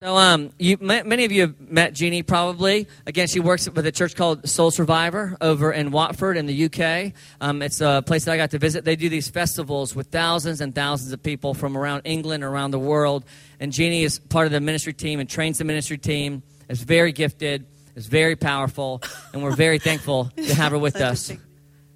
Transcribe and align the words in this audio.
So, 0.00 0.16
um, 0.16 0.52
you, 0.60 0.76
many 0.80 1.24
of 1.24 1.32
you 1.32 1.40
have 1.40 1.60
met 1.60 1.92
Jeannie 1.92 2.22
probably. 2.22 2.86
Again, 3.04 3.26
she 3.26 3.40
works 3.40 3.68
with 3.68 3.84
a 3.84 3.90
church 3.90 4.14
called 4.14 4.48
Soul 4.48 4.70
Survivor 4.70 5.36
over 5.40 5.72
in 5.72 5.90
Watford 5.90 6.36
in 6.36 6.46
the 6.46 6.66
UK. 6.66 7.14
Um, 7.40 7.62
it's 7.62 7.80
a 7.80 8.04
place 8.06 8.24
that 8.26 8.30
I 8.30 8.36
got 8.36 8.52
to 8.52 8.60
visit. 8.60 8.84
They 8.84 8.94
do 8.94 9.08
these 9.08 9.28
festivals 9.28 9.96
with 9.96 10.06
thousands 10.06 10.60
and 10.60 10.72
thousands 10.72 11.10
of 11.10 11.20
people 11.20 11.52
from 11.52 11.76
around 11.76 12.02
England, 12.04 12.44
around 12.44 12.70
the 12.70 12.78
world. 12.78 13.24
And 13.58 13.72
Jeannie 13.72 14.04
is 14.04 14.20
part 14.20 14.46
of 14.46 14.52
the 14.52 14.60
ministry 14.60 14.92
team 14.92 15.18
and 15.18 15.28
trains 15.28 15.58
the 15.58 15.64
ministry 15.64 15.98
team. 15.98 16.44
Is 16.68 16.80
very 16.80 17.10
gifted, 17.10 17.66
is 17.96 18.06
very 18.06 18.36
powerful, 18.36 19.02
and 19.32 19.42
we're 19.42 19.56
very 19.56 19.80
thankful 19.80 20.30
to 20.36 20.54
have 20.54 20.70
her 20.70 20.78
with 20.78 21.00
us. 21.00 21.32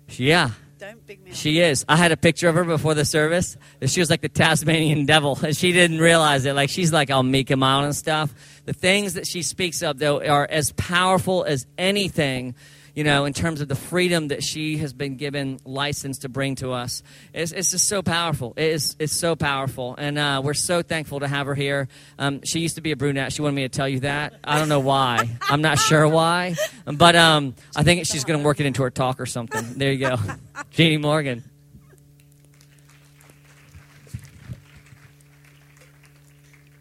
Yeah, 0.09 0.51
Don't 0.83 1.07
big 1.07 1.23
me 1.23 1.31
up. 1.31 1.37
she 1.37 1.61
is. 1.61 1.85
I 1.89 1.95
had 1.95 2.11
a 2.11 2.17
picture 2.17 2.49
of 2.49 2.57
her 2.57 2.65
before 2.65 2.95
the 2.95 3.05
service. 3.05 3.57
She 3.87 4.01
was 4.01 4.11
like 4.11 4.21
the 4.21 4.29
Tasmanian 4.29 5.07
devil, 5.07 5.39
and 5.41 5.57
she 5.57 5.71
didn't 5.71 6.01
realize 6.01 6.45
it. 6.45 6.57
Like 6.57 6.71
she's 6.71 6.93
like 6.93 7.09
all 7.09 7.23
meek 7.23 7.51
and 7.51 7.61
mild 7.61 7.85
and 7.85 7.95
stuff. 7.95 8.35
The 8.65 8.73
things 8.73 9.15
that 9.15 9.29
she 9.29 9.43
speaks 9.43 9.81
of, 9.83 10.01
though, 10.01 10.21
are 10.21 10.45
as 10.45 10.73
powerful 10.73 11.45
as 11.45 11.69
anything. 11.79 12.57
You 12.95 13.05
know, 13.05 13.25
in 13.25 13.33
terms 13.33 13.63
of 13.63 13.69
the 13.69 13.75
freedom 13.75 14.29
that 14.29 14.43
she 14.43 14.77
has 14.77 14.93
been 14.93 15.17
given 15.17 15.59
license 15.65 16.19
to 16.19 16.29
bring 16.29 16.57
to 16.57 16.73
us, 16.73 17.03
it's, 17.33 17.51
it's 17.51 17.71
just 17.71 17.89
so 17.89 18.03
powerful. 18.03 18.53
It 18.55 18.65
is, 18.65 18.97
it's 18.99 19.15
so 19.15 19.35
powerful, 19.35 19.95
and 19.97 20.19
uh, 20.19 20.43
we're 20.45 20.53
so 20.53 20.83
thankful 20.83 21.21
to 21.21 21.29
have 21.29 21.47
her 21.47 21.55
here. 21.55 21.89
Um, 22.19 22.43
she 22.45 22.61
used 22.61 22.75
to 22.75 22.83
be 22.83 22.93
a 22.93 22.97
brunette. 22.97 23.33
She 23.33 23.41
wanted 23.41 23.57
me 23.57 23.63
to 23.63 23.71
tell 23.71 23.89
you 23.89 24.01
that. 24.01 24.35
I 24.45 24.59
don't 24.59 24.69
know 24.69 24.81
why. 24.81 25.39
I'm 25.49 25.63
not 25.63 25.79
sure 25.79 26.07
why, 26.07 26.57
but 26.85 27.17
um, 27.17 27.55
I 27.75 27.83
think 27.83 28.05
she's 28.05 28.25
going 28.25 28.39
to 28.39 28.45
work 28.45 28.61
it 28.61 28.67
into 28.67 28.83
her 28.83 28.91
talk 28.91 29.21
or 29.21 29.27
something. 29.27 29.73
There 29.75 29.91
you 29.91 29.99
go, 29.99 30.17
Jeannie 30.71 30.99
Morgan. 30.99 31.45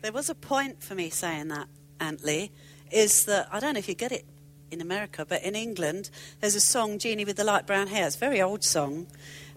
There 0.02 0.12
was 0.12 0.30
a 0.30 0.36
point 0.36 0.84
for 0.84 0.94
me 0.94 1.10
saying 1.10 1.48
that, 1.50 1.68
Aunt 2.02 2.22
Lee, 2.22 2.52
is 2.92 3.24
that 3.26 3.48
I 3.50 3.62
don't 3.62 3.76
know 3.76 3.80
if 3.80 3.88
you 3.88 3.96
get 3.96 4.12
it 4.12 4.26
in 4.72 4.82
America, 4.82 5.26
but 5.28 5.44
in 5.44 5.56
England, 5.56 6.10
there's 6.40 6.56
a 6.56 6.62
song, 6.62 6.98
Jeannie 6.98 7.26
with 7.26 7.38
the 7.38 7.44
Light 7.44 7.68
Brown 7.68 7.88
Hair. 7.88 8.08
It's 8.08 8.16
a 8.16 8.20
very 8.20 8.42
old 8.42 8.64
song. 8.64 9.08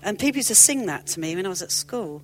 And 0.03 0.19
people 0.19 0.39
used 0.39 0.49
to 0.49 0.55
sing 0.55 0.87
that 0.87 1.07
to 1.09 1.21
me 1.21 1.35
when 1.37 1.47
I 1.47 1.49
was 1.49 1.63
at 1.63 1.71
school. 1.71 2.23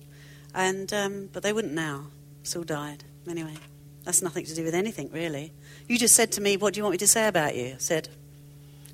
And, 0.53 0.91
um, 0.93 1.29
but 1.31 1.41
they 1.41 1.53
wouldn't 1.53 1.73
now. 1.73 2.07
It's 2.41 2.55
all 2.55 2.63
died. 2.63 3.03
Anyway, 3.27 3.55
that's 4.03 4.21
nothing 4.21 4.45
to 4.45 4.53
do 4.53 4.63
with 4.63 4.75
anything, 4.75 5.09
really. 5.11 5.53
You 5.87 5.97
just 5.97 6.15
said 6.15 6.31
to 6.33 6.41
me, 6.41 6.57
What 6.57 6.73
do 6.73 6.79
you 6.79 6.83
want 6.83 6.93
me 6.93 6.97
to 6.99 7.07
say 7.07 7.27
about 7.27 7.55
you? 7.55 7.73
I 7.75 7.77
said, 7.77 8.09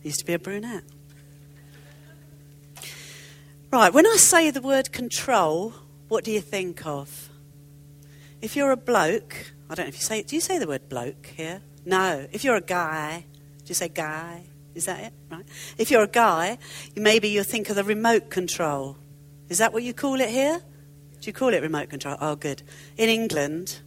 used 0.03 0.19
to 0.19 0.25
be 0.25 0.33
a 0.33 0.39
brunette. 0.39 0.83
Right, 3.71 3.93
when 3.93 4.07
I 4.07 4.15
say 4.15 4.49
the 4.49 4.61
word 4.61 4.93
control, 4.93 5.73
what 6.07 6.23
do 6.23 6.31
you 6.31 6.39
think 6.39 6.85
of? 6.85 7.29
If 8.41 8.55
you're 8.55 8.71
a 8.71 8.77
bloke, 8.77 9.51
I 9.69 9.75
don't 9.75 9.85
know 9.85 9.89
if 9.89 9.95
you 9.95 10.01
say, 10.01 10.19
it, 10.19 10.27
do 10.27 10.35
you 10.35 10.41
say 10.41 10.57
the 10.57 10.67
word 10.67 10.87
bloke 10.87 11.27
here? 11.35 11.61
No. 11.85 12.27
If 12.31 12.43
you're 12.43 12.55
a 12.55 12.61
guy, 12.61 13.25
do 13.67 13.71
you 13.71 13.75
say 13.75 13.89
guy? 13.89 14.45
Is 14.75 14.85
that 14.85 15.03
it? 15.03 15.13
Right. 15.29 15.43
If 15.77 15.91
you're 15.91 16.03
a 16.03 16.07
guy, 16.07 16.57
maybe 16.95 17.27
you'll 17.27 17.43
think 17.43 17.69
of 17.69 17.75
the 17.75 17.83
remote 17.83 18.29
control. 18.29 18.95
Is 19.49 19.57
that 19.57 19.73
what 19.73 19.83
you 19.83 19.93
call 19.93 20.21
it 20.21 20.29
here? 20.29 20.61
Do 21.19 21.27
you 21.27 21.33
call 21.33 21.53
it 21.53 21.61
remote 21.61 21.89
control? 21.89 22.15
Oh, 22.21 22.37
good. 22.37 22.63
In 22.95 23.09
England, 23.09 23.81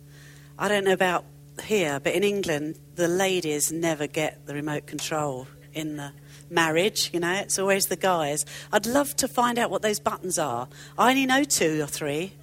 I 0.58 0.68
don't 0.68 0.84
know 0.84 0.92
about 0.92 1.24
here, 1.64 1.98
but 1.98 2.12
in 2.12 2.22
England, 2.22 2.78
the 2.96 3.08
ladies 3.08 3.72
never 3.72 4.06
get 4.06 4.44
the 4.44 4.52
remote 4.52 4.86
control 4.86 5.46
in 5.72 5.96
the 5.96 6.12
marriage, 6.50 7.08
you 7.14 7.20
know, 7.20 7.32
it's 7.32 7.58
always 7.58 7.86
the 7.86 7.96
guys. 7.96 8.44
I'd 8.70 8.84
love 8.84 9.16
to 9.16 9.28
find 9.28 9.58
out 9.58 9.70
what 9.70 9.80
those 9.80 9.98
buttons 9.98 10.38
are. 10.38 10.68
I 10.98 11.08
only 11.08 11.24
know 11.24 11.42
two 11.42 11.80
or 11.80 11.86
three 11.86 12.34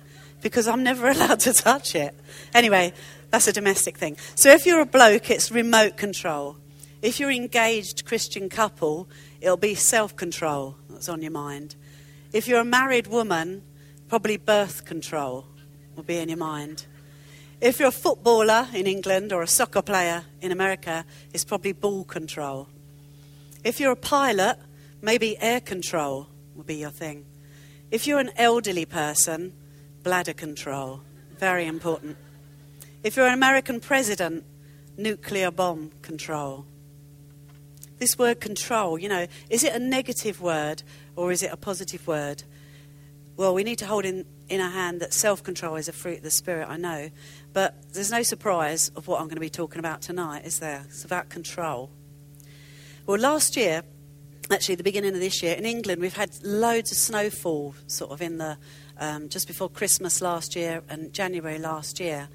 because 0.41 0.67
I'm 0.67 0.81
never 0.81 1.07
allowed 1.11 1.41
to 1.41 1.53
touch 1.53 1.93
it. 1.93 2.15
Anyway, 2.55 2.93
that's 3.29 3.47
a 3.47 3.53
domestic 3.53 3.95
thing. 3.95 4.17
So 4.33 4.49
if 4.49 4.65
you're 4.65 4.81
a 4.81 4.87
bloke, 4.87 5.29
it's 5.29 5.51
remote 5.51 5.97
control. 5.97 6.57
If 7.01 7.19
you're 7.19 7.31
engaged 7.31 8.05
Christian 8.05 8.49
couple, 8.49 9.07
it'll 9.39 9.57
be 9.57 9.75
self 9.75 10.15
control 10.15 10.77
that's 10.89 11.09
on 11.09 11.21
your 11.21 11.31
mind. 11.31 11.75
If 12.33 12.47
you're 12.47 12.61
a 12.61 12.65
married 12.65 13.07
woman, 13.07 13.61
probably 14.07 14.37
birth 14.37 14.85
control 14.85 15.45
will 15.95 16.03
be 16.03 16.17
in 16.17 16.29
your 16.29 16.37
mind. 16.37 16.85
If 17.61 17.79
you're 17.79 17.89
a 17.89 17.91
footballer 17.91 18.67
in 18.73 18.87
England 18.87 19.31
or 19.31 19.41
a 19.41 19.47
soccer 19.47 19.81
player 19.81 20.23
in 20.41 20.51
America, 20.51 21.05
it's 21.33 21.45
probably 21.45 21.73
ball 21.73 22.03
control. 22.03 22.67
If 23.63 23.79
you're 23.79 23.91
a 23.91 23.95
pilot, 23.95 24.57
maybe 25.01 25.37
air 25.39 25.59
control 25.59 26.27
will 26.55 26.63
be 26.63 26.75
your 26.75 26.91
thing. 26.91 27.25
If 27.91 28.05
you're 28.05 28.19
an 28.19 28.31
elderly 28.37 28.85
person, 28.85 29.53
bladder 30.03 30.33
control, 30.33 31.01
very 31.37 31.65
important. 31.65 32.17
If 33.03 33.15
you're 33.15 33.27
an 33.27 33.33
American 33.33 33.79
president, 33.79 34.43
nuclear 34.97 35.51
bomb 35.51 35.91
control. 36.01 36.65
This 37.97 38.17
word 38.17 38.39
control, 38.39 38.97
you 38.97 39.09
know, 39.09 39.27
is 39.49 39.63
it 39.63 39.73
a 39.73 39.79
negative 39.79 40.41
word 40.41 40.83
or 41.15 41.31
is 41.31 41.41
it 41.41 41.51
a 41.51 41.57
positive 41.57 42.05
word? 42.07 42.43
Well, 43.37 43.53
we 43.53 43.63
need 43.63 43.77
to 43.79 43.85
hold 43.85 44.05
in, 44.05 44.25
in 44.49 44.61
our 44.61 44.69
hand 44.69 44.99
that 45.01 45.13
self 45.13 45.43
control 45.43 45.75
is 45.75 45.87
a 45.87 45.93
fruit 45.93 46.17
of 46.17 46.23
the 46.23 46.31
Spirit, 46.31 46.67
I 46.69 46.77
know. 46.77 47.09
But 47.53 47.75
there's 47.93 48.11
no 48.11 48.23
surprise 48.23 48.89
of 48.95 49.07
what 49.07 49.19
I'm 49.19 49.27
going 49.27 49.35
to 49.35 49.41
be 49.41 49.49
talking 49.49 49.79
about 49.79 50.01
tonight, 50.01 50.45
is 50.45 50.59
there? 50.59 50.83
It's 50.85 51.05
about 51.05 51.29
control. 51.29 51.91
Well, 53.05 53.19
last 53.19 53.55
year, 53.55 53.83
actually, 54.51 54.75
the 54.75 54.83
beginning 54.83 55.13
of 55.13 55.19
this 55.19 55.43
year, 55.43 55.55
in 55.55 55.65
England, 55.65 56.01
we've 56.01 56.15
had 56.15 56.31
loads 56.43 56.91
of 56.91 56.97
snowfall 56.97 57.75
sort 57.85 58.11
of 58.11 58.21
in 58.21 58.37
the 58.37 58.57
um, 58.99 59.29
just 59.29 59.47
before 59.47 59.69
Christmas 59.69 60.21
last 60.21 60.55
year 60.55 60.81
and 60.89 61.13
January 61.13 61.59
last 61.59 61.99
year. 61.99 62.29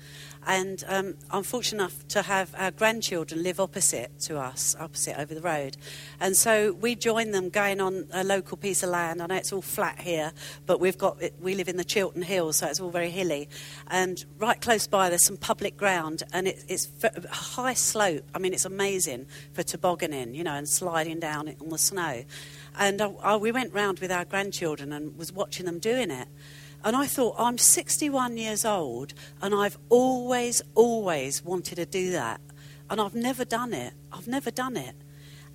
And 0.44 0.82
um, 0.88 1.14
I'm 1.30 1.44
fortunate 1.44 1.82
enough 1.82 2.08
to 2.08 2.22
have 2.22 2.52
our 2.58 2.72
grandchildren 2.72 3.42
live 3.44 3.60
opposite 3.60 4.18
to 4.22 4.38
us, 4.38 4.74
opposite 4.78 5.18
over 5.18 5.34
the 5.34 5.40
road. 5.40 5.76
And 6.18 6.36
so 6.36 6.72
we 6.72 6.96
joined 6.96 7.32
them 7.32 7.48
going 7.48 7.80
on 7.80 8.08
a 8.12 8.24
local 8.24 8.56
piece 8.56 8.82
of 8.82 8.90
land. 8.90 9.22
I 9.22 9.26
know 9.26 9.36
it's 9.36 9.52
all 9.52 9.62
flat 9.62 10.00
here, 10.00 10.32
but 10.66 10.80
we've 10.80 10.98
got 10.98 11.18
we 11.40 11.54
live 11.54 11.68
in 11.68 11.76
the 11.76 11.84
Chiltern 11.84 12.22
Hills, 12.22 12.56
so 12.56 12.66
it's 12.66 12.80
all 12.80 12.90
very 12.90 13.10
hilly. 13.10 13.48
And 13.88 14.24
right 14.38 14.60
close 14.60 14.88
by, 14.88 15.08
there's 15.08 15.24
some 15.24 15.36
public 15.36 15.76
ground, 15.76 16.24
and 16.32 16.48
it, 16.48 16.64
it's 16.66 16.88
a 17.04 17.28
high 17.28 17.74
slope. 17.74 18.24
I 18.34 18.38
mean, 18.38 18.52
it's 18.52 18.64
amazing 18.64 19.26
for 19.52 19.62
tobogganing, 19.62 20.34
you 20.34 20.42
know, 20.42 20.54
and 20.54 20.68
sliding 20.68 21.20
down 21.20 21.54
on 21.60 21.68
the 21.68 21.78
snow. 21.78 22.24
And 22.78 23.00
I, 23.00 23.10
I, 23.22 23.36
we 23.36 23.52
went 23.52 23.72
round 23.72 24.00
with 24.00 24.10
our 24.10 24.24
grandchildren 24.24 24.92
and 24.92 25.16
was 25.16 25.32
watching 25.32 25.66
them 25.66 25.78
doing 25.78 26.10
it. 26.10 26.26
And 26.84 26.96
I 26.96 27.06
thought, 27.06 27.36
I'm 27.38 27.58
61 27.58 28.36
years 28.38 28.64
old, 28.64 29.14
and 29.40 29.54
I've 29.54 29.78
always, 29.88 30.62
always 30.74 31.44
wanted 31.44 31.76
to 31.76 31.86
do 31.86 32.10
that. 32.12 32.40
And 32.90 33.00
I've 33.00 33.14
never 33.14 33.44
done 33.44 33.72
it. 33.72 33.94
I've 34.12 34.26
never 34.26 34.50
done 34.50 34.76
it. 34.76 34.94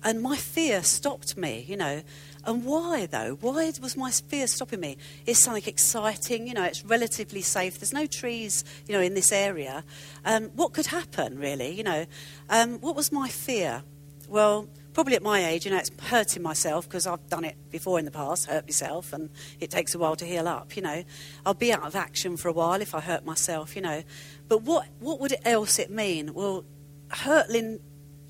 And 0.02 0.22
my 0.22 0.36
fear 0.36 0.82
stopped 0.82 1.36
me, 1.36 1.64
you 1.68 1.76
know. 1.76 2.02
And 2.44 2.64
why, 2.64 3.06
though? 3.06 3.36
Why 3.40 3.72
was 3.82 3.96
my 3.96 4.10
fear 4.10 4.46
stopping 4.46 4.80
me? 4.80 4.96
It's 5.26 5.40
something 5.40 5.64
exciting, 5.66 6.46
you 6.46 6.54
know, 6.54 6.64
it's 6.64 6.84
relatively 6.84 7.42
safe. 7.42 7.78
There's 7.78 7.92
no 7.92 8.06
trees, 8.06 8.64
you 8.86 8.94
know, 8.94 9.00
in 9.00 9.14
this 9.14 9.32
area. 9.32 9.84
Um, 10.24 10.44
what 10.54 10.72
could 10.72 10.86
happen, 10.86 11.38
really, 11.38 11.74
you 11.74 11.82
know? 11.82 12.06
Um, 12.48 12.78
what 12.80 12.94
was 12.94 13.10
my 13.10 13.28
fear? 13.28 13.82
Well, 14.28 14.68
probably 14.98 15.14
at 15.14 15.22
my 15.22 15.46
age, 15.46 15.64
you 15.64 15.70
know, 15.70 15.76
it's 15.76 15.92
hurting 16.06 16.42
myself 16.42 16.88
because 16.88 17.06
I've 17.06 17.24
done 17.28 17.44
it 17.44 17.54
before 17.70 18.00
in 18.00 18.04
the 18.04 18.10
past, 18.10 18.46
hurt 18.46 18.64
myself, 18.64 19.12
and 19.12 19.30
it 19.60 19.70
takes 19.70 19.94
a 19.94 19.98
while 20.00 20.16
to 20.16 20.24
heal 20.24 20.48
up, 20.48 20.74
you 20.74 20.82
know. 20.82 21.04
I'll 21.46 21.54
be 21.54 21.72
out 21.72 21.84
of 21.84 21.94
action 21.94 22.36
for 22.36 22.48
a 22.48 22.52
while 22.52 22.80
if 22.80 22.96
I 22.96 23.00
hurt 23.00 23.24
myself, 23.24 23.76
you 23.76 23.82
know. 23.82 24.02
But 24.48 24.62
what, 24.62 24.88
what 24.98 25.20
would 25.20 25.36
else 25.44 25.78
it 25.78 25.88
mean? 25.88 26.34
Well, 26.34 26.64
hurtling, 27.10 27.78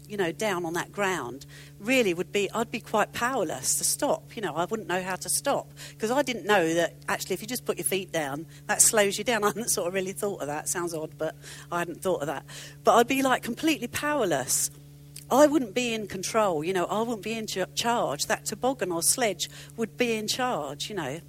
you 0.07 0.19
know, 0.19 0.31
down 0.31 0.67
on 0.67 0.75
that 0.75 0.93
ground 0.93 1.47
really 1.81 2.13
would 2.13 2.33
be, 2.33 2.51
I'd 2.51 2.71
be 2.71 2.81
quite 2.81 3.15
powerless 3.15 3.79
to 3.79 3.85
stop, 3.85 4.37
you 4.37 4.43
know. 4.43 4.55
I 4.55 4.67
wouldn't 4.67 4.91
know 4.91 5.03
how 5.03 5.17
to 5.17 5.29
stop 5.31 5.73
because 5.93 6.11
I 6.11 6.21
didn't 6.21 6.45
know 6.45 6.75
that 6.75 6.97
actually 7.09 7.33
if 7.33 7.41
you 7.41 7.49
just 7.49 7.65
put 7.65 7.79
your 7.79 7.87
feet 7.87 8.13
down, 8.13 8.45
that 8.67 8.83
slows 8.83 9.17
you 9.17 9.25
down. 9.25 9.43
I 9.45 9.47
hadn't 9.47 9.71
sort 9.71 9.89
of 9.89 9.95
really 9.95 10.13
thought 10.13 10.43
of 10.43 10.49
that. 10.49 10.69
Sounds 10.69 10.93
odd, 10.93 11.15
but 11.17 11.35
I 11.73 11.79
hadn't 11.79 12.03
thought 12.03 12.21
of 12.21 12.27
that. 12.27 12.45
But 12.85 12.97
I'd 12.97 13.09
be 13.09 13.23
like 13.23 13.43
completely 13.43 13.89
powerless. 13.89 14.71
I 15.31 15.47
wouldn't 15.47 15.75
be 15.75 15.93
in 15.93 16.07
control, 16.07 16.65
you 16.65 16.73
know, 16.73 16.87
I 16.87 17.03
wouldn't 17.03 17.23
be 17.23 17.35
in 17.35 17.47
ch- 17.47 17.59
charge. 17.75 18.27
That 18.27 18.47
toboggan 18.47 18.91
or 18.91 19.03
sledge 19.03 19.51
would 19.77 19.97
be 19.97 20.15
in 20.15 20.27
charge, 20.27 20.89
you 20.89 20.97
know. 20.97 21.21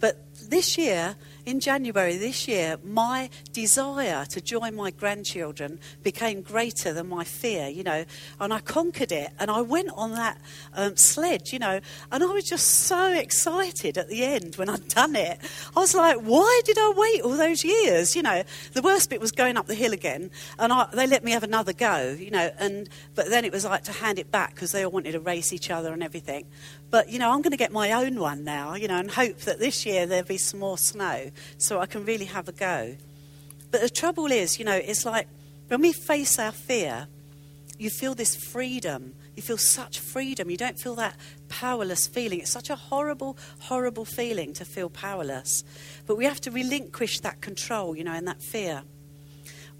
But 0.00 0.24
this 0.50 0.78
year, 0.78 1.16
in 1.46 1.60
January 1.60 2.16
this 2.16 2.48
year, 2.48 2.76
my 2.84 3.30
desire 3.52 4.24
to 4.26 4.40
join 4.40 4.74
my 4.74 4.90
grandchildren 4.90 5.78
became 6.02 6.42
greater 6.42 6.92
than 6.92 7.08
my 7.08 7.22
fear, 7.22 7.68
you 7.68 7.84
know, 7.84 8.04
and 8.40 8.52
I 8.52 8.58
conquered 8.58 9.12
it. 9.12 9.30
And 9.38 9.48
I 9.48 9.60
went 9.60 9.90
on 9.94 10.10
that 10.12 10.38
um, 10.74 10.96
sledge, 10.96 11.52
you 11.52 11.60
know, 11.60 11.80
and 12.10 12.24
I 12.24 12.26
was 12.26 12.44
just 12.44 12.66
so 12.66 13.12
excited 13.12 13.96
at 13.96 14.08
the 14.08 14.24
end 14.24 14.56
when 14.56 14.68
I'd 14.68 14.88
done 14.88 15.14
it. 15.14 15.38
I 15.76 15.80
was 15.80 15.94
like, 15.94 16.18
why 16.18 16.60
did 16.64 16.78
I 16.78 16.92
wait 16.96 17.22
all 17.22 17.36
those 17.36 17.64
years? 17.64 18.16
You 18.16 18.22
know, 18.22 18.42
the 18.72 18.82
worst 18.82 19.08
bit 19.08 19.20
was 19.20 19.30
going 19.30 19.56
up 19.56 19.66
the 19.66 19.74
hill 19.74 19.92
again, 19.92 20.32
and 20.58 20.72
I, 20.72 20.88
they 20.92 21.06
let 21.06 21.22
me 21.22 21.30
have 21.30 21.44
another 21.44 21.72
go, 21.72 22.16
you 22.18 22.32
know, 22.32 22.50
and 22.58 22.88
but 23.14 23.30
then 23.30 23.44
it 23.44 23.52
was 23.52 23.64
like 23.64 23.84
to 23.84 23.92
hand 23.92 24.18
it 24.18 24.32
back 24.32 24.56
because 24.56 24.72
they 24.72 24.84
all 24.84 24.90
wanted 24.90 25.12
to 25.12 25.20
race 25.20 25.52
each 25.52 25.70
other 25.70 25.92
and 25.92 26.02
everything. 26.02 26.46
But, 26.90 27.08
you 27.08 27.18
know, 27.18 27.30
I'm 27.30 27.42
going 27.42 27.50
to 27.50 27.56
get 27.56 27.72
my 27.72 27.92
own 27.92 28.20
one 28.20 28.44
now, 28.44 28.74
you 28.74 28.86
know, 28.86 28.98
and 28.98 29.10
hope 29.10 29.38
that 29.40 29.58
this 29.58 29.84
year 29.84 30.06
there'll 30.06 30.24
be 30.24 30.38
some 30.38 30.60
more 30.60 30.78
snow 30.78 31.30
so 31.58 31.80
I 31.80 31.86
can 31.86 32.04
really 32.04 32.26
have 32.26 32.48
a 32.48 32.52
go. 32.52 32.96
But 33.70 33.80
the 33.80 33.90
trouble 33.90 34.26
is, 34.26 34.58
you 34.58 34.64
know, 34.64 34.76
it's 34.76 35.04
like 35.04 35.28
When 35.68 35.80
we 35.80 35.92
face 35.92 36.38
our 36.38 36.52
fear, 36.52 37.08
you 37.78 37.90
feel 37.90 38.14
this 38.14 38.36
freedom. 38.36 39.14
You 39.34 39.42
feel 39.42 39.58
such 39.58 39.98
freedom. 39.98 40.48
You 40.48 40.56
don't 40.56 40.78
feel 40.78 40.94
that 40.94 41.16
powerless 41.48 42.06
feeling. 42.06 42.40
It's 42.40 42.50
such 42.50 42.70
a 42.70 42.76
horrible, 42.76 43.36
horrible 43.60 44.04
feeling 44.04 44.52
to 44.54 44.64
feel 44.64 44.88
powerless. 44.88 45.64
But 46.06 46.16
we 46.16 46.24
have 46.24 46.40
to 46.42 46.50
relinquish 46.50 47.20
that 47.20 47.40
control, 47.40 47.96
you 47.96 48.04
know, 48.04 48.12
and 48.12 48.28
that 48.28 48.40
fear. 48.40 48.82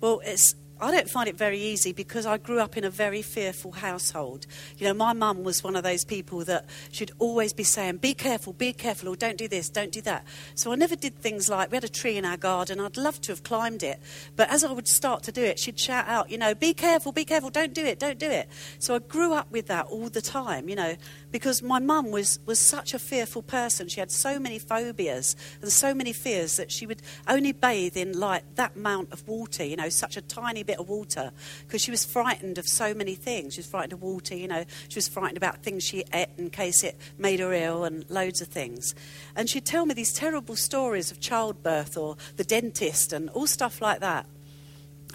Well, 0.01 0.21
it's 0.25 0.55
I 0.79 0.91
don't 0.91 1.09
find 1.09 1.27
it 1.27 1.39
very 1.39 1.59
easy 1.59 1.93
because 1.93 2.27
I 2.27 2.37
grew 2.37 2.61
up 2.61 2.77
in 2.77 2.85
a 2.85 2.91
very 2.91 3.23
fearful 3.23 3.73
household. 3.73 4.47
You 4.77 4.87
know, 4.87 4.93
my 4.93 5.15
mum 5.15 5.43
was 5.43 5.65
one 5.65 5.75
of 5.75 5.83
those 5.83 6.05
people 6.05 6.45
that 6.45 6.67
should 6.93 7.13
always 7.19 7.55
be 7.55 7.65
saying, 7.65 7.97
be 7.99 8.13
careful, 8.13 8.53
be 8.53 8.75
careful, 8.75 9.09
or 9.09 9.17
don't 9.17 9.39
do 9.39 9.49
this, 9.49 9.71
don't 9.71 9.91
do 9.91 10.03
that. 10.03 10.27
So 10.55 10.73
I 10.73 10.75
never 10.75 10.95
did 10.95 11.17
things 11.19 11.49
like, 11.49 11.71
we 11.71 11.77
had 11.77 11.85
a 11.85 11.89
tree 11.89 12.19
in 12.19 12.27
our 12.27 12.37
garden, 12.37 12.79
I'd 12.79 12.99
love 12.99 13.23
to 13.23 13.33
have 13.33 13.43
climbed 13.43 13.83
it. 13.83 14.01
But 14.37 14.51
as 14.51 14.65
I 14.65 14.73
would 14.73 14.87
start 14.87 15.23
to 15.25 15.33
do 15.33 15.43
it, 15.43 15.59
she'd 15.59 15.79
shout 15.79 16.07
out, 16.09 16.31
you 16.31 16.37
know, 16.37 16.55
be 16.55 16.75
careful, 16.75 17.11
be 17.11 17.25
careful, 17.25 17.49
don't 17.49 17.73
do 17.73 17.85
it, 17.85 17.99
don't 17.99 18.19
do 18.19 18.31
it. 18.31 18.47
So 18.79 18.95
I 18.97 18.99
grew 18.99 19.33
up 19.33 19.51
with 19.51 19.69
that 19.69 19.87
all 19.87 20.11
the 20.11 20.21
time, 20.21 20.69
you 20.69 20.77
know, 20.77 20.97
because 21.33 21.63
my 21.63 21.79
mum 21.79 22.11
was, 22.11 22.39
was 22.45 22.59
such 22.59 22.93
a 22.93 22.99
fearful 22.99 23.43
person. 23.43 23.89
She 23.89 24.01
had 24.01 24.11
so 24.11 24.39
many 24.39 24.59
phobias 24.59 25.37
and 25.63 25.73
so 25.73 25.95
many 25.95 26.13
fears 26.13 26.59
that 26.59 26.71
she 26.71 26.87
would 26.87 27.01
only 27.27 27.53
bathe 27.53 27.97
in 27.97 28.19
like 28.19 28.43
that 28.57 28.77
amount 28.77 29.13
of 29.13 29.27
water, 29.27 29.65
you 29.65 29.77
know, 29.77 29.89
such 29.89 30.19
a 30.19 30.21
tiny 30.21 30.66
bit 30.67 30.79
of 30.79 30.89
water, 30.89 31.33
because 31.67 31.81
she 31.81 31.91
was 31.91 32.05
frightened 32.05 32.59
of 32.59 32.67
so 32.69 32.93
many 32.93 33.15
things. 33.15 33.55
She 33.55 33.61
was 33.61 33.67
frightened 33.67 33.93
of 33.93 34.03
water, 34.03 34.35
you 34.35 34.49
know, 34.49 34.65
she 34.89 34.97
was 34.97 35.09
frightened 35.09 35.37
about 35.37 35.63
things 35.63 35.85
she 35.85 36.05
ate 36.13 36.29
in 36.37 36.51
case 36.51 36.85
it 36.85 36.97
made 37.19 37.41
her 37.41 37.53
ill 37.53 37.85
and 37.85 38.05
loads 38.11 38.41
of 38.41 38.49
things. 38.49 38.95
And 39.35 39.49
she'd 39.49 39.65
tell 39.65 39.87
me 39.87 39.95
these 39.95 40.13
terrible 40.13 40.57
stories 40.57 41.11
of 41.11 41.21
childbirth 41.21 41.97
or 41.97 42.17
the 42.37 42.45
dentist 42.45 43.13
and 43.13 43.31
all 43.31 43.47
stuff 43.47 43.81
like 43.81 44.01
that. 44.01 44.27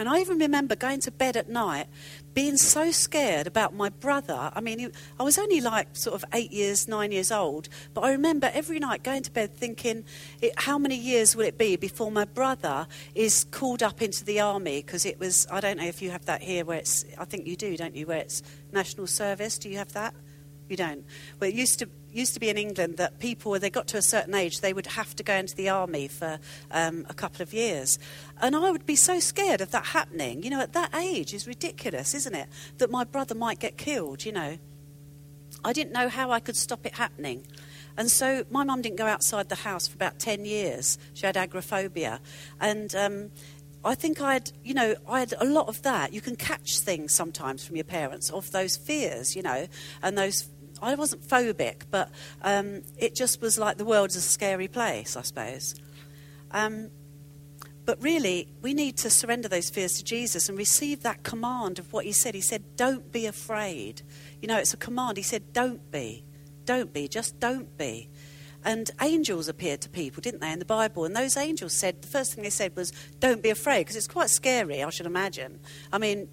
And 0.02 0.10
I 0.10 0.18
even 0.18 0.40
remember 0.40 0.76
going 0.76 1.00
to 1.02 1.12
bed 1.12 1.38
at 1.38 1.48
night 1.48 1.86
being 2.34 2.58
so 2.58 2.90
scared 2.90 3.46
about 3.46 3.76
my 3.76 3.90
brother. 3.90 4.50
I 4.52 4.60
mean, 4.60 4.92
I 5.20 5.24
was 5.24 5.38
only 5.38 5.62
like 5.62 5.96
sort 5.96 6.16
of 6.16 6.26
eight 6.34 6.52
years, 6.52 6.88
nine 6.88 7.12
years 7.12 7.32
old, 7.32 7.70
but 7.94 8.02
I 8.02 8.12
remember 8.12 8.50
every 8.52 8.80
night 8.80 9.04
going 9.04 9.22
to 9.22 9.32
bed 9.32 9.56
thinking, 9.56 10.04
how 10.58 10.80
many 10.80 10.96
years 10.96 11.36
will 11.36 11.46
it 11.46 11.60
be 11.60 11.76
before 11.76 12.10
my 12.10 12.26
brother 12.26 12.88
is 13.14 13.44
called 13.44 13.84
up 13.84 14.02
into 14.02 14.26
the 14.26 14.40
army? 14.40 14.82
Because 14.82 15.06
it 15.06 15.20
was, 15.20 15.46
I 15.52 15.60
don't 15.60 15.78
know 15.78 15.86
if 15.86 16.02
you 16.02 16.10
have 16.10 16.26
that 16.26 16.42
here 16.42 16.66
where 16.66 16.80
it's, 16.80 17.06
I 17.20 17.26
think 17.26 17.46
you 17.46 17.56
do, 17.56 17.78
don't 17.78 17.96
you, 17.96 18.08
where 18.08 18.18
it's 18.18 18.42
national 18.72 19.06
service. 19.06 19.60
Do 19.60 19.70
you 19.70 19.78
have 19.78 19.94
that? 19.94 20.16
You 20.68 20.78
don't. 20.78 21.06
Well, 21.40 21.48
it 21.48 21.56
used 21.56 21.78
to 21.78 21.90
used 22.12 22.34
to 22.34 22.40
be 22.40 22.50
in 22.50 22.58
England 22.58 22.98
that 22.98 23.20
people, 23.20 23.52
when 23.52 23.62
they 23.62 23.70
got 23.70 23.88
to 23.88 23.98
a 23.98 24.02
certain 24.02 24.34
age, 24.34 24.62
they 24.62 24.74
would 24.74 24.88
have 24.88 25.16
to 25.16 25.24
go 25.24 25.34
into 25.36 25.56
the 25.56 25.70
army 25.70 26.08
for 26.08 26.40
um, 26.72 27.06
a 27.10 27.14
couple 27.14 27.42
of 27.42 27.54
years. 27.54 27.98
And 28.42 28.56
I 28.56 28.72
would 28.72 28.86
be 28.86 28.96
so 28.96 29.20
scared 29.20 29.62
of 29.62 29.72
that 29.72 29.88
happening. 29.88 30.44
You 30.44 30.50
know, 30.50 30.62
at 30.62 30.74
that 30.74 30.96
age 30.96 31.34
is 31.34 31.48
ridiculous, 31.48 32.14
isn't 32.14 32.36
it? 32.36 32.48
That 32.78 32.92
my 32.92 33.04
brother 33.04 33.36
might 33.36 33.60
get 33.60 33.78
killed, 33.78 34.26
you 34.26 34.32
know. 34.32 34.58
I 35.64 35.74
didn't 35.74 35.94
know 35.94 36.10
how 36.10 36.32
I 36.32 36.40
could 36.40 36.56
stop 36.56 36.86
it 36.86 36.96
happening. 36.96 37.46
And 37.98 38.10
so 38.10 38.46
my 38.50 38.64
mum 38.64 38.82
didn't 38.82 38.98
go 38.98 39.08
outside 39.08 39.50
the 39.50 39.56
house 39.56 39.88
for 39.88 39.96
about 39.96 40.18
10 40.18 40.46
years. 40.46 40.98
She 41.14 41.26
had 41.26 41.38
agoraphobia. 41.38 42.20
And 42.60 42.96
um, 42.96 43.32
I 43.84 43.96
think 43.96 44.22
I 44.22 44.34
had, 44.34 44.52
you 44.64 44.74
know, 44.74 44.96
I 45.08 45.20
had 45.20 45.34
a 45.38 45.46
lot 45.46 45.68
of 45.68 45.82
that. 45.84 46.14
You 46.14 46.22
can 46.22 46.36
catch 46.36 46.80
things 46.80 47.14
sometimes 47.14 47.66
from 47.66 47.76
your 47.76 47.86
parents 47.86 48.30
of 48.30 48.52
those 48.52 48.78
fears, 48.78 49.36
you 49.36 49.42
know, 49.42 49.68
and 50.02 50.18
those 50.18 50.50
I 50.82 50.96
wasn't 50.96 51.28
phobic, 51.28 51.84
but 51.92 52.10
um, 52.42 52.82
it 52.98 53.16
just 53.16 53.42
was 53.42 53.60
like 53.60 53.78
the 53.78 53.86
world's 53.86 54.16
a 54.16 54.22
scary 54.22 54.68
place, 54.68 55.16
I 55.16 55.22
suppose. 55.22 55.76
Um, 56.52 56.90
but 57.86 58.02
really, 58.02 58.48
we 58.62 58.74
need 58.74 58.98
to 58.98 59.10
surrender 59.10 59.48
those 59.48 59.70
fears 59.70 59.94
to 59.94 60.04
Jesus 60.04 60.50
and 60.50 60.58
receive 60.58 61.04
that 61.04 61.24
command 61.24 61.80
of 61.80 61.92
what 61.94 62.06
He 62.06 62.12
said. 62.12 62.36
He 62.36 62.42
said, 62.42 62.64
Don't 62.76 63.12
be 63.12 63.26
afraid. 63.26 64.02
You 64.42 64.48
know, 64.48 64.58
it's 64.58 64.74
a 64.74 64.78
command. 64.78 65.18
He 65.18 65.24
said, 65.24 65.54
Don't 65.54 65.92
be. 65.92 66.24
Don't 66.66 66.94
be. 66.94 67.08
Just 67.08 67.40
don't 67.40 67.78
be. 67.78 68.10
And 68.64 68.92
angels 69.02 69.48
appeared 69.48 69.82
to 69.82 69.90
people, 69.90 70.22
didn't 70.22 70.42
they, 70.42 70.52
in 70.52 70.60
the 70.60 70.66
Bible? 70.66 71.06
And 71.06 71.16
those 71.16 71.36
angels 71.36 71.74
said, 71.74 72.04
the 72.04 72.08
first 72.08 72.34
thing 72.34 72.44
they 72.44 72.52
said 72.52 72.76
was, 72.76 72.92
Don't 73.20 73.42
be 73.42 73.50
afraid, 73.50 73.82
because 73.82 73.96
it's 73.96 74.08
quite 74.08 74.30
scary, 74.30 74.84
I 74.84 74.90
should 74.90 75.08
imagine. 75.08 75.60
I 75.92 75.98
mean, 75.98 76.30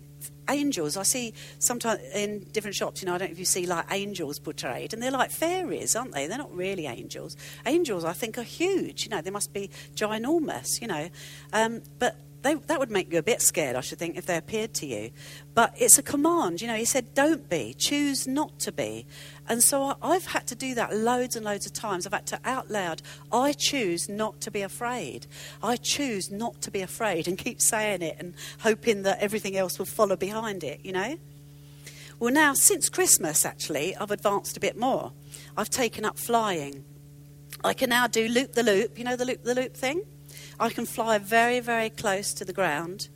angels. 0.49 0.97
I 0.97 1.03
see 1.03 1.35
sometimes 1.59 2.01
in 2.15 2.41
different 2.53 2.75
shops, 2.75 3.03
you 3.03 3.07
know, 3.07 3.15
I 3.15 3.19
don't 3.19 3.29
know 3.29 3.33
if 3.33 3.39
you 3.39 3.45
see 3.45 3.67
like 3.67 3.87
angels 3.91 4.39
portrayed, 4.39 4.93
and 4.93 5.03
they're 5.03 5.11
like 5.11 5.31
fairies, 5.31 5.95
aren't 5.95 6.13
they? 6.13 6.27
They're 6.27 6.39
not 6.39 6.55
really 6.55 6.87
angels. 6.87 7.37
Angels, 7.67 8.05
I 8.05 8.13
think, 8.13 8.39
are 8.39 8.43
huge. 8.43 9.05
You 9.05 9.11
know, 9.11 9.21
they 9.21 9.31
must 9.31 9.53
be 9.53 9.71
ginormous, 9.95 10.81
you 10.81 10.89
know. 10.89 11.09
Um, 11.53 11.83
but 11.99 12.17
they, 12.43 12.55
that 12.55 12.79
would 12.79 12.91
make 12.91 13.13
you 13.13 13.19
a 13.19 13.23
bit 13.23 13.43
scared, 13.43 13.77
I 13.77 13.81
should 13.81 13.99
think, 13.99 14.17
if 14.17 14.27
they 14.27 14.37
appeared 14.37 14.75
to 14.75 14.87
you. 14.87 15.11
But 15.55 15.75
it's 15.77 15.99
a 15.99 16.03
command. 16.03 16.61
You 16.61 16.69
know, 16.69 16.77
he 16.77 16.85
said, 16.85 17.15
don't 17.15 17.49
be, 17.49 17.75
choose 17.75 18.27
not 18.27 18.59
to 18.61 18.73
be. 18.73 19.07
And 19.49 19.63
so 19.63 19.97
I, 20.03 20.13
have 20.13 20.27
had 20.27 20.47
to 20.49 20.55
do 20.55 20.75
that 20.75 20.95
loads 20.95 21.35
and 21.35 21.45
loads 21.45 21.65
of 21.65 21.73
times. 21.73 22.07
I've 22.07 22.13
had 22.13 22.27
to 22.27 22.41
out 22.45 22.71
loud, 22.71 23.01
I 23.33 23.55
choose 23.55 24.09
not 24.09 24.43
to 24.43 24.51
be 24.51 24.61
afraid. 24.61 25.27
I 25.63 25.77
choose 25.77 26.31
not 26.31 26.61
to 26.63 26.71
be 26.71 26.83
afraid 26.83 27.27
and 27.27 27.39
keep 27.39 27.63
saying 27.63 28.03
it 28.03 28.17
and 28.19 28.35
hoping 28.61 29.03
that 29.05 29.19
everything 29.21 29.57
else 29.57 29.79
will 29.79 29.87
follow 29.87 30.17
behind 30.17 30.63
it, 30.63 30.81
you 30.85 30.93
know? 30.93 31.17
Well, 32.21 32.33
now, 32.33 32.53
since 32.53 32.89
Christmas, 32.89 33.47
actually, 33.47 33.97
I've 33.97 34.11
advanced 34.11 34.57
a 34.57 34.61
bit 34.61 34.77
more. 34.77 35.13
I've 35.57 35.71
taken 35.71 36.05
up 36.05 36.19
flying. 36.19 36.85
I 37.65 37.73
can 37.73 37.89
now 37.91 38.07
do 38.07 38.29
loop 38.29 38.53
the 38.53 38.63
loop, 38.63 38.99
you 38.99 39.05
know 39.05 39.17
the 39.17 39.25
loop 39.25 39.45
the 39.45 39.55
loop 39.55 39.75
thing? 39.75 40.03
I 40.61 40.69
can 40.71 40.85
fly 40.85 41.19
very, 41.19 41.61
very 41.61 41.91
close 41.91 42.35
to 42.35 42.45
the 42.45 42.53
ground. 42.53 43.09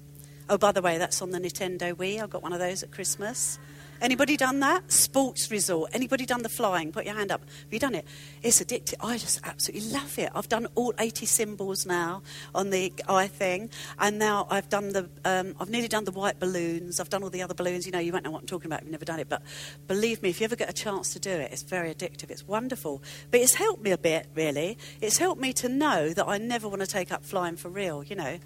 Oh, 0.49 0.57
by 0.57 0.73
the 0.73 0.83
way, 0.83 0.99
that's 0.99 1.21
on 1.21 1.31
the 1.31 1.39
Nintendo 1.39 1.93
Wii. 1.93 2.23
I 2.23 2.27
got 2.27 2.43
one 2.43 2.53
of 2.53 2.59
those 2.59 2.83
at 2.83 2.91
Christmas. 2.91 3.59
Anybody 4.03 4.37
done 4.37 4.59
that? 4.59 4.91
Sports 4.91 5.49
resort. 5.49 5.93
Anybody 5.95 6.27
done 6.27 6.43
the 6.43 6.49
flying? 6.49 6.91
Put 6.91 7.05
your 7.05 7.15
hand 7.15 7.31
up. 7.31 7.41
Have 7.41 7.73
you 7.73 7.79
done 7.79 7.95
it? 7.95 8.05
It's 8.43 8.61
addictive. 8.61 8.95
I 8.99 9.17
just 9.17 9.39
absolutely 9.45 9.93
love 9.93 10.19
it. 10.19 10.29
I've 10.35 10.49
done 10.49 10.67
all 10.75 10.93
80 10.99 11.25
symbols 11.25 11.87
now 11.87 12.25
on 12.53 12.71
the 12.71 12.93
eye 13.09 13.29
thing, 13.29 13.71
and 14.01 14.19
now 14.19 14.49
I've 14.51 14.69
done 14.69 14.89
the. 14.89 15.09
Um, 15.25 15.55
I've 15.61 15.71
nearly 15.71 15.87
done 15.87 16.05
the 16.05 16.11
white 16.11 16.41
balloons. 16.41 16.99
I've 16.99 17.11
done 17.11 17.23
all 17.23 17.31
the 17.31 17.43
other 17.43 17.55
balloons. 17.55 17.87
You 17.87 17.93
know, 17.93 18.01
you 18.01 18.11
won't 18.11 18.25
know 18.25 18.33
what 18.33 18.41
I'm 18.41 18.49
talking 18.49 18.67
about. 18.67 18.83
You've 18.83 18.91
never 18.91 19.05
done 19.05 19.21
it, 19.21 19.29
but 19.29 19.41
believe 19.87 20.21
me, 20.21 20.31
if 20.31 20.41
you 20.41 20.47
ever 20.47 20.57
get 20.57 20.69
a 20.69 20.73
chance 20.73 21.13
to 21.13 21.21
do 21.21 21.31
it, 21.31 21.53
it's 21.53 21.63
very 21.63 21.95
addictive. 21.95 22.33
It's 22.33 22.45
wonderful. 22.45 23.05
But 23.31 23.39
it's 23.39 23.55
helped 23.55 23.85
me 23.85 23.93
a 23.93 23.99
bit, 23.99 24.27
really. 24.35 24.79
It's 25.01 25.19
helped 25.19 25.41
me 25.41 25.53
to 25.53 25.69
know 25.69 26.13
that 26.13 26.27
I 26.27 26.39
never 26.39 26.69
want 26.69 26.81
to 26.81 26.89
take 26.89 27.13
up 27.13 27.25
flying 27.25 27.55
for 27.55 27.69
real. 27.69 28.03
You 28.03 28.17
know, 28.17 28.39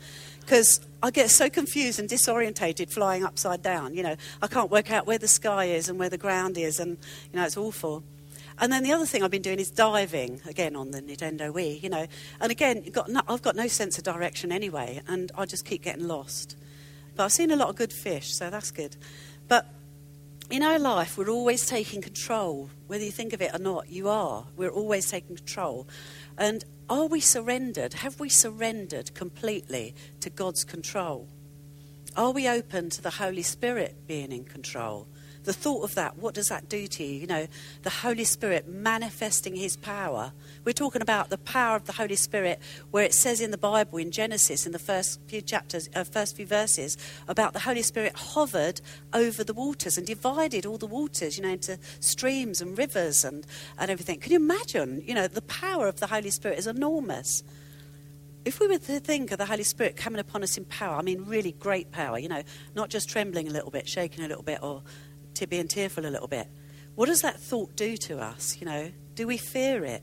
because 0.46 0.80
I 1.02 1.10
get 1.10 1.28
so 1.30 1.50
confused 1.50 1.98
and 1.98 2.08
disorientated 2.08 2.92
flying 2.92 3.24
upside 3.24 3.62
down. 3.62 3.94
You 3.94 4.04
know, 4.04 4.16
I 4.40 4.46
can't 4.46 4.70
work 4.70 4.92
out 4.92 5.04
where 5.04 5.18
the 5.18 5.26
sky 5.26 5.64
is 5.64 5.88
and 5.88 5.98
where 5.98 6.08
the 6.08 6.18
ground 6.18 6.56
is, 6.56 6.78
and 6.78 6.98
you 7.32 7.38
know, 7.38 7.44
it's 7.44 7.56
awful. 7.56 8.04
And 8.58 8.72
then 8.72 8.84
the 8.84 8.92
other 8.92 9.04
thing 9.04 9.22
I've 9.24 9.30
been 9.30 9.42
doing 9.42 9.58
is 9.58 9.70
diving 9.70 10.40
again 10.46 10.76
on 10.76 10.92
the 10.92 11.02
Nintendo 11.02 11.52
Wii. 11.52 11.82
You 11.82 11.90
know, 11.90 12.06
and 12.40 12.52
again, 12.52 12.84
got 12.92 13.10
no, 13.10 13.22
I've 13.28 13.42
got 13.42 13.56
no 13.56 13.66
sense 13.66 13.98
of 13.98 14.04
direction 14.04 14.52
anyway, 14.52 15.02
and 15.08 15.32
I 15.36 15.46
just 15.46 15.64
keep 15.64 15.82
getting 15.82 16.06
lost. 16.06 16.56
But 17.16 17.24
I've 17.24 17.32
seen 17.32 17.50
a 17.50 17.56
lot 17.56 17.68
of 17.68 17.74
good 17.74 17.92
fish, 17.92 18.32
so 18.32 18.48
that's 18.48 18.70
good. 18.70 18.96
But 19.48 19.66
in 20.48 20.62
our 20.62 20.78
life, 20.78 21.18
we're 21.18 21.28
always 21.28 21.66
taking 21.66 22.00
control, 22.00 22.70
whether 22.86 23.02
you 23.02 23.10
think 23.10 23.32
of 23.32 23.42
it 23.42 23.52
or 23.52 23.58
not. 23.58 23.88
You 23.88 24.08
are. 24.08 24.44
We're 24.56 24.70
always 24.70 25.10
taking 25.10 25.34
control, 25.34 25.88
and 26.38 26.64
are 26.88 27.06
we 27.06 27.20
surrendered? 27.20 27.94
Have 27.94 28.20
we 28.20 28.28
surrendered 28.28 29.14
completely 29.14 29.94
to 30.20 30.30
God's 30.30 30.64
control? 30.64 31.28
Are 32.16 32.30
we 32.30 32.48
open 32.48 32.90
to 32.90 33.02
the 33.02 33.10
Holy 33.10 33.42
Spirit 33.42 34.06
being 34.06 34.32
in 34.32 34.44
control? 34.44 35.08
The 35.46 35.52
thought 35.52 35.84
of 35.84 35.94
that, 35.94 36.18
what 36.18 36.34
does 36.34 36.48
that 36.48 36.68
do 36.68 36.86
to 36.86 37.04
you? 37.04 37.20
You 37.20 37.26
know, 37.26 37.46
the 37.82 37.90
Holy 37.90 38.24
Spirit 38.24 38.68
manifesting 38.68 39.56
his 39.56 39.76
power. 39.76 40.32
We're 40.64 40.72
talking 40.72 41.00
about 41.00 41.30
the 41.30 41.38
power 41.38 41.76
of 41.76 41.86
the 41.86 41.92
Holy 41.92 42.16
Spirit, 42.16 42.60
where 42.90 43.04
it 43.04 43.14
says 43.14 43.40
in 43.40 43.52
the 43.52 43.58
Bible, 43.58 43.96
in 43.98 44.10
Genesis, 44.10 44.66
in 44.66 44.72
the 44.72 44.78
first 44.78 45.20
few 45.28 45.40
chapters, 45.40 45.88
uh, 45.94 46.04
first 46.04 46.36
few 46.36 46.46
verses, 46.46 46.98
about 47.28 47.52
the 47.52 47.60
Holy 47.60 47.82
Spirit 47.82 48.14
hovered 48.14 48.80
over 49.14 49.42
the 49.42 49.54
waters 49.54 49.96
and 49.96 50.06
divided 50.06 50.66
all 50.66 50.78
the 50.78 50.86
waters, 50.86 51.38
you 51.38 51.44
know, 51.44 51.50
into 51.50 51.78
streams 52.00 52.60
and 52.60 52.76
rivers 52.76 53.24
and, 53.24 53.46
and 53.78 53.90
everything. 53.90 54.18
Can 54.18 54.32
you 54.32 54.38
imagine? 54.38 55.02
You 55.06 55.14
know, 55.14 55.28
the 55.28 55.42
power 55.42 55.86
of 55.86 56.00
the 56.00 56.08
Holy 56.08 56.30
Spirit 56.30 56.58
is 56.58 56.66
enormous 56.66 57.42
if 58.46 58.60
we 58.60 58.68
were 58.68 58.78
to 58.78 59.00
think 59.00 59.32
of 59.32 59.38
the 59.38 59.44
Holy 59.44 59.64
Spirit 59.64 59.96
coming 59.96 60.20
upon 60.20 60.44
us 60.44 60.56
in 60.56 60.64
power, 60.66 60.96
I 60.96 61.02
mean, 61.02 61.24
really 61.24 61.50
great 61.50 61.90
power, 61.90 62.16
you 62.16 62.28
know, 62.28 62.44
not 62.76 62.90
just 62.90 63.08
trembling 63.08 63.48
a 63.48 63.50
little 63.50 63.72
bit, 63.72 63.88
shaking 63.88 64.24
a 64.24 64.28
little 64.28 64.44
bit, 64.44 64.62
or 64.62 64.82
to 65.36 65.46
being 65.46 65.68
tearful 65.68 66.06
a 66.06 66.08
little 66.08 66.28
bit. 66.28 66.48
What 66.94 67.06
does 67.06 67.22
that 67.22 67.38
thought 67.38 67.76
do 67.76 67.96
to 67.98 68.18
us? 68.18 68.56
You 68.60 68.66
know, 68.66 68.92
do 69.14 69.26
we 69.26 69.36
fear 69.36 69.84
it? 69.84 70.02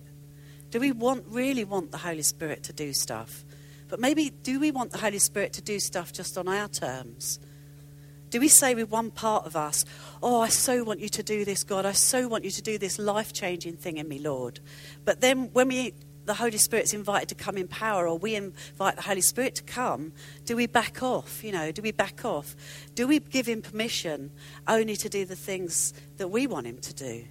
Do 0.70 0.80
we 0.80 0.92
want 0.92 1.26
really 1.28 1.64
want 1.64 1.92
the 1.92 2.00
Holy 2.00 2.22
Spirit 2.24 2.64
to 2.64 2.74
do 2.74 2.94
stuff? 2.94 3.44
But 3.88 4.00
maybe 4.00 4.30
do 4.30 4.60
we 4.60 4.72
want 4.72 4.92
the 4.92 4.98
Holy 4.98 5.20
Spirit 5.20 5.54
to 5.54 5.62
do 5.62 5.80
stuff 5.80 6.12
just 6.12 6.38
on 6.38 6.48
our 6.48 6.68
terms? 6.68 7.40
Do 8.30 8.40
we 8.40 8.48
say 8.48 8.74
with 8.74 8.90
one 8.90 9.12
part 9.12 9.46
of 9.46 9.56
us, 9.56 9.86
Oh, 10.24 10.42
I 10.42 10.50
so 10.50 10.84
want 10.84 11.00
you 11.00 11.10
to 11.10 11.22
do 11.22 11.46
this, 11.46 11.64
God. 11.64 11.86
I 11.86 11.92
so 11.92 12.28
want 12.28 12.44
you 12.44 12.52
to 12.52 12.62
do 12.64 12.80
this 12.80 12.98
life 12.98 13.34
changing 13.34 13.78
thing 13.78 13.98
in 13.98 14.08
me, 14.08 14.18
Lord. 14.18 14.60
But 15.06 15.22
then 15.22 15.52
when 15.54 15.68
we 15.68 15.94
the 16.26 16.34
Holy 16.36 16.58
Spirit's 16.58 16.94
invited 16.94 17.30
to 17.30 17.36
come 17.36 17.58
in 17.58 17.68
power 17.68 18.08
or 18.08 18.18
we 18.18 18.36
invite 18.36 18.96
the 18.96 19.02
Holy 19.02 19.22
Spirit 19.22 19.56
to 19.56 19.64
come, 19.64 20.14
do 20.46 20.56
we 20.56 20.68
back 20.68 21.04
off? 21.04 21.44
You 21.44 21.52
know, 21.52 21.72
do 21.72 21.82
we 21.82 21.92
back 21.92 22.24
off? 22.24 22.56
Do 22.96 23.08
we 23.08 23.20
give 23.20 23.46
him 23.46 23.62
permission 23.62 24.32
only 24.68 24.96
to 24.98 25.10
do 25.10 25.26
the 25.26 25.36
things 25.36 25.94
that 26.18 26.30
we 26.30 26.48
want 26.48 26.68
him 26.68 26.78
to 26.80 26.94
do? 26.94 27.26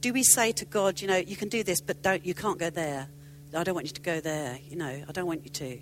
Do 0.00 0.12
we 0.12 0.22
say 0.22 0.52
to 0.52 0.64
God, 0.64 1.00
you 1.00 1.08
know, 1.08 1.16
you 1.16 1.36
can 1.36 1.48
do 1.48 1.62
this, 1.62 1.80
but 1.80 2.02
don't, 2.02 2.26
you 2.26 2.34
can't 2.34 2.58
go 2.58 2.68
there. 2.68 3.08
I 3.56 3.62
don't 3.62 3.74
want 3.74 3.86
you 3.86 3.92
to 3.92 4.02
go 4.02 4.20
there. 4.20 4.58
You 4.68 4.76
know, 4.76 5.04
I 5.08 5.12
don't 5.12 5.26
want 5.26 5.44
you 5.44 5.50
to. 5.50 5.78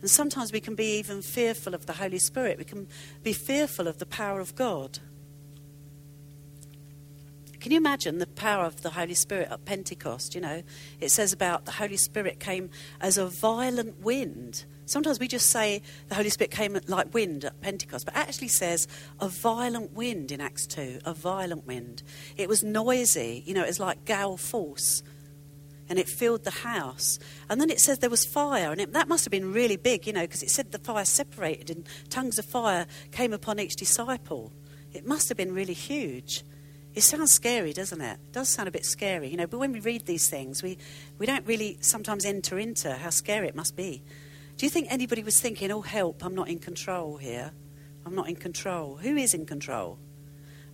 And 0.00 0.10
sometimes 0.10 0.52
we 0.52 0.60
can 0.60 0.74
be 0.74 0.98
even 0.98 1.22
fearful 1.22 1.74
of 1.74 1.86
the 1.86 1.94
Holy 1.94 2.18
Spirit. 2.18 2.58
We 2.58 2.64
can 2.64 2.88
be 3.22 3.32
fearful 3.32 3.88
of 3.88 3.98
the 3.98 4.06
power 4.06 4.40
of 4.40 4.54
God. 4.54 4.98
Can 7.60 7.72
you 7.72 7.78
imagine 7.78 8.18
the 8.18 8.26
power 8.26 8.64
of 8.64 8.82
the 8.82 8.90
Holy 8.90 9.14
Spirit 9.14 9.48
at 9.50 9.64
Pentecost? 9.64 10.34
You 10.34 10.40
know, 10.40 10.62
it 11.00 11.10
says 11.10 11.32
about 11.32 11.64
the 11.64 11.72
Holy 11.72 11.96
Spirit 11.96 12.38
came 12.38 12.70
as 13.00 13.18
a 13.18 13.26
violent 13.26 14.00
wind. 14.00 14.64
Sometimes 14.86 15.18
we 15.18 15.26
just 15.26 15.50
say 15.50 15.82
the 16.08 16.14
Holy 16.14 16.30
Spirit 16.30 16.52
came 16.52 16.78
like 16.86 17.12
wind 17.12 17.44
at 17.44 17.60
Pentecost, 17.60 18.04
but 18.04 18.16
actually 18.16 18.48
says 18.48 18.86
a 19.20 19.28
violent 19.28 19.92
wind 19.92 20.30
in 20.30 20.40
Acts 20.40 20.66
2, 20.68 21.00
a 21.04 21.12
violent 21.12 21.66
wind. 21.66 22.04
It 22.36 22.48
was 22.48 22.62
noisy, 22.62 23.42
you 23.44 23.54
know, 23.54 23.64
it 23.64 23.68
was 23.68 23.80
like 23.80 24.04
gale 24.04 24.36
force, 24.36 25.02
and 25.88 25.98
it 25.98 26.08
filled 26.08 26.44
the 26.44 26.50
house. 26.50 27.18
And 27.50 27.60
then 27.60 27.70
it 27.70 27.80
says 27.80 27.98
there 27.98 28.08
was 28.08 28.24
fire, 28.24 28.70
and 28.70 28.80
it, 28.80 28.92
that 28.92 29.08
must 29.08 29.24
have 29.24 29.32
been 29.32 29.52
really 29.52 29.76
big, 29.76 30.06
you 30.06 30.12
know, 30.12 30.22
because 30.22 30.44
it 30.44 30.50
said 30.50 30.70
the 30.70 30.78
fire 30.78 31.04
separated 31.04 31.70
and 31.70 31.86
tongues 32.08 32.38
of 32.38 32.44
fire 32.44 32.86
came 33.10 33.32
upon 33.32 33.58
each 33.58 33.74
disciple. 33.74 34.52
It 34.92 35.04
must 35.04 35.28
have 35.28 35.36
been 35.36 35.52
really 35.52 35.74
huge. 35.74 36.44
It 36.94 37.02
sounds 37.02 37.32
scary, 37.32 37.72
doesn't 37.72 38.00
it? 38.00 38.18
It 38.24 38.32
does 38.32 38.48
sound 38.48 38.68
a 38.68 38.72
bit 38.72 38.84
scary, 38.84 39.28
you 39.28 39.36
know, 39.36 39.46
but 39.46 39.58
when 39.58 39.72
we 39.72 39.80
read 39.80 40.06
these 40.06 40.28
things, 40.28 40.62
we, 40.62 40.78
we 41.18 41.26
don't 41.26 41.46
really 41.46 41.78
sometimes 41.80 42.24
enter 42.24 42.58
into 42.58 42.92
how 42.94 43.10
scary 43.10 43.46
it 43.46 43.54
must 43.54 43.76
be. 43.76 44.02
Do 44.56 44.66
you 44.66 44.70
think 44.70 44.88
anybody 44.90 45.22
was 45.22 45.40
thinking, 45.40 45.70
oh, 45.70 45.82
help, 45.82 46.24
I'm 46.24 46.34
not 46.34 46.48
in 46.48 46.58
control 46.58 47.16
here? 47.16 47.52
I'm 48.04 48.14
not 48.14 48.28
in 48.28 48.36
control. 48.36 48.96
Who 48.96 49.16
is 49.16 49.34
in 49.34 49.46
control? 49.46 49.98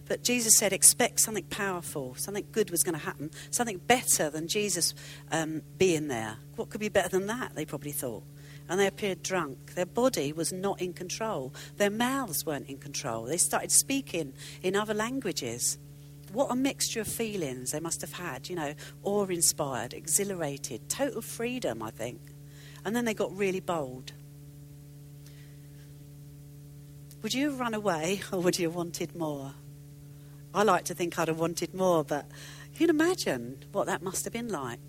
But 0.07 0.23
Jesus 0.23 0.57
said, 0.57 0.73
expect 0.73 1.21
something 1.21 1.45
powerful, 1.45 2.15
something 2.15 2.47
good 2.53 2.71
was 2.71 2.83
going 2.83 2.99
to 2.99 3.05
happen, 3.05 3.31
something 3.51 3.79
better 3.79 4.31
than 4.31 4.49
Jesus 4.49 4.95
um, 5.33 5.63
being 5.79 6.09
there. 6.09 6.37
What 6.57 6.71
could 6.71 6.81
be 6.81 6.89
better 6.89 7.09
than 7.09 7.27
that, 7.27 7.55
they 7.55 7.65
probably 7.65 7.93
thought. 7.93 8.23
And 8.69 8.81
they 8.81 8.87
appeared 8.87 9.23
drunk. 9.23 9.75
Their 9.75 9.87
body 9.87 10.33
was 10.33 10.53
not 10.53 10.81
in 10.81 10.93
control. 10.95 11.53
Their 11.77 11.91
mouths 11.91 12.47
weren't 12.47 12.69
in 12.69 12.79
control. 12.79 13.25
They 13.25 13.37
started 13.37 13.71
speaking 13.71 14.33
in 14.63 14.75
other 14.75 14.95
languages 14.95 15.79
what 16.35 16.51
a 16.51 16.57
mixture 16.57 17.01
of 17.01 17.07
feelings 17.07 17.71
they 17.71 17.81
must 17.81 18.01
have 18.01 18.13
had, 18.13 18.49
you 18.49 18.57
know, 18.57 18.75
awe 19.05 19.25
inspired, 19.27 19.95
exhilarated, 19.95 20.89
total 20.89 21.23
freedom, 21.23 21.83
I 21.83 21.91
think. 21.91 22.21
And 22.85 22.95
then 22.95 23.05
they 23.05 23.15
got 23.15 23.35
really 23.37 23.61
bold. 23.61 24.13
Would 27.23 27.33
you 27.33 27.51
have 27.51 27.61
run 27.61 27.73
away 27.73 28.21
or 28.33 28.41
would 28.41 28.59
you 28.59 28.67
have 28.67 28.75
wanted 28.75 29.17
more? 29.17 29.55
I 30.53 30.63
like 30.63 30.85
to 30.85 30.95
think 30.95 31.19
I'd 31.19 31.29
have 31.29 31.39
wanted 31.39 31.73
more, 31.73 32.05
but 32.05 32.27
you 32.73 32.79
can 32.79 32.91
imagine 32.91 33.65
what 33.73 33.87
that 33.87 34.03
must 34.03 34.25
have 34.25 34.33
been 34.33 34.49
like. 34.49 34.81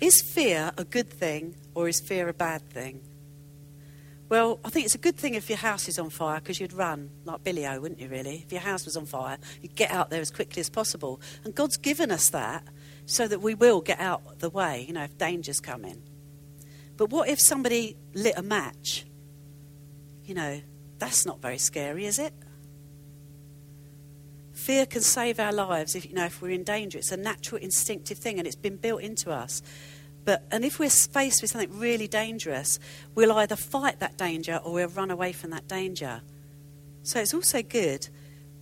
Is 0.00 0.22
fear 0.22 0.72
a 0.78 0.84
good 0.84 1.10
thing 1.10 1.54
or 1.74 1.88
is 1.88 2.00
fear 2.00 2.28
a 2.28 2.32
bad 2.34 2.68
thing? 2.70 3.00
Well, 4.30 4.60
I 4.64 4.70
think 4.70 4.84
it's 4.84 4.94
a 4.94 4.98
good 4.98 5.16
thing 5.16 5.34
if 5.34 5.50
your 5.50 5.58
house 5.58 5.88
is 5.88 5.98
on 5.98 6.08
fire 6.08 6.38
because 6.38 6.60
you'd 6.60 6.72
run 6.72 7.10
like 7.24 7.42
Billy 7.42 7.66
O, 7.66 7.80
wouldn't 7.80 8.00
you, 8.00 8.08
really? 8.08 8.44
If 8.46 8.52
your 8.52 8.60
house 8.60 8.84
was 8.84 8.96
on 8.96 9.04
fire, 9.04 9.38
you'd 9.60 9.74
get 9.74 9.90
out 9.90 10.10
there 10.10 10.20
as 10.20 10.30
quickly 10.30 10.60
as 10.60 10.70
possible. 10.70 11.20
And 11.44 11.52
God's 11.52 11.76
given 11.76 12.12
us 12.12 12.30
that 12.30 12.62
so 13.06 13.26
that 13.26 13.42
we 13.42 13.56
will 13.56 13.80
get 13.80 13.98
out 13.98 14.38
the 14.38 14.48
way, 14.48 14.84
you 14.86 14.94
know, 14.94 15.02
if 15.02 15.18
danger's 15.18 15.58
coming. 15.58 16.04
But 16.96 17.10
what 17.10 17.28
if 17.28 17.40
somebody 17.40 17.96
lit 18.14 18.34
a 18.36 18.42
match? 18.42 19.04
You 20.24 20.34
know, 20.34 20.60
that's 20.98 21.26
not 21.26 21.42
very 21.42 21.58
scary, 21.58 22.06
is 22.06 22.20
it? 22.20 22.32
Fear 24.52 24.86
can 24.86 25.02
save 25.02 25.40
our 25.40 25.52
lives 25.52 25.96
if 25.96 26.06
you 26.06 26.14
know 26.14 26.26
if 26.26 26.40
we're 26.40 26.52
in 26.52 26.62
danger. 26.62 26.98
It's 26.98 27.10
a 27.10 27.16
natural 27.16 27.60
instinctive 27.60 28.18
thing 28.18 28.38
and 28.38 28.46
it's 28.46 28.54
been 28.54 28.76
built 28.76 29.02
into 29.02 29.32
us. 29.32 29.60
But, 30.30 30.44
and 30.52 30.64
if 30.64 30.78
we're 30.78 30.88
faced 30.88 31.42
with 31.42 31.50
something 31.50 31.76
really 31.76 32.06
dangerous, 32.06 32.78
we'll 33.16 33.32
either 33.32 33.56
fight 33.56 33.98
that 33.98 34.16
danger 34.16 34.60
or 34.62 34.74
we'll 34.74 34.86
run 34.86 35.10
away 35.10 35.32
from 35.32 35.50
that 35.50 35.66
danger. 35.66 36.22
So 37.02 37.18
it's 37.18 37.34
also 37.34 37.64
good. 37.64 38.06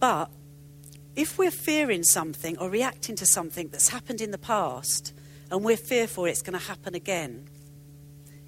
But 0.01 0.31
if 1.15 1.37
we're 1.37 1.51
fearing 1.51 2.05
something 2.05 2.57
or 2.57 2.71
reacting 2.71 3.17
to 3.17 3.27
something 3.27 3.69
that's 3.69 3.91
happened 3.91 4.23
in 4.23 4.31
the 4.31 4.39
past 4.39 5.13
and 5.51 5.63
we're 5.63 5.77
fearful 5.77 6.25
it's 6.25 6.41
going 6.41 6.59
to 6.59 6.65
happen 6.65 6.95
again, 6.95 7.51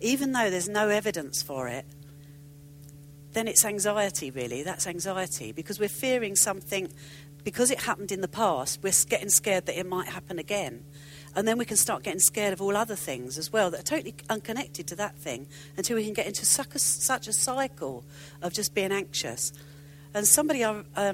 even 0.00 0.32
though 0.32 0.48
there's 0.48 0.70
no 0.70 0.88
evidence 0.88 1.42
for 1.42 1.68
it, 1.68 1.84
then 3.34 3.46
it's 3.46 3.66
anxiety, 3.66 4.30
really. 4.30 4.62
That's 4.62 4.86
anxiety 4.86 5.52
because 5.52 5.78
we're 5.78 5.90
fearing 5.90 6.36
something 6.36 6.90
because 7.44 7.70
it 7.70 7.80
happened 7.80 8.12
in 8.12 8.22
the 8.22 8.28
past, 8.28 8.82
we're 8.82 8.94
getting 9.10 9.28
scared 9.28 9.66
that 9.66 9.78
it 9.78 9.86
might 9.86 10.08
happen 10.08 10.38
again. 10.38 10.86
And 11.36 11.46
then 11.46 11.58
we 11.58 11.64
can 11.64 11.76
start 11.76 12.02
getting 12.02 12.20
scared 12.20 12.52
of 12.52 12.60
all 12.60 12.76
other 12.76 12.96
things 12.96 13.38
as 13.38 13.52
well 13.52 13.70
that 13.70 13.80
are 13.80 13.84
totally 13.84 14.14
unconnected 14.28 14.88
to 14.88 14.96
that 14.96 15.16
thing 15.16 15.46
until 15.76 15.96
we 15.96 16.04
can 16.04 16.12
get 16.12 16.26
into 16.26 16.44
such 16.44 16.74
a, 16.74 16.78
such 16.78 17.28
a 17.28 17.32
cycle 17.32 18.04
of 18.42 18.52
just 18.52 18.74
being 18.74 18.92
anxious. 18.92 19.52
And 20.12 20.26
somebody, 20.26 20.64
um, 20.64 20.84
I 20.96 21.04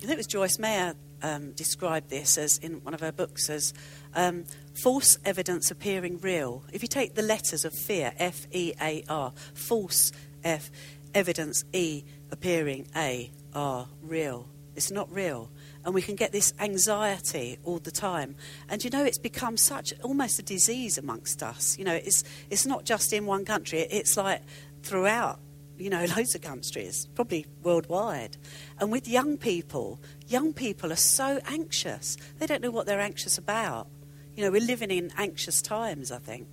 think 0.00 0.12
it 0.12 0.16
was 0.16 0.26
Joyce 0.26 0.58
Meyer, 0.58 0.94
um, 1.22 1.52
described 1.52 2.10
this 2.10 2.36
as 2.36 2.58
in 2.58 2.84
one 2.84 2.92
of 2.92 3.00
her 3.00 3.12
books 3.12 3.48
as 3.48 3.72
um, 4.14 4.44
false 4.74 5.18
evidence 5.24 5.70
appearing 5.70 6.18
real. 6.18 6.62
If 6.72 6.82
you 6.82 6.88
take 6.88 7.14
the 7.14 7.22
letters 7.22 7.64
of 7.64 7.72
fear, 7.72 8.12
F 8.18 8.46
E 8.52 8.74
A 8.80 9.02
R, 9.08 9.32
false 9.54 10.12
F, 10.44 10.70
evidence 11.14 11.64
E 11.72 12.04
appearing 12.30 12.86
A 12.94 13.30
R, 13.54 13.88
real. 14.02 14.48
It's 14.74 14.90
not 14.90 15.10
real 15.10 15.50
and 15.86 15.94
we 15.94 16.02
can 16.02 16.16
get 16.16 16.32
this 16.32 16.52
anxiety 16.58 17.58
all 17.62 17.78
the 17.78 17.92
time. 17.92 18.34
And 18.68 18.82
you 18.82 18.90
know, 18.90 19.04
it's 19.04 19.18
become 19.18 19.56
such 19.56 19.94
almost 20.02 20.40
a 20.40 20.42
disease 20.42 20.98
amongst 20.98 21.44
us. 21.44 21.78
You 21.78 21.84
know, 21.84 21.94
it's 21.94 22.24
it's 22.50 22.66
not 22.66 22.84
just 22.84 23.12
in 23.12 23.24
one 23.24 23.44
country; 23.44 23.80
it's 23.80 24.16
like 24.16 24.42
throughout. 24.82 25.38
You 25.78 25.90
know, 25.90 26.04
loads 26.16 26.34
of 26.34 26.40
countries, 26.40 27.06
probably 27.14 27.46
worldwide. 27.62 28.36
And 28.80 28.90
with 28.90 29.06
young 29.06 29.36
people, 29.36 30.00
young 30.26 30.52
people 30.52 30.92
are 30.92 30.96
so 30.96 31.38
anxious. 31.46 32.16
They 32.38 32.46
don't 32.46 32.62
know 32.62 32.70
what 32.70 32.86
they're 32.86 33.00
anxious 33.00 33.38
about. 33.38 33.86
You 34.34 34.42
know, 34.42 34.50
we're 34.50 34.62
living 34.62 34.90
in 34.90 35.12
anxious 35.16 35.62
times, 35.62 36.10
I 36.10 36.18
think. 36.18 36.48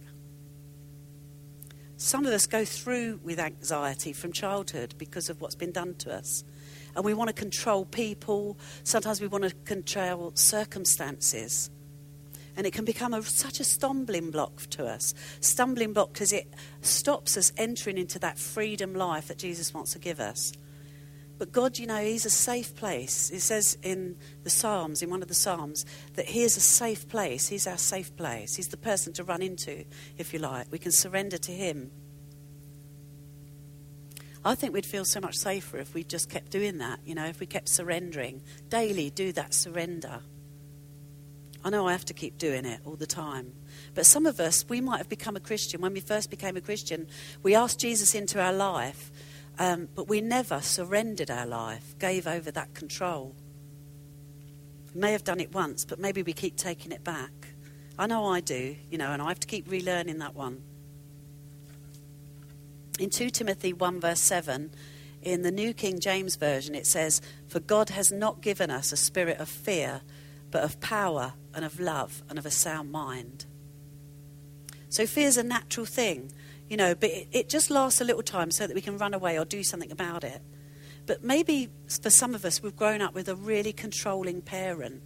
Some 1.97 2.25
of 2.25 2.33
us 2.33 2.45
go 2.45 2.65
through 2.65 3.21
with 3.23 3.39
anxiety 3.39 4.13
from 4.13 4.31
childhood 4.31 4.93
because 4.97 5.29
of 5.29 5.41
what's 5.41 5.55
been 5.55 5.71
done 5.71 5.95
to 5.95 6.13
us 6.13 6.43
and 6.95 7.03
we 7.03 7.13
want 7.13 7.29
to 7.29 7.33
control 7.33 7.85
people. 7.85 8.57
Sometimes 8.83 9.21
we 9.21 9.27
want 9.27 9.43
to 9.43 9.51
control 9.65 10.31
circumstances. 10.35 11.69
And 12.55 12.67
it 12.67 12.73
can 12.73 12.85
become 12.85 13.13
a, 13.13 13.23
such 13.23 13.59
a 13.59 13.63
stumbling 13.63 14.29
block 14.29 14.61
to 14.71 14.85
us. 14.85 15.13
Stumbling 15.39 15.93
block 15.93 16.13
because 16.13 16.31
it 16.31 16.53
stops 16.81 17.35
us 17.35 17.51
entering 17.57 17.97
into 17.97 18.19
that 18.19 18.37
freedom 18.37 18.93
life 18.93 19.27
that 19.27 19.37
Jesus 19.37 19.73
wants 19.73 19.93
to 19.93 19.99
give 19.99 20.19
us. 20.19 20.53
But 21.39 21.51
God, 21.51 21.79
you 21.79 21.87
know, 21.87 22.01
He's 22.01 22.25
a 22.25 22.29
safe 22.29 22.75
place. 22.75 23.31
It 23.31 23.41
says 23.41 23.77
in 23.81 24.17
the 24.43 24.51
Psalms, 24.51 25.01
in 25.01 25.09
one 25.09 25.23
of 25.23 25.27
the 25.27 25.33
Psalms, 25.33 25.83
that 26.13 26.27
He 26.27 26.43
is 26.43 26.55
a 26.55 26.61
safe 26.61 27.07
place. 27.09 27.47
He's 27.47 27.65
our 27.65 27.77
safe 27.77 28.15
place. 28.15 28.55
He's 28.55 28.67
the 28.67 28.77
person 28.77 29.13
to 29.13 29.23
run 29.23 29.41
into, 29.41 29.83
if 30.17 30.31
you 30.31 30.39
like. 30.39 30.67
We 30.71 30.77
can 30.77 30.91
surrender 30.91 31.39
to 31.39 31.51
Him. 31.51 31.91
I 34.45 34.55
think 34.55 34.73
we'd 34.73 34.85
feel 34.85 35.05
so 35.05 35.21
much 35.21 35.35
safer 35.35 35.77
if 35.77 35.93
we 35.93 36.03
just 36.03 36.29
kept 36.29 36.51
doing 36.51 36.77
that, 36.79 36.99
you 37.05 37.15
know, 37.15 37.25
if 37.25 37.39
we 37.39 37.45
kept 37.45 37.69
surrendering. 37.69 38.41
Daily, 38.67 39.09
do 39.09 39.31
that 39.31 39.53
surrender. 39.53 40.19
I 41.63 41.69
know 41.69 41.87
I 41.87 41.93
have 41.93 42.03
to 42.05 42.13
keep 42.13 42.37
doing 42.37 42.65
it 42.65 42.81
all 42.83 42.97
the 42.97 43.07
time. 43.07 43.53
But 43.93 44.05
some 44.05 44.25
of 44.25 44.41
us, 44.41 44.65
we 44.67 44.81
might 44.81 44.97
have 44.97 45.07
become 45.07 45.37
a 45.37 45.39
Christian. 45.39 45.79
When 45.79 45.93
we 45.93 46.01
first 46.01 46.29
became 46.29 46.57
a 46.57 46.61
Christian, 46.61 47.07
we 47.41 47.55
asked 47.55 47.79
Jesus 47.79 48.13
into 48.15 48.41
our 48.41 48.51
life, 48.51 49.11
um, 49.59 49.87
but 49.95 50.09
we 50.09 50.19
never 50.19 50.59
surrendered 50.59 51.31
our 51.31 51.45
life, 51.45 51.97
gave 51.97 52.27
over 52.27 52.51
that 52.51 52.73
control. 52.73 53.33
We 54.93 54.99
may 54.99 55.13
have 55.13 55.23
done 55.23 55.39
it 55.39 55.53
once, 55.53 55.85
but 55.85 55.99
maybe 55.99 56.21
we 56.21 56.33
keep 56.33 56.57
taking 56.57 56.91
it 56.91 57.05
back. 57.05 57.31
I 57.97 58.07
know 58.07 58.25
I 58.25 58.41
do, 58.41 58.75
you 58.91 58.97
know, 58.97 59.11
and 59.11 59.21
I 59.21 59.29
have 59.29 59.39
to 59.39 59.47
keep 59.47 59.69
relearning 59.69 60.19
that 60.19 60.35
one 60.35 60.63
in 62.99 63.09
2 63.09 63.29
Timothy 63.29 63.73
1, 63.73 63.99
verse 63.99 64.21
7, 64.21 64.71
in 65.21 65.41
the 65.41 65.51
New 65.51 65.73
King 65.73 65.99
James 65.99 66.35
Version, 66.35 66.75
it 66.75 66.85
says, 66.85 67.21
For 67.47 67.59
God 67.59 67.89
has 67.89 68.11
not 68.11 68.41
given 68.41 68.69
us 68.69 68.91
a 68.91 68.97
spirit 68.97 69.39
of 69.39 69.49
fear, 69.49 70.01
but 70.51 70.63
of 70.63 70.79
power 70.79 71.33
and 71.53 71.65
of 71.65 71.79
love 71.79 72.23
and 72.29 72.37
of 72.37 72.45
a 72.45 72.51
sound 72.51 72.91
mind. 72.91 73.45
So 74.89 75.07
fear 75.07 75.27
is 75.27 75.37
a 75.37 75.43
natural 75.43 75.85
thing, 75.85 76.31
you 76.69 76.77
know, 76.77 76.93
but 76.93 77.09
it, 77.09 77.27
it 77.31 77.49
just 77.49 77.71
lasts 77.71 78.01
a 78.01 78.03
little 78.03 78.21
time 78.21 78.51
so 78.51 78.67
that 78.67 78.75
we 78.75 78.81
can 78.81 78.97
run 78.97 79.13
away 79.13 79.39
or 79.39 79.45
do 79.45 79.63
something 79.63 79.91
about 79.91 80.23
it. 80.23 80.41
But 81.05 81.23
maybe 81.23 81.69
for 82.01 82.09
some 82.09 82.35
of 82.35 82.45
us, 82.45 82.61
we've 82.61 82.75
grown 82.75 83.01
up 83.01 83.13
with 83.13 83.27
a 83.27 83.35
really 83.35 83.73
controlling 83.73 84.41
parent 84.41 85.01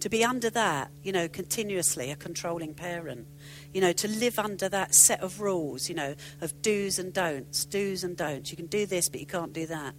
to 0.00 0.08
be 0.08 0.24
under 0.24 0.50
that, 0.50 0.90
you 1.02 1.12
know, 1.12 1.28
continuously, 1.28 2.10
a 2.10 2.16
controlling 2.16 2.74
parent. 2.74 3.26
You 3.72 3.80
know, 3.80 3.92
to 3.92 4.08
live 4.08 4.38
under 4.38 4.68
that 4.68 4.94
set 4.94 5.20
of 5.20 5.40
rules, 5.40 5.88
you 5.88 5.94
know, 5.94 6.14
of 6.40 6.62
do's 6.62 6.98
and 6.98 7.12
don'ts, 7.12 7.64
do's 7.64 8.04
and 8.04 8.16
don'ts. 8.16 8.50
You 8.50 8.56
can 8.56 8.66
do 8.66 8.86
this, 8.86 9.08
but 9.08 9.20
you 9.20 9.26
can't 9.26 9.52
do 9.52 9.66
that. 9.66 9.94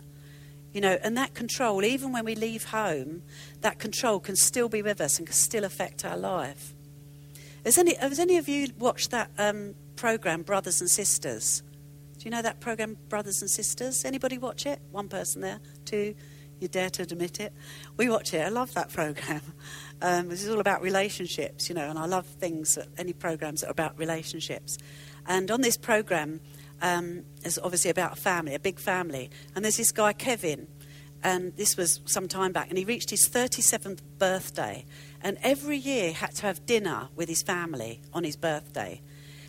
You 0.74 0.82
know, 0.82 0.98
and 1.02 1.18
that 1.18 1.34
control, 1.34 1.84
even 1.84 2.12
when 2.12 2.26
we 2.26 2.36
leave 2.36 2.66
home, 2.66 3.24
that 3.62 3.80
control 3.80 4.20
can 4.20 4.36
still 4.36 4.70
be 4.70 4.82
with 4.82 5.02
us 5.02 5.18
and 5.18 5.28
can 5.28 5.36
still 5.36 5.64
affect 5.64 6.06
our 6.06 6.18
life. 6.18 6.76
Has 7.66 7.78
any, 7.78 7.96
has 7.96 8.20
any 8.20 8.38
of 8.38 8.48
you 8.48 8.70
watched 8.78 9.12
that 9.12 9.32
um, 9.38 9.76
program, 9.96 10.44
Brothers 10.44 10.80
and 10.80 10.90
Sisters? 10.90 11.64
Do 12.18 12.26
you 12.26 12.32
know 12.32 12.42
that 12.42 12.60
program, 12.60 12.98
Brothers 13.10 13.42
and 13.42 13.50
Sisters? 13.50 14.06
Anybody 14.06 14.38
watch 14.38 14.66
it? 14.66 14.80
One 14.92 15.10
person 15.10 15.42
there, 15.42 15.60
two. 15.86 16.16
You 16.60 16.68
dare 16.68 16.90
to 16.92 17.04
admit 17.04 17.40
it? 17.40 17.54
We 17.96 18.10
watch 18.10 18.34
it. 18.34 18.42
I 18.46 18.50
love 18.50 18.74
that 18.74 18.92
program. 18.92 19.42
Um, 20.02 20.30
this 20.30 20.44
is 20.44 20.50
all 20.50 20.60
about 20.60 20.82
relationships, 20.82 21.68
you 21.68 21.76
know, 21.76 21.90
and 21.90 22.00
I 22.00 22.06
love 22.06 22.26
things, 22.26 22.76
that, 22.76 22.88
any 22.98 23.14
programs 23.14 23.62
that 23.62 23.68
are 23.68 23.72
about 23.72 23.98
relationships. 24.00 24.78
And 25.28 25.52
on 25.52 25.62
this 25.62 25.78
program, 25.78 26.40
um, 26.82 27.26
it's 27.44 27.60
obviously 27.60 27.92
about 27.92 28.14
a 28.14 28.16
family, 28.16 28.56
a 28.56 28.60
big 28.60 28.80
family. 28.80 29.30
And 29.56 29.66
there's 29.66 29.78
this 29.78 29.92
guy, 29.92 30.14
Kevin, 30.14 30.68
and 31.22 31.56
this 31.58 31.76
was 31.76 32.00
some 32.06 32.28
time 32.28 32.54
back, 32.54 32.70
and 32.70 32.78
he 32.78 32.86
reached 32.86 33.10
his 33.10 33.28
37th 33.28 34.00
birthday. 34.18 34.86
And 35.22 35.38
every 35.44 35.78
year 35.78 36.14
had 36.14 36.36
to 36.36 36.44
have 36.44 36.66
dinner 36.66 37.10
with 37.16 37.28
his 37.28 37.42
family 37.42 38.02
on 38.14 38.24
his 38.24 38.38
birthday. 38.38 39.02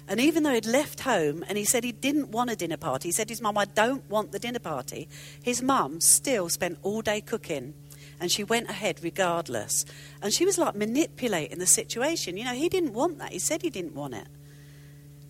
And 0.09 0.19
even 0.19 0.43
though 0.43 0.53
he'd 0.53 0.67
left 0.67 1.01
home 1.01 1.45
and 1.47 1.57
he 1.57 1.65
said 1.65 1.85
he 1.85 1.93
didn't 1.93 2.31
want 2.31 2.51
a 2.51 2.57
dinner 2.57 2.77
party, 2.77 3.09
he 3.09 3.13
said 3.13 3.29
his 3.29 3.41
mum, 3.41 3.57
I 3.57 3.67
don't 3.67 4.09
want 4.11 4.33
the 4.33 4.41
dinner 4.41 4.59
party, 4.59 5.09
his 5.41 5.63
mum 5.63 6.01
still 6.01 6.49
spent 6.49 6.79
all 6.83 7.01
day 7.01 7.21
cooking. 7.21 7.75
And 8.21 8.31
she 8.31 8.45
went 8.45 8.69
ahead 8.69 9.01
regardless. 9.03 9.85
And 10.23 10.33
she 10.33 10.45
was 10.45 10.59
like 10.59 10.75
manipulating 10.75 11.59
the 11.59 11.67
situation. 11.67 12.37
You 12.37 12.45
know, 12.45 12.55
he 12.55 12.69
didn't 12.69 12.93
want 12.93 13.19
that. 13.19 13.33
He 13.33 13.39
said 13.39 13.63
he 13.63 13.71
didn't 13.71 13.95
want 13.95 14.15
it. 14.15 14.27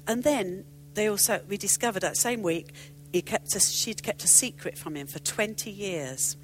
And 0.06 0.24
then 0.24 0.64
they 0.94 1.08
also, 1.08 1.40
we 1.48 1.56
discovered 1.56 2.00
that 2.00 2.16
same 2.16 2.42
week, 2.42 2.72
he 3.12 3.22
kept 3.22 3.54
a, 3.54 3.60
she'd 3.60 4.02
kept 4.02 4.24
a 4.24 4.28
secret 4.28 4.76
from 4.76 4.96
him 4.96 5.06
for 5.06 5.20
20 5.20 5.70
years. 5.70 6.36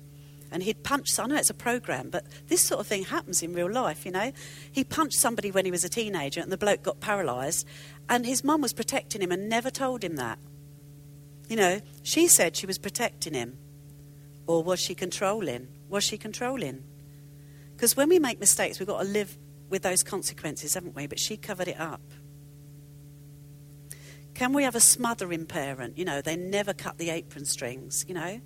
And 0.53 0.62
he'd 0.62 0.85
punched, 0.85 1.19
I 1.19 1.26
know 1.26 1.37
it's 1.37 1.50
a 1.50 1.55
program, 1.55 2.11
but 2.11 2.25
this 2.47 2.62
sort 2.62 2.81
of 2.81 2.87
thing 2.87 3.05
happens 3.05 3.43
in 3.43 3.53
real 3.53 3.71
life, 3.71 4.07
you 4.07 4.12
know. 4.12 4.31
He 4.71 4.85
punched 4.85 5.19
somebody 5.19 5.50
when 5.50 5.65
he 5.65 5.73
was 5.73 5.85
a 5.85 5.88
teenager 5.88 6.41
and 6.41 6.53
the 6.53 6.57
bloke 6.57 6.85
got 6.85 7.00
paralysed. 7.00 7.67
And 8.09 8.25
his 8.25 8.45
mum 8.45 8.61
was 8.61 8.73
protecting 8.73 9.21
him 9.21 9.33
and 9.33 9.49
never 9.49 9.71
told 9.71 10.05
him 10.05 10.17
that. 10.17 10.38
You 11.49 11.57
know, 11.57 11.81
she 12.05 12.29
said 12.29 12.57
she 12.57 12.67
was 12.67 12.79
protecting 12.79 13.35
him. 13.35 13.59
Or 14.47 14.62
was 14.62 14.79
she 14.79 14.95
controlling? 14.95 15.67
Was 15.88 16.05
she 16.05 16.19
controlling? 16.19 16.83
Because 17.75 17.97
when 17.97 18.09
we 18.09 18.19
make 18.19 18.40
mistakes, 18.40 18.78
we've 18.78 18.88
got 18.88 19.02
to 19.02 19.09
live 19.09 19.37
with 19.69 19.83
those 19.83 20.02
consequences, 20.02 20.75
haven't 20.75 20.95
we? 20.95 21.07
But 21.07 21.19
she 21.19 21.37
covered 21.37 21.69
it 21.69 21.78
up. 21.78 22.00
Can 24.35 24.52
we 24.52 24.64
have 24.64 24.75
a 24.75 24.81
smothering 24.81 25.47
parent? 25.47 25.97
You 25.97 26.05
know, 26.05 26.21
they 26.21 26.37
never 26.37 26.75
cut 26.75 26.99
the 26.99 27.11
apron 27.11 27.45
strings, 27.45 28.05
you 28.07 28.14
know? 28.14 28.40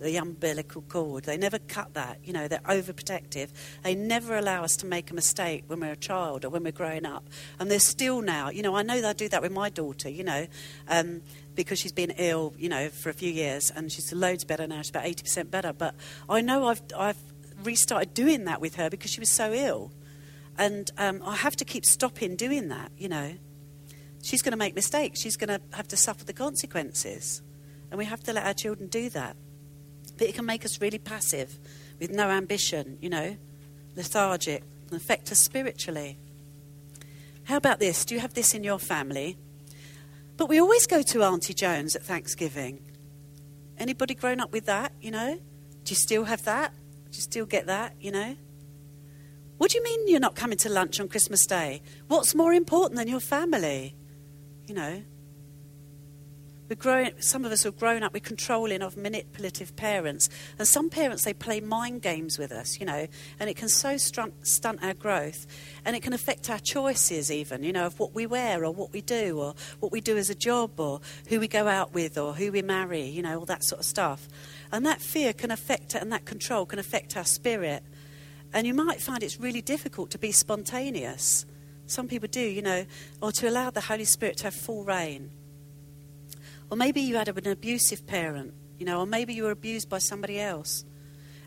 The 0.00 0.16
umbilical 0.16 0.82
cord. 0.82 1.24
They 1.24 1.36
never 1.36 1.58
cut 1.58 1.94
that. 1.94 2.18
You 2.24 2.32
know, 2.32 2.48
they're 2.48 2.60
overprotective. 2.60 3.50
They 3.82 3.94
never 3.94 4.36
allow 4.36 4.64
us 4.64 4.76
to 4.76 4.86
make 4.86 5.10
a 5.10 5.14
mistake 5.14 5.64
when 5.66 5.80
we're 5.80 5.92
a 5.92 5.96
child 5.96 6.44
or 6.44 6.48
when 6.48 6.64
we're 6.64 6.72
growing 6.72 7.04
up. 7.04 7.28
And 7.58 7.70
they're 7.70 7.78
still 7.78 8.22
now, 8.22 8.50
you 8.50 8.62
know, 8.62 8.74
I 8.74 8.82
know 8.82 9.00
they 9.00 9.12
do 9.12 9.28
that 9.28 9.42
with 9.42 9.52
my 9.52 9.68
daughter, 9.68 10.08
you 10.08 10.24
know, 10.24 10.46
um, 10.88 11.22
because 11.54 11.78
she's 11.78 11.92
been 11.92 12.12
ill, 12.16 12.54
you 12.58 12.68
know, 12.68 12.88
for 12.88 13.10
a 13.10 13.14
few 13.14 13.30
years 13.30 13.70
and 13.74 13.92
she's 13.92 14.12
loads 14.12 14.44
better 14.44 14.66
now. 14.66 14.78
She's 14.78 14.90
about 14.90 15.04
80% 15.04 15.50
better. 15.50 15.72
But 15.72 15.94
I 16.28 16.40
know 16.40 16.66
I've, 16.68 16.82
I've 16.96 17.18
restarted 17.62 18.14
doing 18.14 18.44
that 18.44 18.60
with 18.60 18.76
her 18.76 18.88
because 18.88 19.10
she 19.10 19.20
was 19.20 19.30
so 19.30 19.52
ill. 19.52 19.92
And 20.58 20.90
um, 20.98 21.22
I 21.24 21.36
have 21.36 21.56
to 21.56 21.64
keep 21.64 21.84
stopping 21.84 22.36
doing 22.36 22.68
that, 22.68 22.90
you 22.96 23.08
know. 23.08 23.34
She's 24.22 24.42
going 24.42 24.52
to 24.52 24.58
make 24.58 24.74
mistakes. 24.74 25.20
She's 25.20 25.36
going 25.36 25.48
to 25.48 25.60
have 25.74 25.88
to 25.88 25.96
suffer 25.96 26.24
the 26.24 26.32
consequences. 26.32 27.40
And 27.90 27.98
we 27.98 28.04
have 28.04 28.22
to 28.24 28.32
let 28.32 28.44
our 28.44 28.54
children 28.54 28.88
do 28.88 29.08
that. 29.10 29.36
But 30.20 30.28
it 30.28 30.34
can 30.34 30.44
make 30.44 30.66
us 30.66 30.82
really 30.82 30.98
passive 30.98 31.58
with 31.98 32.10
no 32.10 32.28
ambition, 32.28 32.98
you 33.00 33.08
know, 33.08 33.38
lethargic, 33.96 34.62
and 34.90 35.00
affect 35.00 35.32
us 35.32 35.38
spiritually. 35.38 36.18
How 37.44 37.56
about 37.56 37.78
this? 37.80 38.04
Do 38.04 38.14
you 38.14 38.20
have 38.20 38.34
this 38.34 38.52
in 38.52 38.62
your 38.62 38.78
family? 38.78 39.38
But 40.36 40.50
we 40.50 40.60
always 40.60 40.86
go 40.86 41.00
to 41.00 41.22
Auntie 41.22 41.54
Jones 41.54 41.96
at 41.96 42.02
Thanksgiving. 42.02 42.82
Anybody 43.78 44.14
grown 44.14 44.40
up 44.40 44.52
with 44.52 44.66
that, 44.66 44.92
you 45.00 45.10
know? 45.10 45.36
Do 45.84 45.90
you 45.90 45.96
still 45.96 46.24
have 46.24 46.44
that? 46.44 46.74
Do 47.10 47.16
you 47.16 47.22
still 47.22 47.46
get 47.46 47.66
that, 47.68 47.94
you 47.98 48.10
know? 48.10 48.36
What 49.56 49.70
do 49.70 49.78
you 49.78 49.82
mean 49.82 50.06
you're 50.06 50.20
not 50.20 50.34
coming 50.34 50.58
to 50.58 50.68
lunch 50.68 51.00
on 51.00 51.08
Christmas 51.08 51.46
Day? 51.46 51.80
What's 52.08 52.34
more 52.34 52.52
important 52.52 52.98
than 52.98 53.08
your 53.08 53.20
family? 53.20 53.96
You 54.66 54.74
know? 54.74 55.02
We're 56.70 56.76
growing, 56.76 57.10
some 57.18 57.44
of 57.44 57.50
us 57.50 57.64
have 57.64 57.76
grown 57.76 58.04
up 58.04 58.12
with 58.12 58.22
controlling 58.22 58.80
of 58.80 58.96
manipulative 58.96 59.74
parents. 59.74 60.28
And 60.56 60.68
some 60.68 60.88
parents, 60.88 61.24
they 61.24 61.34
play 61.34 61.58
mind 61.58 62.00
games 62.00 62.38
with 62.38 62.52
us, 62.52 62.78
you 62.78 62.86
know, 62.86 63.08
and 63.40 63.50
it 63.50 63.56
can 63.56 63.68
so 63.68 63.96
stunt, 63.96 64.46
stunt 64.46 64.78
our 64.80 64.94
growth. 64.94 65.48
And 65.84 65.96
it 65.96 66.02
can 66.04 66.12
affect 66.12 66.48
our 66.48 66.60
choices, 66.60 67.28
even, 67.28 67.64
you 67.64 67.72
know, 67.72 67.86
of 67.86 67.98
what 67.98 68.14
we 68.14 68.24
wear 68.24 68.64
or 68.64 68.72
what 68.72 68.92
we 68.92 69.00
do 69.00 69.40
or 69.40 69.56
what 69.80 69.90
we 69.90 70.00
do 70.00 70.16
as 70.16 70.30
a 70.30 70.34
job 70.36 70.78
or 70.78 71.00
who 71.28 71.40
we 71.40 71.48
go 71.48 71.66
out 71.66 71.92
with 71.92 72.16
or 72.16 72.34
who 72.34 72.52
we 72.52 72.62
marry, 72.62 73.02
you 73.02 73.22
know, 73.22 73.40
all 73.40 73.46
that 73.46 73.64
sort 73.64 73.80
of 73.80 73.84
stuff. 73.84 74.28
And 74.70 74.86
that 74.86 75.02
fear 75.02 75.32
can 75.32 75.50
affect 75.50 75.96
it, 75.96 76.02
and 76.02 76.12
that 76.12 76.24
control 76.24 76.66
can 76.66 76.78
affect 76.78 77.16
our 77.16 77.24
spirit. 77.24 77.82
And 78.52 78.64
you 78.64 78.74
might 78.74 79.00
find 79.00 79.24
it's 79.24 79.40
really 79.40 79.60
difficult 79.60 80.10
to 80.10 80.18
be 80.18 80.30
spontaneous. 80.30 81.46
Some 81.88 82.06
people 82.06 82.28
do, 82.28 82.40
you 82.40 82.62
know, 82.62 82.86
or 83.20 83.32
to 83.32 83.48
allow 83.48 83.70
the 83.70 83.80
Holy 83.80 84.04
Spirit 84.04 84.36
to 84.36 84.44
have 84.44 84.54
full 84.54 84.84
reign. 84.84 85.32
Or 86.70 86.76
maybe 86.76 87.00
you 87.00 87.16
had 87.16 87.28
an 87.28 87.48
abusive 87.48 88.06
parent, 88.06 88.54
you 88.78 88.86
know, 88.86 89.00
or 89.00 89.06
maybe 89.06 89.34
you 89.34 89.42
were 89.44 89.50
abused 89.50 89.88
by 89.88 89.98
somebody 89.98 90.38
else. 90.38 90.84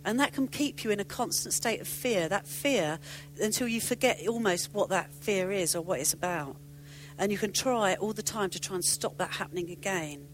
And 0.05 0.19
that 0.19 0.33
can 0.33 0.47
keep 0.47 0.83
you 0.83 0.91
in 0.91 0.99
a 0.99 1.05
constant 1.05 1.53
state 1.53 1.79
of 1.79 1.87
fear, 1.87 2.27
that 2.27 2.45
fear, 2.45 2.99
until 3.41 3.67
you 3.67 3.79
forget 3.79 4.19
almost 4.27 4.73
what 4.73 4.89
that 4.89 5.13
fear 5.13 5.51
is 5.51 5.75
or 5.75 5.81
what 5.81 6.01
it's 6.01 6.13
about. 6.13 6.57
And 7.17 7.31
you 7.31 7.37
can 7.37 7.53
try 7.53 7.95
all 7.95 8.11
the 8.11 8.23
time 8.23 8.49
to 8.49 8.59
try 8.59 8.75
and 8.75 8.83
stop 8.83 9.17
that 9.19 9.31
happening 9.31 9.69
again. 9.69 10.27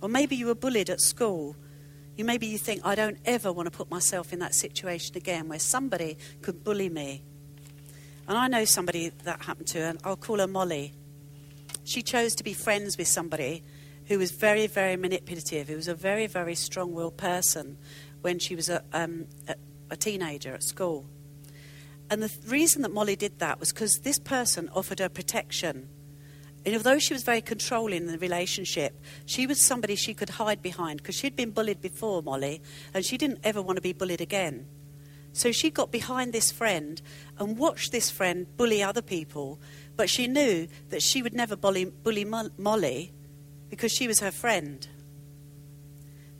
Or 0.00 0.08
maybe 0.08 0.36
you 0.36 0.46
were 0.46 0.54
bullied 0.54 0.88
at 0.88 1.00
school. 1.00 1.56
You 2.16 2.24
maybe 2.24 2.46
you 2.46 2.58
think, 2.58 2.82
I 2.84 2.94
don't 2.94 3.18
ever 3.24 3.52
want 3.52 3.66
to 3.66 3.76
put 3.76 3.90
myself 3.90 4.32
in 4.32 4.38
that 4.38 4.54
situation 4.54 5.16
again 5.16 5.48
where 5.48 5.58
somebody 5.58 6.16
could 6.42 6.62
bully 6.62 6.88
me. 6.88 7.24
And 8.28 8.38
I 8.38 8.46
know 8.46 8.64
somebody 8.64 9.08
that 9.24 9.42
happened 9.42 9.66
to, 9.68 9.80
and 9.80 9.98
I'll 10.04 10.16
call 10.16 10.38
her 10.38 10.46
Molly. 10.46 10.92
She 11.82 12.02
chose 12.02 12.36
to 12.36 12.44
be 12.44 12.52
friends 12.52 12.96
with 12.96 13.08
somebody 13.08 13.64
who 14.10 14.18
was 14.18 14.32
very, 14.32 14.66
very 14.66 14.96
manipulative, 14.96 15.68
who 15.68 15.76
was 15.76 15.86
a 15.86 15.94
very, 15.94 16.26
very 16.26 16.56
strong 16.56 16.92
willed 16.92 17.16
person 17.16 17.78
when 18.22 18.40
she 18.40 18.56
was 18.56 18.68
a, 18.68 18.82
um, 18.92 19.24
a, 19.46 19.54
a 19.88 19.96
teenager 19.96 20.52
at 20.52 20.64
school. 20.64 21.06
And 22.10 22.20
the 22.20 22.28
th- 22.28 22.44
reason 22.48 22.82
that 22.82 22.92
Molly 22.92 23.14
did 23.14 23.38
that 23.38 23.60
was 23.60 23.72
because 23.72 24.00
this 24.00 24.18
person 24.18 24.68
offered 24.74 24.98
her 24.98 25.08
protection. 25.08 25.88
And 26.66 26.74
although 26.74 26.98
she 26.98 27.14
was 27.14 27.22
very 27.22 27.40
controlling 27.40 28.02
in 28.02 28.06
the 28.08 28.18
relationship, 28.18 29.00
she 29.26 29.46
was 29.46 29.60
somebody 29.60 29.94
she 29.94 30.12
could 30.12 30.30
hide 30.30 30.60
behind 30.60 30.96
because 30.96 31.14
she'd 31.14 31.36
been 31.36 31.52
bullied 31.52 31.80
before, 31.80 32.20
Molly, 32.20 32.60
and 32.92 33.04
she 33.04 33.16
didn't 33.16 33.38
ever 33.44 33.62
want 33.62 33.76
to 33.76 33.80
be 33.80 33.92
bullied 33.92 34.20
again. 34.20 34.66
So 35.32 35.52
she 35.52 35.70
got 35.70 35.92
behind 35.92 36.32
this 36.32 36.50
friend 36.50 37.00
and 37.38 37.56
watched 37.56 37.92
this 37.92 38.10
friend 38.10 38.48
bully 38.56 38.82
other 38.82 39.02
people, 39.02 39.60
but 39.94 40.10
she 40.10 40.26
knew 40.26 40.66
that 40.88 41.00
she 41.00 41.22
would 41.22 41.32
never 41.32 41.54
bully, 41.54 41.84
bully 41.84 42.24
Mo- 42.24 42.50
Molly 42.58 43.12
because 43.70 43.92
she 43.92 44.06
was 44.06 44.20
her 44.20 44.32
friend. 44.32 44.86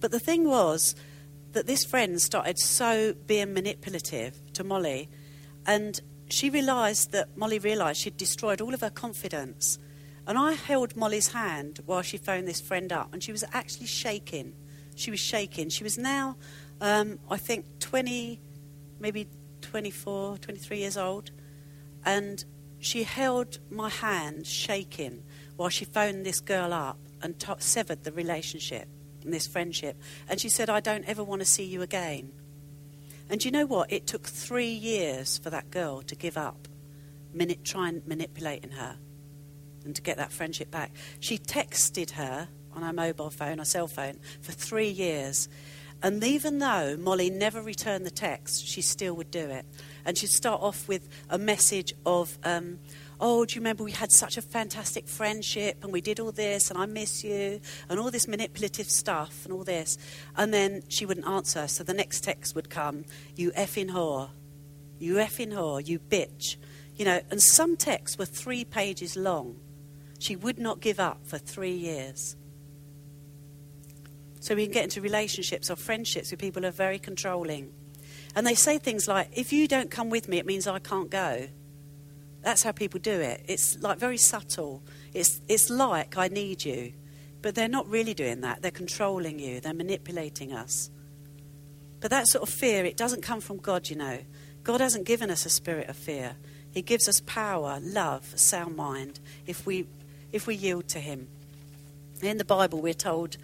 But 0.01 0.11
the 0.11 0.21
thing 0.21 0.45
was 0.47 0.95
that 1.53 1.67
this 1.67 1.85
friend 1.85 2.21
started 2.21 2.59
so 2.59 3.15
being 3.27 3.55
manipulative 3.55 4.41
to 4.55 4.65
Molly, 4.65 5.09
and 5.67 6.01
she 6.29 6.51
realised 6.51 7.13
that 7.13 7.37
Molly 7.37 7.59
realised 7.59 8.01
she'd 8.01 8.17
destroyed 8.17 8.61
all 8.61 8.75
of 8.75 8.81
her 8.81 8.91
confidence. 8.91 9.79
And 10.27 10.39
I 10.39 10.53
held 10.53 10.97
Molly's 10.97 11.29
hand 11.29 11.81
while 11.87 12.03
she 12.03 12.17
phoned 12.17 12.47
this 12.47 12.61
friend 12.61 12.93
up, 12.93 13.13
and 13.13 13.23
she 13.23 13.33
was 13.33 13.45
actually 13.53 13.87
shaking. 13.87 14.55
She 14.95 15.11
was 15.11 15.21
shaking. 15.21 15.71
She 15.71 15.83
was 15.83 15.99
now, 15.99 16.37
um, 16.81 17.19
I 17.31 17.37
think, 17.37 17.65
20, 17.81 18.41
maybe 19.01 19.27
24, 19.63 20.39
23 20.39 20.79
years 20.79 20.97
old. 20.97 21.31
And 22.05 22.45
she 22.79 23.03
held 23.03 23.59
my 23.71 23.89
hand 23.89 24.47
shaking 24.47 25.23
while 25.57 25.69
she 25.69 25.85
phoned 25.85 26.25
this 26.25 26.41
girl 26.41 26.73
up 26.73 26.99
and 27.23 27.39
t- 27.39 27.53
severed 27.59 28.05
the 28.05 28.13
relationship 28.13 28.89
and 29.23 29.33
this 29.33 29.47
friendship. 29.47 30.01
And 30.29 30.41
she 30.41 30.49
said, 30.49 30.71
I 30.71 30.81
don't 30.81 31.05
ever 31.05 31.23
want 31.23 31.41
to 31.41 31.47
see 31.47 31.65
you 31.65 31.83
again. 31.83 32.33
And 33.29 33.45
you 33.45 33.51
know 33.51 33.67
what? 33.67 33.93
It 33.93 34.07
took 34.07 34.27
three 34.27 34.73
years 34.73 35.39
for 35.39 35.51
that 35.51 35.71
girl 35.71 36.03
to 36.03 36.17
give 36.17 36.37
up 36.37 36.69
minute 37.33 37.65
trying 37.65 38.03
manipulating 38.07 38.73
her 38.73 38.97
and 39.85 39.95
to 39.95 40.03
get 40.03 40.17
that 40.17 40.33
friendship 40.33 40.71
back. 40.71 40.93
She 41.21 41.39
texted 41.39 42.13
her 42.13 42.49
on 42.75 42.83
her 42.83 42.93
mobile 42.93 43.31
phone 43.31 43.59
her 43.59 43.65
cell 43.65 43.87
phone 43.87 44.19
for 44.41 44.53
three 44.53 44.89
years. 44.89 45.49
And 46.03 46.23
even 46.25 46.59
though 46.59 46.97
Molly 46.97 47.31
never 47.31 47.61
returned 47.61 48.07
the 48.07 48.11
text, 48.11 48.67
she 48.67 48.81
still 48.81 49.15
would 49.15 49.31
do 49.31 49.49
it. 49.51 49.67
And 50.05 50.17
she'd 50.17 50.31
start 50.31 50.63
off 50.63 50.89
with 50.89 51.09
a 51.29 51.39
message 51.39 51.93
of, 52.07 52.39
um, 52.43 52.79
oh, 53.21 53.45
do 53.45 53.55
you 53.55 53.61
remember 53.61 53.85
we 53.85 53.93
had 53.93 54.11
such 54.11 54.37
a 54.37 54.43
fantastic 54.43 55.07
friendship 55.07 55.83
and 55.83 55.93
we 55.93 56.01
did 56.01 56.19
all 56.19 56.33
this 56.33 56.71
and 56.71 56.79
I 56.79 56.87
miss 56.87 57.23
you 57.23 57.61
and 57.89 58.01
all 58.01 58.11
this 58.11 58.27
manipulative 58.27 58.89
stuff 58.89 59.45
and 59.45 59.53
all 59.53 59.63
this. 59.63 59.99
And 60.37 60.53
then 60.53 60.83
she 60.89 61.05
wouldn't 61.05 61.27
answer. 61.27 61.69
So 61.69 61.85
the 61.85 61.95
next 61.95 62.25
text 62.25 62.55
would 62.55 62.71
come, 62.71 63.05
you 63.37 63.51
effing 63.53 63.91
whore, 63.91 64.31
you 64.99 65.15
effing 65.15 65.53
whore, 65.53 65.87
you 65.87 65.99
bitch. 65.99 66.57
You 66.97 67.05
know, 67.05 67.21
and 67.31 67.43
some 67.43 67.77
texts 67.77 68.19
were 68.19 68.27
three 68.27 68.65
pages 68.65 69.17
long. 69.17 69.61
She 70.19 70.37
would 70.37 70.59
not 70.59 70.81
give 70.81 71.01
up 71.01 71.27
for 71.27 71.39
three 71.39 71.73
years. 71.73 72.37
So 74.41 74.55
we 74.55 74.65
can 74.65 74.73
get 74.73 74.85
into 74.85 75.01
relationships 75.01 75.71
or 75.71 75.77
friendships 75.77 76.31
with 76.31 76.41
people 76.41 76.63
who 76.63 76.69
are 76.69 76.73
very 76.73 76.99
controlling. 76.99 77.73
And 78.35 78.47
they 78.47 78.55
say 78.55 78.79
things 78.79 79.09
like, 79.09 79.31
if 79.33 79.53
you 79.53 79.69
don't 79.69 79.91
come 79.91 80.11
with 80.11 80.29
me, 80.29 80.39
it 80.39 80.47
means 80.47 80.67
I 80.67 80.79
can't 80.79 81.11
go. 81.11 81.49
That's 82.43 82.63
how 82.63 82.73
people 82.73 83.01
do 83.01 83.13
it. 83.13 83.45
It's 83.47 83.79
like 83.81 83.99
very 83.99 84.17
subtle. 84.17 84.83
It's, 85.13 85.41
it's 85.49 85.69
like, 85.69 86.17
I 86.17 86.29
need 86.29 86.65
you. 86.65 86.93
But 87.43 87.55
they're 87.55 87.69
not 87.69 87.89
really 87.89 88.15
doing 88.15 88.41
that. 88.43 88.63
They're 88.63 88.71
controlling 88.71 89.39
you, 89.39 89.61
they're 89.61 89.75
manipulating 89.75 90.53
us. 90.53 90.91
But 92.01 92.11
that 92.11 92.29
sort 92.29 92.43
of 92.43 92.53
fear, 92.53 92.85
it 92.85 92.97
doesn't 92.97 93.23
come 93.23 93.41
from 93.41 93.59
God, 93.59 93.89
you 93.89 93.97
know. 93.97 94.19
God 94.63 94.81
hasn't 94.81 95.05
given 95.05 95.31
us 95.31 95.47
a 95.47 95.51
spirit 95.51 95.89
of 95.89 95.97
fear. 95.97 96.37
He 96.73 96.83
gives 96.83 97.09
us 97.09 97.21
power, 97.21 97.79
love, 97.83 98.39
sound 98.39 98.77
mind 98.77 99.21
if 99.47 99.67
we, 99.67 99.87
if 100.33 100.47
we 100.47 100.55
yield 100.55 100.89
to 100.89 101.01
Him. 101.01 101.29
In 102.23 102.39
the 102.39 102.45
Bible, 102.45 102.81
we're 102.81 102.95
told 102.95 103.37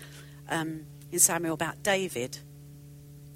um, 0.48 0.86
in 1.10 1.18
Samuel 1.18 1.54
about 1.54 1.82
David. 1.82 2.38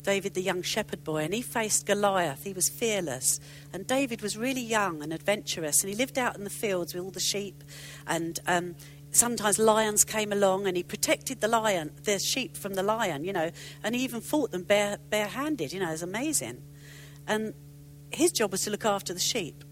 David, 0.01 0.35
the 0.35 0.43
young 0.43 0.63
shepherd 0.63 1.05
boy, 1.05 1.25
and 1.25 1.35
he 1.35 1.43
faced 1.43 1.87
Goliath. 1.87 2.45
He 2.45 2.53
was 2.53 2.69
fearless. 2.69 3.41
And 3.73 3.87
David 3.87 4.23
was 4.23 4.37
really 4.37 4.61
young 4.61 5.03
and 5.03 5.13
adventurous, 5.13 5.83
and 5.83 5.91
he 5.91 5.97
lived 5.97 6.19
out 6.19 6.37
in 6.37 6.45
the 6.45 6.51
fields 6.51 6.95
with 6.95 7.05
all 7.05 7.11
the 7.11 7.21
sheep. 7.21 7.63
And 8.07 8.39
um, 8.47 8.75
sometimes 9.11 9.59
lions 9.59 10.05
came 10.05 10.33
along, 10.33 10.67
and 10.67 10.77
he 10.77 10.83
protected 10.83 11.41
the 11.41 11.49
lion, 11.49 11.93
the 12.05 12.19
sheep 12.19 12.57
from 12.57 12.75
the 12.75 12.83
lion, 12.83 13.25
you 13.25 13.33
know, 13.33 13.51
and 13.83 13.95
he 13.95 14.03
even 14.03 14.21
fought 14.21 14.51
them 14.51 14.63
bare, 14.63 14.99
barehanded, 15.11 15.73
you 15.73 15.81
know, 15.81 15.89
it 15.89 15.93
was 15.93 16.03
amazing. 16.03 16.63
And 17.27 17.55
his 18.11 18.33
job 18.33 18.53
was 18.53 18.63
to 18.63 18.71
look 18.71 18.85
after 18.85 19.15
the 19.15 19.21
sheep. 19.21 19.65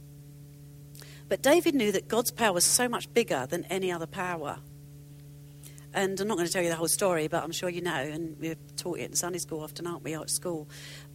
But 1.28 1.42
David 1.42 1.74
knew 1.74 1.92
that 1.92 2.08
God's 2.08 2.30
power 2.30 2.54
was 2.54 2.64
so 2.64 2.88
much 2.88 3.12
bigger 3.12 3.46
than 3.46 3.64
any 3.64 3.92
other 3.92 4.06
power. 4.06 4.60
And 5.94 6.20
I'm 6.20 6.28
not 6.28 6.36
going 6.36 6.46
to 6.46 6.52
tell 6.52 6.62
you 6.62 6.68
the 6.68 6.76
whole 6.76 6.88
story, 6.88 7.28
but 7.28 7.42
I'm 7.42 7.52
sure 7.52 7.68
you 7.68 7.80
know, 7.80 7.94
and 7.94 8.38
we've 8.38 8.58
taught 8.76 8.98
it 8.98 9.10
in 9.10 9.16
Sunday 9.16 9.38
school 9.38 9.62
often, 9.62 9.86
aren't 9.86 10.04
we, 10.04 10.14
at 10.14 10.30
school? 10.30 10.68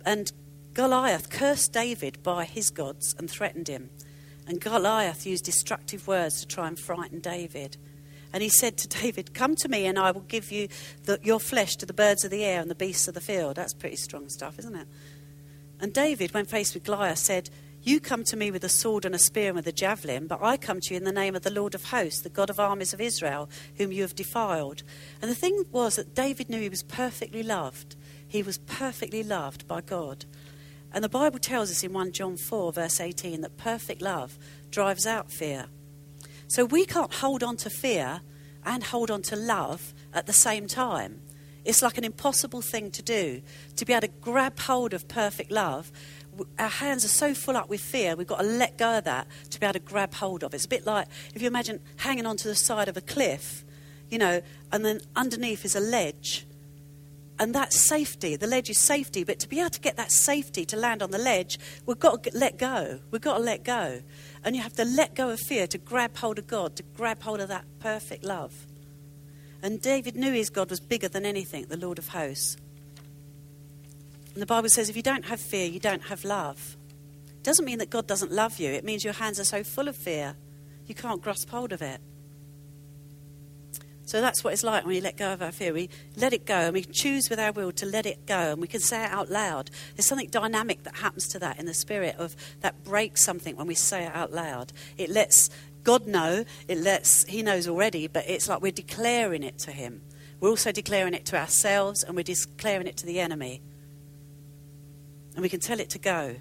And 0.05 0.31
Goliath 0.73 1.29
cursed 1.29 1.71
David 1.71 2.23
by 2.23 2.45
his 2.45 2.71
gods 2.71 3.15
and 3.17 3.29
threatened 3.29 3.67
him. 3.67 3.91
And 4.47 4.59
Goliath 4.59 5.25
used 5.25 5.45
destructive 5.45 6.07
words 6.07 6.41
to 6.41 6.47
try 6.47 6.67
and 6.67 6.77
frighten 6.79 7.19
David. 7.19 7.77
And 8.33 8.41
he 8.41 8.49
said 8.49 8.77
to 8.77 8.87
David, 8.87 9.33
Come 9.33 9.55
to 9.57 9.69
me, 9.69 9.85
and 9.85 9.99
I 9.99 10.11
will 10.11 10.21
give 10.21 10.51
you 10.51 10.67
the, 11.03 11.19
your 11.21 11.39
flesh 11.39 11.75
to 11.77 11.85
the 11.85 11.93
birds 11.93 12.25
of 12.25 12.31
the 12.31 12.43
air 12.43 12.59
and 12.59 12.69
the 12.69 12.75
beasts 12.75 13.07
of 13.07 13.13
the 13.13 13.21
field. 13.21 13.55
That's 13.55 13.73
pretty 13.73 13.95
strong 13.95 14.27
stuff, 14.29 14.57
isn't 14.57 14.75
it? 14.75 14.87
And 15.79 15.93
David, 15.93 16.33
when 16.33 16.45
faced 16.45 16.73
with 16.73 16.83
Goliath, 16.83 17.19
said, 17.19 17.49
you 17.83 17.99
come 17.99 18.23
to 18.25 18.37
me 18.37 18.49
with 18.49 18.63
a 18.63 18.69
sword 18.69 19.03
and 19.03 19.13
a 19.13 19.19
spear 19.19 19.47
and 19.47 19.55
with 19.57 19.67
a 19.67 19.73
javelin, 19.73 20.27
but 20.27 20.41
I 20.41 20.55
come 20.55 20.79
to 20.79 20.93
you 20.93 20.97
in 20.97 21.03
the 21.03 21.11
name 21.11 21.35
of 21.35 21.43
the 21.43 21.51
Lord 21.51 21.75
of 21.75 21.85
hosts, 21.85 22.21
the 22.21 22.29
God 22.29 22.49
of 22.49 22.59
armies 22.59 22.93
of 22.93 23.01
Israel, 23.01 23.49
whom 23.75 23.91
you 23.91 24.03
have 24.03 24.15
defiled. 24.15 24.83
And 25.21 25.29
the 25.29 25.35
thing 25.35 25.65
was 25.71 25.97
that 25.97 26.15
David 26.15 26.49
knew 26.49 26.61
he 26.61 26.69
was 26.69 26.83
perfectly 26.83 27.43
loved. 27.43 27.97
He 28.25 28.41
was 28.41 28.57
perfectly 28.57 29.21
loved 29.21 29.67
by 29.67 29.81
God. 29.81 30.25
And 30.93 31.03
the 31.03 31.09
Bible 31.09 31.39
tells 31.39 31.71
us 31.71 31.83
in 31.83 31.91
1 31.91 32.13
John 32.13 32.37
4, 32.37 32.71
verse 32.71 33.01
18, 33.01 33.41
that 33.41 33.57
perfect 33.57 34.01
love 34.01 34.37
drives 34.71 35.05
out 35.05 35.29
fear. 35.29 35.65
So 36.47 36.63
we 36.63 36.85
can't 36.85 37.13
hold 37.13 37.43
on 37.43 37.57
to 37.57 37.69
fear 37.69 38.21
and 38.65 38.83
hold 38.83 39.11
on 39.11 39.23
to 39.23 39.35
love 39.35 39.93
at 40.13 40.25
the 40.25 40.33
same 40.33 40.67
time. 40.67 41.21
It's 41.65 41.81
like 41.81 41.97
an 41.97 42.03
impossible 42.03 42.61
thing 42.61 42.91
to 42.91 43.01
do 43.01 43.41
to 43.75 43.85
be 43.85 43.93
able 43.93 44.07
to 44.07 44.13
grab 44.21 44.59
hold 44.59 44.93
of 44.93 45.07
perfect 45.07 45.51
love 45.51 45.91
our 46.59 46.69
hands 46.69 47.05
are 47.05 47.09
so 47.09 47.33
full 47.33 47.57
up 47.57 47.69
with 47.69 47.81
fear, 47.81 48.15
we've 48.15 48.27
got 48.27 48.39
to 48.39 48.47
let 48.47 48.77
go 48.77 48.97
of 48.97 49.03
that 49.05 49.27
to 49.51 49.59
be 49.59 49.65
able 49.65 49.73
to 49.73 49.79
grab 49.79 50.13
hold 50.13 50.43
of 50.43 50.53
it. 50.53 50.57
It's 50.57 50.65
a 50.65 50.69
bit 50.69 50.85
like 50.85 51.07
if 51.33 51.41
you 51.41 51.47
imagine 51.47 51.79
hanging 51.97 52.25
onto 52.25 52.47
the 52.47 52.55
side 52.55 52.87
of 52.87 52.97
a 52.97 53.01
cliff, 53.01 53.63
you 54.09 54.17
know, 54.17 54.41
and 54.71 54.85
then 54.85 55.01
underneath 55.15 55.65
is 55.65 55.75
a 55.75 55.79
ledge. 55.79 56.45
And 57.39 57.53
that's 57.55 57.79
safety. 57.79 58.35
The 58.35 58.47
ledge 58.47 58.69
is 58.69 58.77
safety. 58.77 59.23
But 59.23 59.39
to 59.39 59.49
be 59.49 59.59
able 59.59 59.71
to 59.71 59.79
get 59.79 59.97
that 59.97 60.11
safety 60.11 60.65
to 60.65 60.77
land 60.77 61.01
on 61.01 61.09
the 61.09 61.17
ledge, 61.17 61.57
we've 61.85 61.99
got 61.99 62.23
to 62.23 62.37
let 62.37 62.59
go. 62.59 62.99
We've 63.09 63.21
got 63.21 63.37
to 63.37 63.43
let 63.43 63.63
go. 63.63 64.01
And 64.43 64.55
you 64.55 64.61
have 64.61 64.73
to 64.73 64.85
let 64.85 65.15
go 65.15 65.29
of 65.29 65.39
fear 65.39 65.65
to 65.67 65.77
grab 65.79 66.15
hold 66.15 66.37
of 66.37 66.47
God, 66.47 66.75
to 66.75 66.83
grab 66.95 67.23
hold 67.23 67.39
of 67.39 67.47
that 67.47 67.65
perfect 67.79 68.23
love. 68.23 68.67
And 69.63 69.81
David 69.81 70.15
knew 70.15 70.31
his 70.31 70.49
God 70.49 70.69
was 70.69 70.79
bigger 70.79 71.07
than 71.07 71.25
anything, 71.25 71.65
the 71.65 71.77
Lord 71.77 71.97
of 71.97 72.09
hosts. 72.09 72.57
And 74.33 74.41
the 74.41 74.45
Bible 74.45 74.69
says 74.69 74.89
if 74.89 74.95
you 74.95 75.03
don't 75.03 75.25
have 75.25 75.39
fear, 75.39 75.67
you 75.67 75.79
don't 75.79 76.03
have 76.03 76.23
love. 76.23 76.77
It 77.27 77.43
doesn't 77.43 77.65
mean 77.65 77.79
that 77.79 77.89
God 77.89 78.07
doesn't 78.07 78.31
love 78.31 78.59
you, 78.59 78.71
it 78.71 78.83
means 78.83 79.03
your 79.03 79.13
hands 79.13 79.39
are 79.39 79.43
so 79.43 79.63
full 79.63 79.87
of 79.87 79.95
fear, 79.95 80.35
you 80.85 80.95
can't 80.95 81.21
grasp 81.21 81.49
hold 81.49 81.71
of 81.73 81.81
it. 81.81 81.99
So 84.05 84.19
that's 84.19 84.43
what 84.43 84.53
it's 84.53 84.63
like 84.63 84.83
when 84.83 84.95
we 84.95 85.01
let 85.01 85.15
go 85.15 85.31
of 85.31 85.41
our 85.41 85.51
fear. 85.51 85.73
We 85.73 85.89
let 86.17 86.33
it 86.33 86.45
go 86.45 86.55
and 86.55 86.73
we 86.73 86.83
choose 86.83 87.29
with 87.29 87.39
our 87.39 87.51
will 87.51 87.71
to 87.73 87.85
let 87.85 88.05
it 88.05 88.25
go 88.25 88.51
and 88.51 88.61
we 88.61 88.67
can 88.67 88.81
say 88.81 89.05
it 89.05 89.11
out 89.11 89.29
loud. 89.29 89.71
There's 89.95 90.07
something 90.07 90.29
dynamic 90.29 90.83
that 90.83 90.97
happens 90.97 91.27
to 91.29 91.39
that 91.39 91.57
in 91.57 91.65
the 91.65 91.73
spirit 91.73 92.15
of 92.17 92.35
that 92.59 92.83
breaks 92.83 93.23
something 93.23 93.55
when 93.55 93.65
we 93.65 93.75
say 93.75 94.05
it 94.05 94.13
out 94.13 94.33
loud. 94.33 94.73
It 94.97 95.09
lets 95.09 95.49
God 95.83 96.05
know, 96.05 96.43
it 96.67 96.77
lets 96.77 97.23
He 97.25 97.43
knows 97.43 97.67
already, 97.67 98.07
but 98.07 98.25
it's 98.27 98.49
like 98.49 98.61
we're 98.61 98.71
declaring 98.71 99.41
it 99.41 99.57
to 99.59 99.71
Him. 99.71 100.01
We're 100.39 100.49
also 100.49 100.73
declaring 100.73 101.13
it 101.13 101.25
to 101.27 101.37
ourselves 101.39 102.03
and 102.03 102.15
we're 102.15 102.23
declaring 102.23 102.87
it 102.87 102.97
to 102.97 103.05
the 103.05 103.21
enemy. 103.21 103.61
And 105.35 105.41
we 105.41 105.49
can 105.49 105.59
tell 105.59 105.79
it 105.79 105.89
to 105.91 105.99
go. 105.99 106.35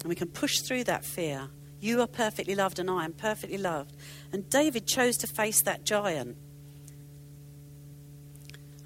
And 0.00 0.08
we 0.08 0.14
can 0.14 0.28
push 0.28 0.60
through 0.60 0.84
that 0.84 1.04
fear. 1.04 1.48
You 1.80 2.00
are 2.00 2.06
perfectly 2.06 2.54
loved, 2.54 2.78
and 2.78 2.90
I 2.90 3.04
am 3.04 3.12
perfectly 3.12 3.58
loved. 3.58 3.96
And 4.32 4.48
David 4.48 4.86
chose 4.86 5.16
to 5.18 5.26
face 5.26 5.62
that 5.62 5.84
giant. 5.84 6.36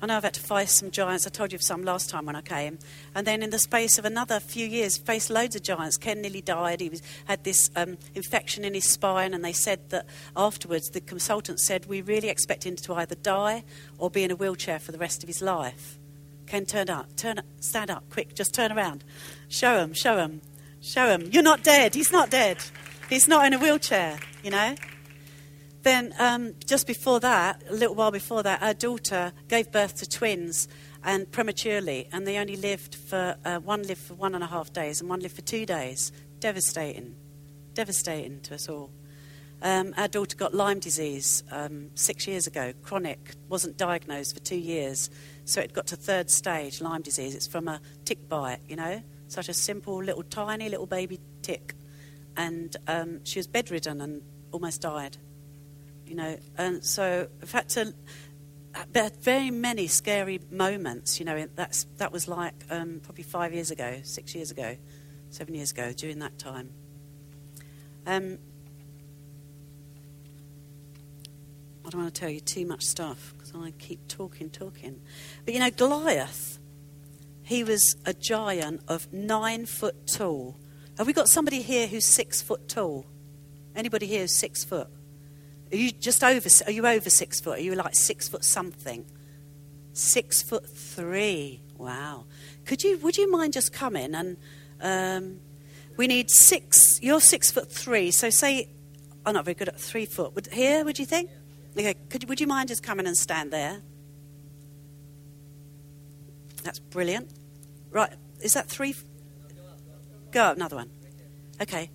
I 0.03 0.07
know 0.07 0.17
I've 0.17 0.25
had 0.25 0.35
to 0.35 0.41
face 0.41 0.73
some 0.73 0.91
giants. 0.91 1.27
I 1.27 1.31
told 1.31 1.53
you 1.53 1.57
of 1.57 1.63
some 1.63 1.85
last 1.85 2.09
time 2.09 2.25
when 2.25 2.35
I 2.35 2.41
came. 2.41 2.79
And 3.15 3.27
then 3.27 3.43
in 3.43 3.51
the 3.51 3.59
space 3.59 3.99
of 3.99 4.07
another 4.07 4.41
few 4.41 4.67
years, 4.67 4.97
faced 4.97 5.29
loads 5.29 5.57
of 5.57 5.63
giants. 5.63 5.99
Ken 5.99 6.23
nearly 6.23 6.41
died. 6.41 6.81
He 6.81 6.89
was, 6.89 7.03
had 7.27 7.45
this 7.45 7.71
um, 7.77 7.99
infection 8.15 8.65
in 8.65 8.73
his 8.73 8.89
spine. 8.89 9.35
And 9.35 9.45
they 9.45 9.53
said 9.53 9.91
that 9.91 10.07
afterwards, 10.35 10.89
the 10.89 11.03
consultant 11.03 11.61
said, 11.61 11.85
we 11.85 12.01
really 12.01 12.31
expect 12.31 12.65
him 12.65 12.77
to 12.77 12.95
either 12.95 13.15
die 13.15 13.63
or 13.99 14.09
be 14.09 14.25
in 14.25 14.31
a 14.31 14.37
wheelchair 14.37 14.79
for 14.79 14.91
the 14.91 14.99
rest 14.99 15.23
of 15.23 15.29
his 15.29 15.43
life. 15.43 16.00
Ken, 16.51 16.67
turn 16.67 16.91
up. 16.91 17.15
Turn. 17.15 17.41
Stand 17.61 17.93
up. 17.93 18.11
Quick. 18.11 18.35
Just 18.35 18.53
turn 18.53 18.73
around. 18.73 19.05
Show 19.47 19.79
him. 19.79 19.95
Show 19.95 20.17
him. 20.17 20.43
Show 20.81 21.07
him. 21.07 21.31
You're 21.31 21.45
not 21.45 21.63
dead. 21.63 21.95
He's 21.95 22.11
not 22.11 22.29
dead. 22.29 22.57
He's 23.09 23.29
not 23.29 23.47
in 23.47 23.55
a 23.55 23.59
wheelchair, 23.61 24.19
you 24.43 24.51
know? 24.51 24.75
Then, 25.83 26.13
um, 26.19 26.55
just 26.67 26.89
before 26.89 27.21
that, 27.21 27.63
a 27.69 27.73
little 27.73 27.95
while 27.95 28.11
before 28.11 28.43
that, 28.43 28.61
our 28.63 28.75
daughter 28.75 29.33
gave 29.47 29.71
birth 29.71 29.95
to 29.99 30.09
twins 30.09 30.67
and 31.05 31.31
prematurely, 31.31 32.09
and 32.11 32.27
they 32.27 32.37
only 32.37 32.57
lived 32.57 32.97
for 32.97 33.37
uh, 33.45 33.61
one 33.61 33.85
lived 33.85 34.01
for 34.01 34.15
one 34.15 34.35
and 34.35 34.43
a 34.43 34.49
half 34.49 34.73
days 34.73 35.01
and 35.01 35.09
one 35.09 35.21
lived 35.21 35.37
for 35.37 35.43
two 35.43 35.65
days. 35.65 36.11
Devastating, 36.41 37.15
devastating 37.75 38.41
to 38.41 38.55
us 38.57 38.69
all. 38.69 38.91
Um, 39.63 39.93
our 39.99 40.09
daughter 40.09 40.37
got 40.37 40.55
Lyme 40.55 40.79
disease 40.79 41.45
um, 41.51 41.91
six 41.95 42.27
years 42.27 42.47
ago, 42.47 42.73
chronic, 42.83 43.35
wasn't 43.49 43.77
diagnosed 43.77 44.35
for 44.35 44.41
two 44.41 44.57
years. 44.57 45.11
So 45.45 45.61
it 45.61 45.73
got 45.73 45.87
to 45.89 45.97
third 45.97 46.31
stage, 46.31 46.81
Lyme 46.81 47.03
disease. 47.03 47.35
It's 47.35 47.47
from 47.47 47.69
a 47.69 47.81
tick 48.05 48.29
bite, 48.29 48.61
you 48.69 48.77
know, 48.77 49.03
such 49.29 49.49
a 49.49 49.55
simple 49.55 50.03
little 50.03 50.23
tiny 50.23 50.69
little 50.69 50.87
baby 50.87 51.21
tick. 51.43 51.75
And 52.37 52.77
um, 52.87 53.25
she 53.25 53.39
was 53.39 53.47
bedridden 53.47 54.01
and 54.01 54.23
almost 54.53 54.83
died, 54.83 55.17
you 56.07 56.15
know. 56.15 56.39
And 56.57 56.85
so 56.85 57.29
I've 57.43 57.53
had 57.53 57.69
to, 57.71 57.95
there 58.93 59.05
are 59.05 59.11
very 59.21 59.51
many 59.51 59.87
scary 59.89 60.41
moments, 60.51 61.19
you 61.19 61.27
know. 61.27 61.47
That's, 61.57 61.87
that 61.99 62.13
was 62.13 62.29
like 62.29 62.55
um, 62.71 63.01
probably 63.03 63.25
five 63.25 63.53
years 63.53 63.71
ago, 63.71 64.01
six 64.05 64.35
years 64.35 64.51
ago, 64.51 64.77
seven 65.31 65.55
years 65.55 65.73
ago, 65.73 65.93
during 65.93 66.21
that 66.21 66.39
time. 66.39 66.71
Um, 68.07 68.39
I 71.85 71.91
don't 71.91 72.03
want 72.03 72.15
to 72.15 72.21
tell 72.21 72.31
you 72.31 72.41
too 72.41 72.67
much 72.67 72.85
stuff 72.85 73.35
because 73.37 73.53
I 73.55 73.73
keep 73.73 74.07
talking, 74.09 74.51
talking. 74.51 75.01
But 75.45 75.55
you 75.55 75.61
know, 75.61 75.71
Goliath, 75.71 76.59
he 77.43 77.65
was 77.65 77.97
a 78.05 78.13
giant 78.13 78.83
of 78.87 79.13
nine 79.13 79.67
foot 79.67 80.07
tall. 80.07 80.57
Have 80.99 81.07
we 81.07 81.13
got 81.13 81.29
somebody 81.29 81.63
here 81.63 81.87
who's 81.87 82.05
six 82.05 82.43
foot 82.43 82.69
tall? 82.69 83.07
Anybody 83.75 84.07
here 84.07 84.21
who's 84.21 84.35
six 84.35 84.63
foot? 84.65 84.89
Are 85.73 85.77
you 85.77 85.91
just 85.91 86.23
over? 86.23 86.49
Are 86.67 86.73
you 86.73 86.87
over 86.87 87.11
six 87.11 87.41
foot? 87.41 87.59
Are 87.59 87.63
you 87.63 87.75
like 87.75 87.95
six 87.95 88.29
foot 88.29 88.45
something? 88.45 89.07
Six 89.93 90.43
foot 90.43 90.69
three. 90.69 91.63
Wow. 91.77 92.27
Could 92.67 92.85
you? 92.85 92.99
Would 92.99 93.17
you 93.17 93.31
mind 93.31 93.53
just 93.53 93.73
coming 93.73 94.15
and? 94.15 94.37
Um, 94.81 95.41
We 95.97 96.07
need 96.07 96.31
six. 96.31 96.99
You're 97.03 97.21
six 97.21 97.51
foot 97.51 97.71
three, 97.71 98.11
so 98.11 98.31
say 98.31 98.71
I'm 99.27 99.35
not 99.35 99.45
very 99.45 99.55
good 99.55 99.69
at 99.69 99.79
three 99.79 100.07
foot. 100.07 100.35
Would, 100.35 100.47
here, 100.47 100.83
would 100.83 100.99
you 100.99 101.05
think? 101.05 101.29
Okay, 101.77 101.95
could, 102.09 102.29
would 102.29 102.41
you 102.41 102.47
mind 102.47 102.69
just 102.69 102.83
coming 102.83 103.07
and 103.07 103.17
stand 103.17 103.53
there? 103.53 103.81
That's 106.63 106.79
brilliant. 106.79 107.31
Right, 107.91 108.13
is 108.41 108.55
that 108.55 108.69
three? 108.69 108.95
Go 110.31 110.43
up, 110.43 110.57
another 110.57 110.77
one. 110.77 110.91
Okay, 111.61 111.91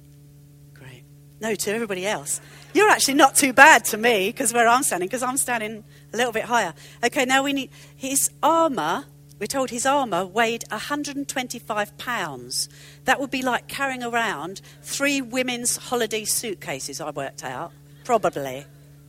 great. 0.73 1.03
No, 1.39 1.55
to 1.55 1.73
everybody 1.73 2.05
else. 2.05 2.41
You're 2.73 2.89
actually 2.89 3.13
not 3.15 3.35
too 3.35 3.53
bad 3.53 3.85
to 3.85 3.97
me 3.97 4.29
because 4.29 4.53
where 4.53 4.67
I'm 4.67 4.83
standing, 4.83 5.07
because 5.07 5.23
I'm 5.23 5.37
standing 5.37 5.83
a 6.13 6.17
little 6.17 6.33
bit 6.33 6.45
higher. 6.45 6.73
Okay, 7.03 7.25
now 7.25 7.43
we 7.43 7.53
need 7.53 7.69
his 7.95 8.29
armour. 8.43 9.05
We're 9.39 9.47
told 9.47 9.69
his 9.69 9.85
armour 9.85 10.25
weighed 10.25 10.63
125 10.69 11.97
pounds. 11.97 12.69
That 13.05 13.19
would 13.19 13.31
be 13.31 13.41
like 13.41 13.67
carrying 13.67 14.03
around 14.03 14.61
three 14.81 15.21
women's 15.21 15.77
holiday 15.77 16.25
suitcases. 16.25 17.01
I 17.01 17.09
worked 17.11 17.43
out, 17.43 17.71
probably, 18.03 18.65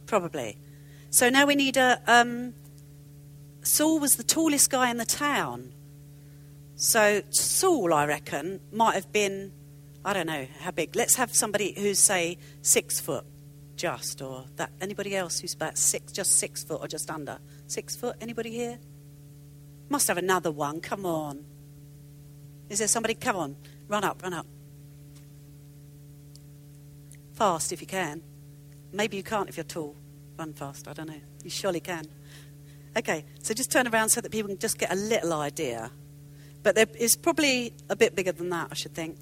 probably. 0.07 0.59
So 1.11 1.29
now 1.29 1.47
we 1.47 1.55
need 1.55 1.77
a. 1.77 2.01
Um, 2.07 2.55
Saul 3.63 3.99
was 3.99 4.17
the 4.17 4.23
tallest 4.23 4.71
guy 4.71 4.91
in 4.91 4.97
the 4.97 5.05
town. 5.05 5.73
So 6.77 7.23
Saul, 7.31 7.93
I 7.93 8.07
reckon, 8.07 8.61
might 8.71 8.95
have 8.95 9.11
been, 9.11 9.53
I 10.05 10.13
don't 10.13 10.27
know 10.27 10.47
how 10.61 10.71
big. 10.71 10.95
Let's 10.95 11.17
have 11.17 11.35
somebody 11.35 11.75
who's 11.77 11.99
say 11.99 12.39
six 12.63 13.01
foot, 13.01 13.25
just, 13.77 14.23
or 14.23 14.45
that. 14.57 14.71
Anybody 14.81 15.17
else 15.17 15.41
who's 15.41 15.55
about 15.55 15.79
six, 15.79 16.13
just 16.13 16.33
six 16.33 16.63
foot 16.63 16.81
or 16.81 16.87
just 16.87 17.11
under 17.11 17.39
six 17.67 17.97
foot? 17.97 18.17
Anybody 18.21 18.51
here? 18.51 18.79
Must 19.89 20.07
have 20.09 20.19
another 20.19 20.53
one. 20.53 20.81
Come 20.81 21.07
on. 21.07 21.45
Is 22.69 22.79
there 22.79 22.89
somebody? 22.89 23.15
Come 23.15 23.37
on, 23.37 23.57
run 23.89 24.05
up, 24.05 24.23
run 24.23 24.33
up. 24.33 24.47
Fast 27.33 27.73
if 27.73 27.81
you 27.81 27.87
can. 27.87 28.23
Maybe 28.93 29.17
you 29.17 29.23
can't 29.23 29.49
if 29.49 29.57
you're 29.57 29.65
tall. 29.65 29.97
Run 30.39 30.53
fast. 30.53 30.89
I 30.89 30.93
don't 30.93 31.09
know. 31.09 31.21
You 31.43 31.51
surely 31.51 31.81
can. 31.81 32.07
Okay, 32.97 33.25
so 33.43 33.53
just 33.53 33.71
turn 33.71 33.87
around 33.87 34.09
so 34.09 34.21
that 34.21 34.33
people 34.33 34.49
can 34.49 34.59
just 34.59 34.79
get 34.79 34.91
a 34.91 34.97
little 34.97 35.35
idea. 35.35 35.91
But 36.63 36.79
it's 36.79 37.15
probably 37.15 37.75
a 37.89 37.97
bit 37.97 38.17
bigger 38.17 38.33
than 38.33 38.49
that, 38.51 38.69
I 38.71 38.75
should 38.75 38.95
think. 38.95 39.19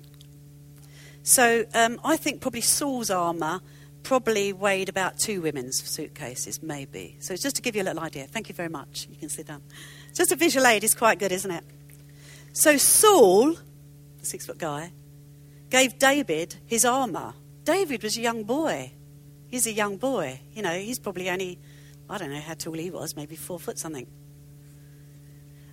So 1.22 1.64
um, 1.74 2.00
I 2.04 2.16
think 2.16 2.40
probably 2.40 2.60
Saul's 2.60 3.10
armour 3.10 3.60
probably 4.02 4.52
weighed 4.52 4.88
about 4.88 5.18
two 5.18 5.40
women's 5.40 5.82
suitcases, 5.82 6.62
maybe. 6.62 7.16
So 7.18 7.34
just 7.34 7.56
to 7.56 7.62
give 7.62 7.74
you 7.74 7.82
a 7.82 7.84
little 7.84 8.02
idea. 8.02 8.26
Thank 8.26 8.48
you 8.48 8.54
very 8.54 8.68
much. 8.68 9.08
You 9.10 9.16
can 9.16 9.28
sit 9.28 9.46
down. 9.46 9.62
Just 10.14 10.30
a 10.30 10.36
visual 10.36 10.66
aid 10.66 10.84
is 10.84 10.94
quite 10.94 11.18
good, 11.18 11.32
isn't 11.32 11.50
it? 11.50 11.64
So 12.52 12.76
Saul, 12.76 13.54
the 14.18 14.26
six 14.26 14.46
foot 14.46 14.58
guy, 14.58 14.92
gave 15.70 15.98
David 15.98 16.56
his 16.66 16.84
armour. 16.84 17.34
David 17.64 18.02
was 18.02 18.16
a 18.16 18.20
young 18.20 18.44
boy. 18.44 18.92
He's 19.54 19.68
a 19.68 19.72
young 19.72 19.98
boy. 19.98 20.40
You 20.52 20.62
know, 20.62 20.76
he's 20.76 20.98
probably 20.98 21.30
only 21.30 21.60
I 22.10 22.18
don't 22.18 22.32
know 22.32 22.40
how 22.40 22.54
tall 22.54 22.72
he 22.72 22.90
was, 22.90 23.14
maybe 23.14 23.36
four 23.36 23.60
foot 23.60 23.78
something. 23.78 24.08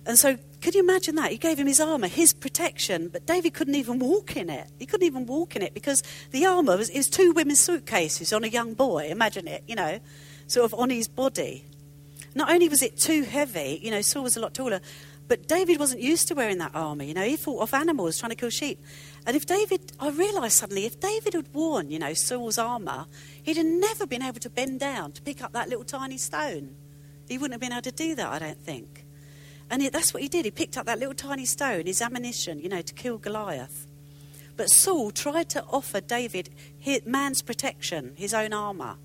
And 0.06 0.16
so, 0.16 0.38
could 0.60 0.76
you 0.76 0.82
imagine 0.84 1.16
that? 1.16 1.32
He 1.32 1.36
gave 1.36 1.58
him 1.58 1.66
his 1.66 1.80
armor, 1.80 2.06
his 2.06 2.32
protection, 2.32 3.08
but 3.08 3.26
David 3.26 3.54
couldn't 3.54 3.74
even 3.74 3.98
walk 3.98 4.36
in 4.36 4.50
it. 4.50 4.70
He 4.78 4.86
couldn't 4.86 5.04
even 5.04 5.26
walk 5.26 5.56
in 5.56 5.62
it 5.62 5.74
because 5.74 6.04
the 6.30 6.46
armor 6.46 6.76
was, 6.76 6.92
was 6.92 7.10
two 7.10 7.32
women's 7.32 7.58
suitcases 7.58 8.32
on 8.32 8.44
a 8.44 8.46
young 8.46 8.74
boy. 8.74 9.08
Imagine 9.08 9.48
it, 9.48 9.64
you 9.66 9.74
know, 9.74 9.98
sort 10.46 10.64
of 10.64 10.78
on 10.78 10.90
his 10.90 11.08
body. 11.08 11.64
Not 12.36 12.52
only 12.52 12.68
was 12.68 12.84
it 12.84 12.96
too 12.96 13.24
heavy, 13.24 13.80
you 13.82 13.90
know, 13.90 14.00
Saul 14.00 14.22
was 14.22 14.36
a 14.36 14.40
lot 14.40 14.54
taller, 14.54 14.80
but 15.28 15.48
David 15.48 15.78
wasn't 15.78 16.02
used 16.02 16.28
to 16.28 16.34
wearing 16.34 16.58
that 16.58 16.72
armor. 16.74 17.04
You 17.04 17.14
know, 17.14 17.24
he 17.24 17.36
fought 17.36 17.62
off 17.62 17.74
animals 17.74 18.18
trying 18.18 18.30
to 18.30 18.36
kill 18.36 18.50
sheep. 18.50 18.78
And 19.26 19.36
if 19.36 19.46
David, 19.46 19.92
I 19.98 20.10
realised 20.10 20.56
suddenly, 20.56 20.84
if 20.84 21.00
David 21.00 21.34
had 21.34 21.54
worn, 21.54 21.90
you 21.90 21.98
know, 21.98 22.12
Saul's 22.12 22.58
armour, 22.58 23.06
he'd 23.42 23.56
have 23.56 23.66
never 23.66 24.06
been 24.06 24.22
able 24.22 24.40
to 24.40 24.50
bend 24.50 24.80
down 24.80 25.12
to 25.12 25.22
pick 25.22 25.42
up 25.42 25.52
that 25.52 25.68
little 25.68 25.84
tiny 25.84 26.18
stone. 26.18 26.74
He 27.28 27.38
wouldn't 27.38 27.54
have 27.54 27.60
been 27.60 27.72
able 27.72 27.82
to 27.82 27.92
do 27.92 28.14
that, 28.16 28.30
I 28.30 28.38
don't 28.38 28.60
think. 28.60 29.06
And 29.70 29.82
that's 29.90 30.12
what 30.12 30.22
he 30.22 30.28
did. 30.28 30.44
He 30.44 30.50
picked 30.50 30.76
up 30.76 30.86
that 30.86 30.98
little 30.98 31.14
tiny 31.14 31.46
stone, 31.46 31.86
his 31.86 32.02
ammunition, 32.02 32.58
you 32.60 32.68
know, 32.68 32.82
to 32.82 32.92
kill 32.92 33.16
Goliath. 33.16 33.86
But 34.56 34.68
Saul 34.68 35.10
tried 35.12 35.48
to 35.50 35.64
offer 35.64 36.00
David 36.00 36.50
his, 36.78 37.06
man's 37.06 37.40
protection, 37.40 38.12
his 38.16 38.34
own 38.34 38.52
armour. 38.52 38.96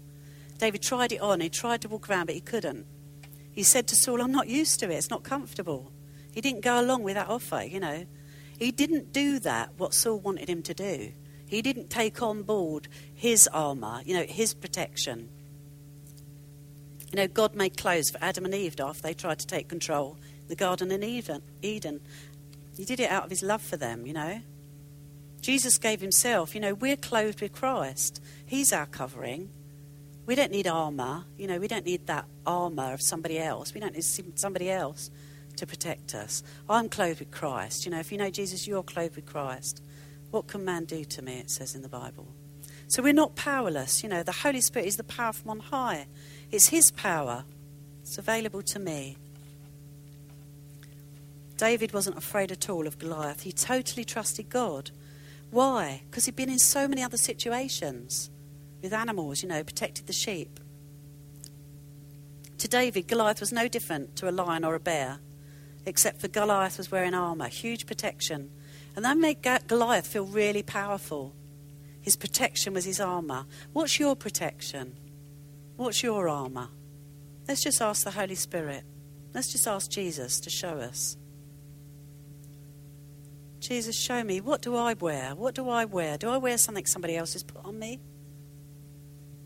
David 0.58 0.82
tried 0.82 1.14
it 1.14 1.22
on. 1.22 1.40
He 1.40 1.50
tried 1.50 1.82
to 1.82 1.88
walk 1.88 2.10
around, 2.10 2.26
but 2.26 2.36
he 2.36 2.42
couldn't. 2.42 2.86
He 3.52 3.64
said 3.64 3.88
to 3.88 3.96
Saul, 3.96 4.22
I'm 4.22 4.32
not 4.32 4.50
used 4.50 4.80
to 4.82 4.92
it. 4.92 4.96
It's 4.96 5.10
not 5.10 5.24
comfortable. 5.24 5.92
He 6.38 6.42
didn't 6.42 6.62
go 6.62 6.80
along 6.80 7.02
with 7.02 7.16
that 7.16 7.30
offer, 7.30 7.64
you 7.64 7.80
know. 7.80 8.06
He 8.60 8.70
didn't 8.72 9.12
do 9.12 9.40
that, 9.40 9.72
what 9.76 9.96
Saul 9.96 10.20
wanted 10.20 10.48
him 10.48 10.62
to 10.62 10.74
do. 10.76 11.12
He 11.48 11.64
didn't 11.64 11.90
take 11.90 12.22
on 12.22 12.44
board 12.44 12.88
his 13.12 13.48
armour, 13.48 14.04
you 14.06 14.14
know, 14.14 14.22
his 14.22 14.54
protection. 14.54 15.30
You 17.12 17.16
know, 17.16 17.28
God 17.28 17.56
made 17.56 17.76
clothes 17.76 18.12
for 18.12 18.20
Adam 18.22 18.46
and 18.46 18.54
Eve 18.54 18.80
after 18.80 19.02
they 19.02 19.16
tried 19.16 19.40
to 19.40 19.48
take 19.48 19.68
control 19.68 20.16
the 20.48 20.56
Garden 20.56 20.92
in 20.92 21.04
Eden. 21.04 22.02
He 22.78 22.86
did 22.86 23.00
it 23.00 23.10
out 23.10 23.24
of 23.24 23.32
his 23.32 23.42
love 23.42 23.64
for 23.64 23.78
them, 23.78 24.06
you 24.06 24.14
know. 24.14 24.42
Jesus 25.42 25.80
gave 25.80 26.02
himself, 26.02 26.54
you 26.54 26.62
know, 26.62 26.76
we're 26.76 26.98
clothed 26.98 27.42
with 27.42 27.54
Christ. 27.54 28.22
He's 28.46 28.72
our 28.72 28.86
covering. 28.86 29.50
We 30.28 30.36
don't 30.36 30.52
need 30.52 30.68
armour, 30.68 31.24
you 31.36 31.48
know, 31.48 31.58
we 31.58 31.68
don't 31.68 31.86
need 31.86 32.06
that 32.06 32.26
armour 32.46 32.94
of 32.94 33.02
somebody 33.02 33.40
else. 33.40 33.74
We 33.74 33.82
don't 33.82 33.96
need 33.96 34.38
somebody 34.38 34.70
else 34.70 35.10
to 35.58 35.68
protect 35.68 36.16
us. 36.16 36.44
I'm 36.70 36.90
clothed 36.90 37.20
with 37.20 37.32
Christ. 37.32 37.86
You 37.86 37.92
know, 37.92 38.00
if 38.00 38.12
you 38.12 38.18
know 38.18 38.30
Jesus, 38.30 38.68
you're 38.68 38.84
clothed 38.84 39.16
with 39.16 39.26
Christ. 39.26 39.82
What 40.32 40.48
can 40.48 40.66
man 40.66 40.86
do 40.86 41.04
to 41.06 41.22
me? 41.22 41.40
It 41.40 41.50
says 41.50 41.76
in 41.76 41.82
the 41.82 41.90
Bible. 41.90 42.28
So 42.88 43.04
we're 43.04 43.14
not 43.14 43.36
powerless. 43.36 44.04
You 44.04 44.10
know, 44.10 44.24
the 44.24 44.32
Holy 44.32 44.62
Spirit 44.62 44.88
is 44.88 44.98
the 44.98 45.04
power 45.04 45.34
from 45.34 45.52
on 45.52 45.60
high. 45.60 46.08
It's 46.52 46.70
His 46.70 46.92
power. 46.92 47.44
It's 48.02 48.18
available 48.18 48.62
to 48.62 48.80
me. 48.80 49.18
David 51.58 51.92
wasn't 51.92 52.18
afraid 52.18 52.52
at 52.52 52.70
all 52.70 52.88
of 52.88 53.00
Goliath. 53.00 53.42
He 53.42 53.52
totally 53.52 54.06
trusted 54.06 54.50
God. 54.50 54.92
Why? 55.50 56.04
Because 56.10 56.26
he'd 56.26 56.36
been 56.36 56.50
in 56.50 56.60
so 56.60 56.88
many 56.88 57.02
other 57.02 57.18
situations 57.18 58.30
with 58.82 58.94
animals, 58.94 59.42
you 59.42 59.50
know, 59.50 59.64
protected 59.64 60.08
the 60.08 60.14
sheep. 60.14 60.60
To 62.60 62.68
David, 62.68 63.08
Goliath 63.08 63.40
was 63.40 63.52
no 63.52 63.68
different 63.68 64.16
to 64.18 64.30
a 64.30 64.32
lion 64.32 64.64
or 64.64 64.76
a 64.76 64.80
bear 64.80 65.20
except 65.88 66.20
for 66.20 66.28
Goliath 66.28 66.78
was 66.78 66.92
wearing 66.92 67.14
armour, 67.14 67.48
huge 67.48 67.86
protection. 67.88 68.52
And 68.96 69.06
that 69.06 69.18
made 69.18 69.42
Goliath 69.68 70.06
feel 70.06 70.26
really 70.26 70.62
powerful. 70.62 71.34
His 72.02 72.18
protection 72.18 72.74
was 72.74 72.84
his 72.84 73.00
armour. 73.00 73.46
What's 73.72 73.98
your 73.98 74.16
protection? 74.16 74.98
What's 75.78 76.04
your 76.04 76.28
armour? 76.28 76.68
Let's 77.48 77.64
just 77.64 77.82
ask 77.82 78.04
the 78.04 78.12
Holy 78.12 78.36
Spirit. 78.36 78.84
Let's 79.34 79.52
just 79.52 79.66
ask 79.66 79.90
Jesus 79.90 80.42
to 80.42 80.50
show 80.50 80.80
us. 80.80 81.16
Jesus, 83.62 83.98
show 83.98 84.24
me. 84.24 84.42
What 84.42 84.62
do 84.62 84.76
I 84.76 84.94
wear? 84.94 85.36
What 85.36 85.56
do 85.56 85.70
I 85.70 85.86
wear? 85.86 86.18
Do 86.18 86.30
I 86.30 86.38
wear 86.38 86.58
something 86.58 86.86
somebody 86.86 87.16
else 87.16 87.32
has 87.34 87.44
put 87.44 87.64
on 87.64 87.80
me? 87.80 88.00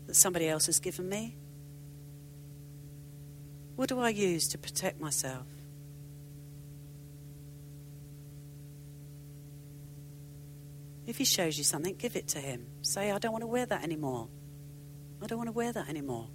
That 0.06 0.16
somebody 0.16 0.48
else 0.48 0.66
has 0.66 0.80
given 0.80 1.08
me? 1.08 1.36
What 3.76 3.88
do 3.88 4.00
I 4.00 4.08
use 4.08 4.48
to 4.48 4.58
protect 4.58 5.00
myself? 5.00 5.46
If 11.12 11.18
he 11.18 11.24
shows 11.26 11.58
you 11.58 11.64
something, 11.64 11.94
give 11.96 12.16
it 12.16 12.28
to 12.28 12.38
him. 12.38 12.64
Say, 12.80 13.10
I 13.10 13.18
don't 13.18 13.32
want 13.32 13.42
to 13.42 13.46
wear 13.46 13.66
that 13.66 13.82
anymore. 13.84 14.28
I 15.22 15.26
don't 15.26 15.36
want 15.36 15.48
to 15.48 15.52
wear 15.52 15.70
that 15.70 15.86
anymore. 15.90 16.26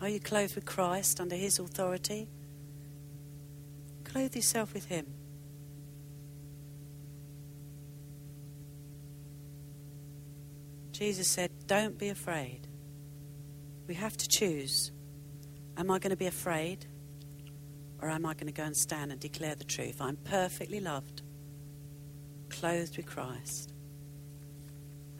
Are 0.00 0.08
you 0.08 0.18
clothed 0.18 0.56
with 0.56 0.64
Christ 0.64 1.20
under 1.20 1.36
his 1.36 1.60
authority? 1.60 2.26
Clothe 4.02 4.34
yourself 4.34 4.74
with 4.74 4.86
him. 4.86 5.06
Jesus 10.90 11.28
said, 11.28 11.52
Don't 11.68 11.96
be 11.96 12.08
afraid. 12.08 12.66
We 13.86 13.94
have 13.94 14.16
to 14.16 14.26
choose. 14.26 14.90
Am 15.76 15.92
I 15.92 16.00
going 16.00 16.10
to 16.10 16.16
be 16.16 16.26
afraid? 16.26 16.86
Or 18.02 18.10
am 18.10 18.26
I 18.26 18.34
going 18.34 18.48
to 18.48 18.52
go 18.52 18.64
and 18.64 18.76
stand 18.76 19.12
and 19.12 19.20
declare 19.20 19.54
the 19.54 19.64
truth? 19.64 20.00
I'm 20.00 20.16
perfectly 20.16 20.80
loved, 20.80 21.22
clothed 22.50 22.96
with 22.96 23.06
Christ. 23.06 23.72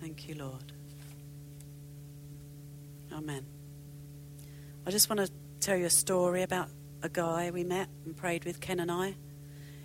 Thank 0.00 0.28
you, 0.28 0.34
Lord. 0.34 0.72
Amen. 3.12 3.46
I 4.84 4.90
just 4.90 5.08
want 5.08 5.20
to 5.20 5.30
tell 5.60 5.76
you 5.76 5.86
a 5.86 5.90
story 5.90 6.42
about 6.42 6.70
a 7.02 7.08
guy 7.08 7.52
we 7.52 7.62
met 7.62 7.88
and 8.04 8.16
prayed 8.16 8.44
with, 8.44 8.60
Ken 8.60 8.80
and 8.80 8.90
I. 8.90 9.14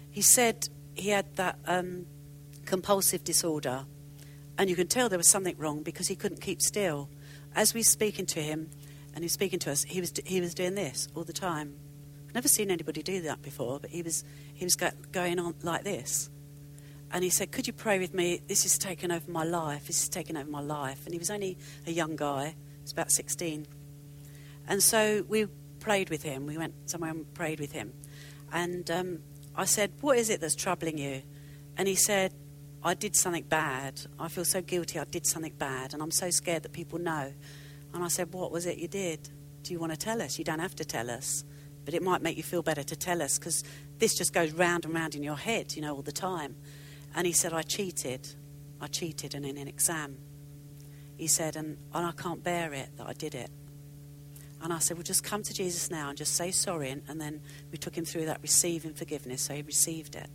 He 0.10 0.22
said 0.22 0.68
he 0.96 1.10
had 1.10 1.36
that 1.36 1.60
um, 1.68 2.08
compulsive 2.66 3.24
disorder, 3.24 3.86
and 4.58 4.72
you 4.72 4.76
can 4.76 4.88
tell 4.88 5.08
there 5.08 5.20
was 5.20 5.30
something 5.30 5.56
wrong 5.60 5.84
because 5.84 6.08
he 6.08 6.16
couldn't 6.16 6.42
keep 6.42 6.64
still. 6.64 7.10
As 7.56 7.76
we 7.76 7.82
were 7.82 7.84
speaking 7.84 8.26
to 8.28 8.42
him, 8.42 8.72
and 9.14 9.20
he 9.20 9.26
was 9.26 9.34
speaking 9.34 9.60
to 9.60 9.72
us, 9.72 9.84
he 9.84 10.00
was, 10.00 10.12
he 10.26 10.42
was 10.42 10.56
doing 10.56 10.74
this 10.74 11.08
all 11.14 11.24
the 11.24 11.34
time 11.34 11.76
Never 12.34 12.48
seen 12.48 12.72
anybody 12.72 13.02
do 13.02 13.22
that 13.22 13.42
before, 13.42 13.80
but 13.80 13.90
he 13.90 14.02
was, 14.02 14.24
he 14.54 14.66
was 14.66 14.76
go, 14.76 14.90
going 15.12 15.40
on 15.40 15.56
like 15.64 15.84
this. 15.84 16.30
And 17.12 17.24
he 17.24 17.30
said, 17.30 17.52
Could 17.52 17.68
you 17.68 17.74
pray 17.74 18.00
with 18.00 18.14
me? 18.14 18.42
This 18.48 18.66
is 18.66 18.78
taking 18.78 19.12
over 19.12 19.32
my 19.32 19.44
life. 19.44 19.88
This 19.88 20.04
is 20.04 20.10
taking 20.10 20.36
over 20.36 20.50
my 20.50 20.62
life. 20.62 21.06
And 21.06 21.14
he 21.14 21.20
was 21.20 21.30
only 21.30 21.58
a 21.86 21.92
young 21.92 22.16
guy, 22.16 22.48
he 22.48 22.82
was 22.84 22.92
about 22.92 23.12
16. 23.12 23.68
And 24.68 24.84
so 24.84 25.24
we 25.28 25.48
prayed 25.80 26.10
with 26.10 26.24
him. 26.24 26.46
We 26.46 26.58
went 26.58 26.90
somewhere 26.90 27.12
and 27.12 27.34
prayed 27.34 27.60
with 27.60 27.72
him. 27.72 27.94
And 28.52 28.90
um, 28.92 29.20
I 29.56 29.66
said, 29.66 29.92
What 30.02 30.18
is 30.18 30.30
it 30.30 30.42
that's 30.42 30.56
troubling 30.56 30.98
you? 30.98 31.22
And 31.78 31.88
he 31.88 31.96
said, 31.96 32.34
I 32.84 32.94
did 32.94 33.16
something 33.16 33.44
bad. 33.44 34.02
I 34.20 34.28
feel 34.28 34.46
so 34.46 34.62
guilty 34.62 35.00
I 35.00 35.06
did 35.06 35.26
something 35.26 35.54
bad. 35.58 35.94
And 35.94 36.02
I'm 36.02 36.12
so 36.12 36.30
scared 36.30 36.64
that 36.64 36.74
people 36.74 37.00
know. 37.00 37.34
And 37.94 38.04
I 38.04 38.10
said, 38.10 38.34
What 38.34 38.52
was 38.52 38.66
it 38.66 38.78
you 38.78 38.88
did? 38.88 39.30
Do 39.64 39.74
you 39.74 39.80
want 39.80 39.94
to 39.94 39.98
tell 39.98 40.22
us? 40.22 40.38
You 40.38 40.46
don't 40.46 40.60
have 40.60 40.76
to 40.76 40.86
tell 40.86 41.10
us. 41.10 41.44
But 41.88 41.94
it 41.94 42.04
might 42.04 42.22
make 42.22 42.36
you 42.36 42.44
feel 42.44 42.62
better 42.62 42.84
to 42.84 42.98
tell 42.98 43.22
us 43.22 43.40
because 43.40 43.64
this 43.98 44.14
just 44.14 44.34
goes 44.34 44.52
round 44.52 44.84
and 44.84 44.94
round 44.94 45.16
in 45.16 45.24
your 45.24 45.38
head, 45.38 45.74
you 45.74 45.82
know, 45.82 45.96
all 45.96 46.02
the 46.02 46.12
time. 46.12 46.58
And 47.16 47.26
he 47.26 47.32
said, 47.32 47.54
I 47.54 47.62
cheated. 47.62 48.28
I 48.82 48.88
cheated 48.88 49.34
and 49.34 49.46
in 49.46 49.58
an 49.58 49.70
exam. 49.70 50.18
He 51.16 51.28
said, 51.28 51.56
and, 51.56 51.78
and 51.94 52.06
I 52.06 52.12
can't 52.12 52.44
bear 52.44 52.74
it 52.74 52.90
that 52.98 53.08
I 53.08 53.14
did 53.14 53.34
it. 53.34 53.50
And 54.62 54.74
I 54.74 54.80
said, 54.80 54.98
Well, 54.98 55.06
just 55.06 55.24
come 55.24 55.44
to 55.44 55.54
Jesus 55.54 55.90
now 55.90 56.10
and 56.10 56.18
just 56.18 56.36
say 56.36 56.52
sorry. 56.52 56.90
And, 56.90 57.04
and 57.08 57.22
then 57.22 57.40
we 57.72 57.78
took 57.78 57.98
him 57.98 58.04
through 58.04 58.26
that 58.26 58.42
receiving 58.42 58.94
forgiveness, 58.94 59.44
so 59.44 59.54
he 59.54 59.62
received 59.62 60.18
it. 60.18 60.30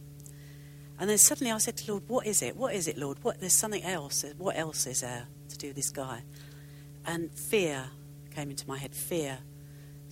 And 0.99 1.11
then 1.11 1.19
suddenly 1.19 1.53
I 1.53 1.59
said 1.59 1.77
to 1.77 1.91
Lord, 1.91 2.05
What 2.09 2.27
is 2.27 2.41
it? 2.41 2.57
What 2.57 2.75
is 2.75 2.89
it, 2.89 2.97
Lord? 2.97 3.19
What, 3.21 3.41
there's 3.41 3.53
something 3.53 3.83
else. 3.83 4.25
What 4.39 4.57
else 4.57 4.87
is 4.87 5.03
there 5.03 5.27
to 5.51 5.59
do 5.59 5.67
with 5.67 5.77
this 5.77 5.91
guy? 5.91 6.23
And 7.05 7.31
fear 7.31 7.91
came 8.35 8.49
into 8.49 8.67
my 8.67 8.79
head 8.79 8.95
fear. 8.95 9.41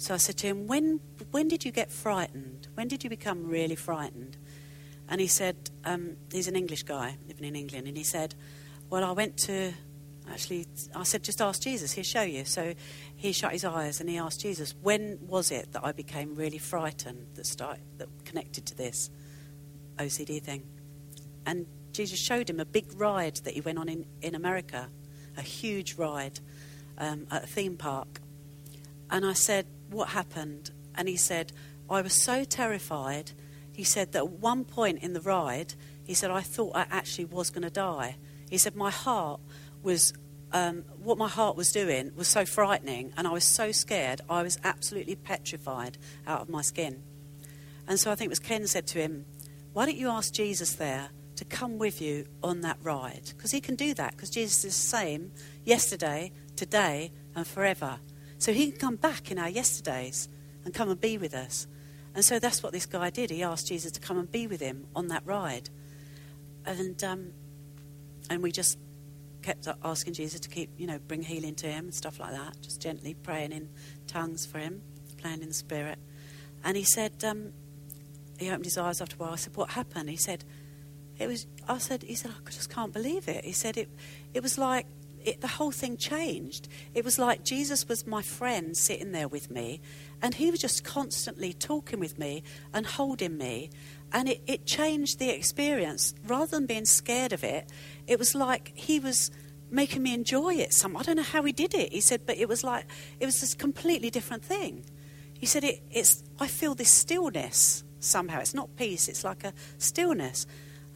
So 0.01 0.15
I 0.15 0.17
said 0.17 0.39
to 0.39 0.47
him, 0.47 0.67
when, 0.67 0.99
when 1.31 1.47
did 1.47 1.63
you 1.63 1.71
get 1.71 1.93
frightened? 1.93 2.69
When 2.73 2.89
did 2.89 3.05
you 3.05 3.11
become 3.11 3.47
really 3.47 3.77
frightened? 3.77 4.39
And 5.11 5.21
he 5.21 5.27
said, 5.27 5.57
um, 5.85 6.17
He's 6.33 6.49
an 6.49 6.57
English 6.57 6.85
guy 6.85 7.19
living 7.29 7.45
in 7.45 7.55
England. 7.55 7.87
And 7.87 7.99
he 7.99 8.03
said, 8.03 8.35
Well, 8.89 9.05
I 9.05 9.13
went 9.13 9.37
to 9.41 9.75
actually, 10.33 10.67
I 10.95 11.03
said, 11.03 11.23
just 11.23 11.43
ask 11.43 11.61
Jesus, 11.61 11.93
he'll 11.93 12.03
show 12.03 12.23
you. 12.23 12.47
So 12.47 12.73
he 13.15 13.33
shut 13.33 13.53
his 13.53 13.63
eyes 13.63 14.01
and 14.01 14.09
he 14.09 14.17
asked 14.17 14.41
Jesus, 14.41 14.75
when 14.81 15.19
was 15.27 15.51
it 15.51 15.73
that 15.73 15.85
I 15.85 15.93
became 15.93 16.35
really 16.35 16.57
frightened 16.57 17.27
that, 17.35 17.47
start, 17.47 17.79
that 17.99 18.09
connected 18.25 18.65
to 18.67 18.75
this 18.75 19.11
OCD 19.99 20.43
thing? 20.43 20.63
And 21.45 21.67
Jesus 21.93 22.19
showed 22.19 22.49
him 22.49 22.59
a 22.59 22.65
big 22.65 22.99
ride 22.99 23.37
that 23.45 23.53
he 23.53 23.61
went 23.61 23.79
on 23.79 23.91
in, 23.91 24.07
in 24.23 24.35
America, 24.35 24.89
a 25.37 25.43
huge 25.43 25.97
ride 25.97 26.41
um, 26.97 27.27
at 27.31 27.45
a 27.45 27.47
theme 27.47 27.77
park. 27.77 28.21
And 29.11 29.27
I 29.27 29.33
said, 29.33 29.67
what 29.91 30.11
happened? 30.11 30.71
And 30.95 31.09
he 31.09 31.17
said, 31.17 31.53
I 31.89 32.03
was 32.03 32.13
so 32.13 32.45
terrified. 32.45 33.33
He 33.73 33.85
said 33.85 34.13
that 34.13 34.19
at 34.19 34.31
one 34.31 34.65
point 34.65 35.03
in 35.03 35.13
the 35.13 35.21
ride, 35.21 35.75
he 36.05 36.15
said, 36.15 36.31
I 36.31 36.41
thought 36.41 36.77
I 36.77 36.87
actually 36.91 37.27
was 37.27 37.51
going 37.51 37.63
to 37.63 37.71
die. 37.71 38.17
He 38.49 38.59
said, 38.59 38.75
my 38.75 38.91
heart 38.91 39.41
was 39.83 40.13
um, 40.53 40.85
what 40.99 41.19
my 41.19 41.29
heart 41.29 41.57
was 41.57 41.73
doing 41.73 42.13
was 42.17 42.29
so 42.29 42.45
frightening, 42.45 43.13
and 43.17 43.27
I 43.27 43.33
was 43.33 43.45
so 43.45 43.73
scared. 43.73 44.21
I 44.29 44.43
was 44.43 44.59
absolutely 44.65 45.15
petrified 45.15 45.99
out 46.27 46.41
of 46.41 46.49
my 46.49 46.63
skin. 46.63 47.03
And 47.87 47.99
so 47.99 48.11
I 48.11 48.15
think 48.15 48.27
it 48.27 48.31
was 48.31 48.39
Ken 48.41 48.67
said 48.67 48.87
to 48.89 48.99
him, 48.99 49.27
Why 49.73 49.87
don't 49.87 49.97
you 49.97 50.09
ask 50.09 50.33
Jesus 50.33 50.73
there 50.73 51.11
to 51.37 51.45
come 51.45 51.79
with 51.79 52.01
you 52.01 52.27
on 52.43 52.61
that 52.63 52.79
ride? 52.83 53.33
Because 53.37 53.53
he 53.53 53.61
can 53.61 53.77
do 53.77 53.95
that, 53.95 54.13
because 54.13 54.31
Jesus 54.31 54.65
is 54.65 54.75
the 54.75 54.89
same 54.89 55.33
yesterday, 55.65 56.33
today, 56.57 57.13
and 57.35 57.47
forever. 57.47 57.99
So 58.41 58.53
he 58.53 58.73
can 58.73 58.81
come 58.81 58.97
back 58.97 59.31
in 59.31 59.39
our 59.39 59.49
yesterdays 59.49 60.29
and 60.65 60.75
come 60.75 60.91
and 60.91 61.01
be 61.01 61.17
with 61.17 61.35
us. 61.35 61.69
And 62.15 62.25
so 62.25 62.41
that's 62.41 62.63
what 62.63 62.73
this 62.73 62.87
guy 62.87 63.11
did. 63.11 63.31
He 63.31 63.45
asked 63.45 63.69
Jesus 63.69 63.93
to 63.93 64.01
come 64.01 64.19
and 64.19 64.31
be 64.31 64.49
with 64.49 64.61
him 64.61 64.87
on 64.97 65.07
that 65.09 65.23
ride. 65.25 65.71
And, 66.67 67.03
um, 67.05 67.33
and 68.29 68.43
we 68.43 68.51
just 68.51 68.79
kept 69.43 69.69
asking 69.85 70.15
Jesus 70.15 70.41
to 70.41 70.49
keep, 70.49 70.71
you 70.77 70.89
know, 70.89 70.99
bring 70.99 71.23
healing 71.23 71.55
to 71.57 71.69
him 71.69 71.85
and 71.85 71.95
stuff 71.95 72.19
like 72.19 72.33
that, 72.33 72.61
just 72.61 72.81
gently 72.81 73.15
praying 73.15 73.53
in 73.53 73.69
tongues 74.09 74.45
for 74.45 74.59
him, 74.59 74.83
praying 75.21 75.43
in 75.43 75.49
the 75.49 75.55
Spirit. 75.55 75.99
And 76.65 76.77
he 76.77 76.83
said, 76.83 77.23
um, 77.23 77.53
he 78.41 78.49
opened 78.49 78.65
his 78.65 78.79
eyes 78.79 79.03
after 79.03 79.17
a 79.17 79.19
while. 79.19 79.33
I 79.33 79.37
said, 79.37 79.55
What 79.55 79.71
happened? 79.71 80.09
He 80.09 80.17
said, 80.17 80.45
It 81.19 81.27
was, 81.27 81.47
I 81.69 81.77
said, 81.77 82.03
He 82.03 82.15
said, 82.15 82.33
I 82.33 82.51
just 82.51 82.71
can't 82.71 82.93
believe 82.93 83.29
it. 83.29 83.45
He 83.45 83.53
said, 83.53 83.77
It, 83.77 83.91
it 84.33 84.43
was 84.43 84.57
like, 84.57 84.87
it, 85.25 85.41
the 85.41 85.49
whole 85.49 85.71
thing 85.71 85.97
changed. 85.97 86.69
It 86.95 87.05
was 87.05 87.19
like 87.19 87.45
Jesus 87.45 87.89
was 87.89 88.07
my 88.07 88.23
friend 88.23 88.77
sitting 88.77 89.13
there 89.13 89.29
with 89.29 89.51
me, 89.51 89.81
and 90.23 90.35
he 90.35 90.51
was 90.51 90.61
just 90.61 90.85
constantly 90.85 91.53
talking 91.53 92.01
with 92.01 92.19
me 92.19 92.43
and 92.73 92.87
holding 92.87 93.37
me. 93.37 93.71
And 94.13 94.29
it, 94.29 94.43
it 94.47 94.67
changed 94.67 95.19
the 95.19 95.31
experience. 95.31 96.15
Rather 96.27 96.57
than 96.57 96.67
being 96.67 96.85
scared 96.85 97.33
of 97.33 97.45
it, 97.45 97.71
it 98.07 98.19
was 98.19 98.35
like 98.35 98.73
he 98.75 98.99
was 98.99 99.31
making 99.71 100.03
me 100.03 100.13
enjoy 100.13 100.53
it 100.55 100.73
some 100.73 100.97
I 100.97 101.03
don't 101.03 101.17
know 101.17 101.23
how 101.23 101.43
he 101.45 101.53
did 101.53 101.75
it. 101.75 101.93
He 101.93 102.01
said, 102.01 102.23
but 102.27 102.37
it 102.37 102.49
was 102.49 102.65
like 102.65 102.87
it 103.21 103.27
was 103.27 103.41
this 103.41 103.55
completely 103.55 104.11
different 104.11 104.45
thing. 104.45 104.85
He 105.39 105.47
said 105.47 105.65
it, 105.65 105.83
it's 105.91 106.23
I 106.39 106.49
feel 106.49 106.75
this 106.75 106.91
stillness 106.91 107.85
somehow. 108.01 108.41
It's 108.41 108.55
not 108.55 108.77
peace, 108.77 109.09
it's 109.09 109.25
like 109.25 109.45
a 109.45 109.53
stillness. 109.79 110.47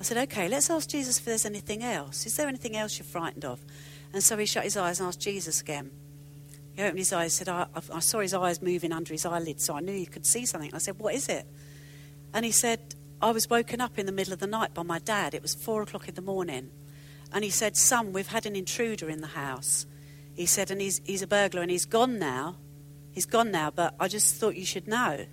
I 0.01 0.03
said, 0.03 0.17
Okay, 0.25 0.49
let's 0.49 0.71
ask 0.71 0.89
Jesus 0.89 1.19
if 1.19 1.25
there's 1.25 1.47
anything 1.47 1.83
else. 1.83 2.27
Is 2.27 2.37
there 2.37 2.49
anything 2.49 2.77
else 2.77 2.99
you're 2.99 3.07
frightened 3.07 3.45
of? 3.45 3.61
And 4.14 4.22
so 4.22 4.38
he 4.38 4.46
shut 4.46 4.64
his 4.64 4.77
eyes 4.77 5.00
and 5.00 5.09
asked 5.09 5.20
Jesus 5.20 5.61
again. 5.61 5.90
He 6.72 6.83
opened 6.83 6.98
his 6.98 7.12
eyes 7.12 7.38
and 7.38 7.46
said, 7.46 7.48
I, 7.48 7.66
I 7.92 7.98
saw 7.98 8.20
his 8.20 8.33
eyes 8.33 8.62
moving 8.62 8.92
under 8.92 9.12
his 9.12 9.27
eyelids, 9.27 9.64
so 9.64 9.74
I 9.74 9.81
knew 9.81 9.92
he 9.92 10.07
could 10.07 10.24
see 10.24 10.46
something. 10.46 10.72
I 10.72 10.79
said, 10.79 10.98
What 11.00 11.14
is 11.14 11.29
it? 11.29 11.46
And 12.33 12.44
he 12.44 12.53
said, 12.53 12.94
I 13.20 13.33
was 13.33 13.50
woken 13.50 13.81
up 13.81 13.98
in 13.98 14.07
the 14.07 14.12
middle 14.12 14.33
of 14.33 14.38
the 14.38 14.46
night 14.46 14.72
by 14.72 14.85
my 14.85 15.00
dad. 15.00 15.35
It 15.35 15.42
was 15.42 15.55
four 15.55 15.83
o'clock 15.83 16.09
in 16.09 16.14
the 16.14 16.22
morning. 16.22 16.70
And 17.33 17.42
he 17.42 17.50
said, 17.50 17.77
Son, 17.77 18.12
we've 18.12 18.29
had 18.29 18.46
an 18.46 18.55
intruder 18.55 19.11
in 19.11 19.20
the 19.20 19.27
house. 19.29 19.87
He 20.35 20.46
said, 20.46 20.70
and 20.70 20.81
he's, 20.81 21.00
he's 21.05 21.22
a 21.22 21.27
burglar 21.27 21.62
and 21.62 21.70
he's 21.70 21.85
gone 21.85 22.18
now. 22.18 22.57
He's 23.12 23.27
gone 23.27 23.50
now, 23.50 23.70
but 23.70 23.94
I 23.98 24.09
just 24.09 24.37
thought 24.37 24.57
you 24.57 24.64
should 24.64 24.88
know. 24.88 25.27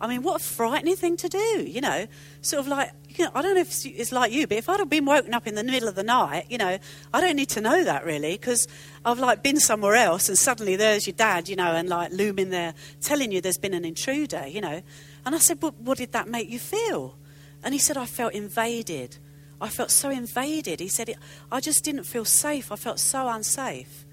I 0.00 0.06
mean, 0.06 0.22
what 0.22 0.40
a 0.40 0.44
frightening 0.44 0.96
thing 0.96 1.16
to 1.16 1.28
do, 1.28 1.64
you 1.66 1.80
know. 1.80 2.06
Sort 2.40 2.60
of 2.60 2.68
like, 2.68 2.92
you 3.08 3.24
know, 3.24 3.30
I 3.34 3.42
don't 3.42 3.54
know 3.54 3.60
if 3.60 3.84
it's 3.84 4.12
like 4.12 4.32
you, 4.32 4.46
but 4.46 4.58
if 4.58 4.68
I'd 4.68 4.78
have 4.78 4.88
been 4.88 5.04
woken 5.04 5.34
up 5.34 5.46
in 5.46 5.56
the 5.56 5.64
middle 5.64 5.88
of 5.88 5.96
the 5.96 6.04
night, 6.04 6.46
you 6.48 6.58
know, 6.58 6.78
I 7.12 7.20
don't 7.20 7.34
need 7.34 7.48
to 7.50 7.60
know 7.60 7.82
that 7.82 8.04
really, 8.04 8.32
because 8.32 8.68
I've 9.04 9.18
like 9.18 9.42
been 9.42 9.58
somewhere 9.58 9.96
else 9.96 10.28
and 10.28 10.38
suddenly 10.38 10.76
there's 10.76 11.06
your 11.06 11.14
dad, 11.14 11.48
you 11.48 11.56
know, 11.56 11.72
and 11.74 11.88
like 11.88 12.12
looming 12.12 12.50
there 12.50 12.74
telling 13.00 13.32
you 13.32 13.40
there's 13.40 13.58
been 13.58 13.74
an 13.74 13.84
intruder, 13.84 14.46
you 14.46 14.60
know. 14.60 14.82
And 15.26 15.34
I 15.34 15.38
said, 15.38 15.60
what 15.60 15.98
did 15.98 16.12
that 16.12 16.28
make 16.28 16.48
you 16.48 16.60
feel? 16.60 17.16
And 17.64 17.74
he 17.74 17.80
said, 17.80 17.96
I 17.96 18.06
felt 18.06 18.34
invaded. 18.34 19.18
I 19.60 19.68
felt 19.68 19.90
so 19.90 20.10
invaded. 20.10 20.80
He 20.80 20.88
said, 20.88 21.12
I 21.50 21.60
just 21.60 21.84
didn't 21.84 22.04
feel 22.04 22.24
safe. 22.24 22.70
I 22.70 22.76
felt 22.76 23.00
so 23.00 23.28
unsafe. 23.28 24.06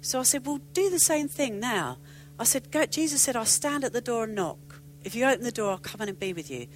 So 0.00 0.20
I 0.20 0.24
said, 0.24 0.46
Well, 0.46 0.60
do 0.72 0.90
the 0.90 0.98
same 0.98 1.28
thing 1.28 1.60
now. 1.60 1.98
I 2.38 2.44
said, 2.44 2.68
Jesus 2.90 3.22
said, 3.22 3.36
I'll 3.36 3.44
stand 3.44 3.84
at 3.84 3.92
the 3.92 4.00
door 4.00 4.24
and 4.24 4.34
knock. 4.34 4.67
If 5.04 5.14
you 5.14 5.24
open 5.24 5.44
the 5.44 5.52
door, 5.52 5.70
I'll 5.70 5.78
come 5.78 6.00
in 6.00 6.08
and 6.08 6.18
be 6.18 6.32
with 6.32 6.50
you. 6.50 6.66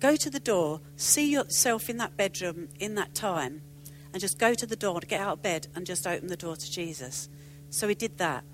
Go 0.00 0.16
to 0.16 0.30
the 0.30 0.40
door, 0.40 0.80
see 0.96 1.30
yourself 1.30 1.88
in 1.88 1.96
that 1.98 2.16
bedroom 2.16 2.68
in 2.80 2.96
that 2.96 3.14
time, 3.14 3.62
and 4.12 4.20
just 4.20 4.38
go 4.38 4.54
to 4.54 4.66
the 4.66 4.76
door 4.76 5.00
to 5.00 5.06
get 5.06 5.20
out 5.20 5.34
of 5.34 5.42
bed 5.42 5.68
and 5.74 5.86
just 5.86 6.06
open 6.06 6.26
the 6.28 6.36
door 6.36 6.56
to 6.56 6.70
Jesus. 6.70 7.28
So 7.70 7.88
he 7.88 7.94
did 7.94 8.18
that. 8.18 8.44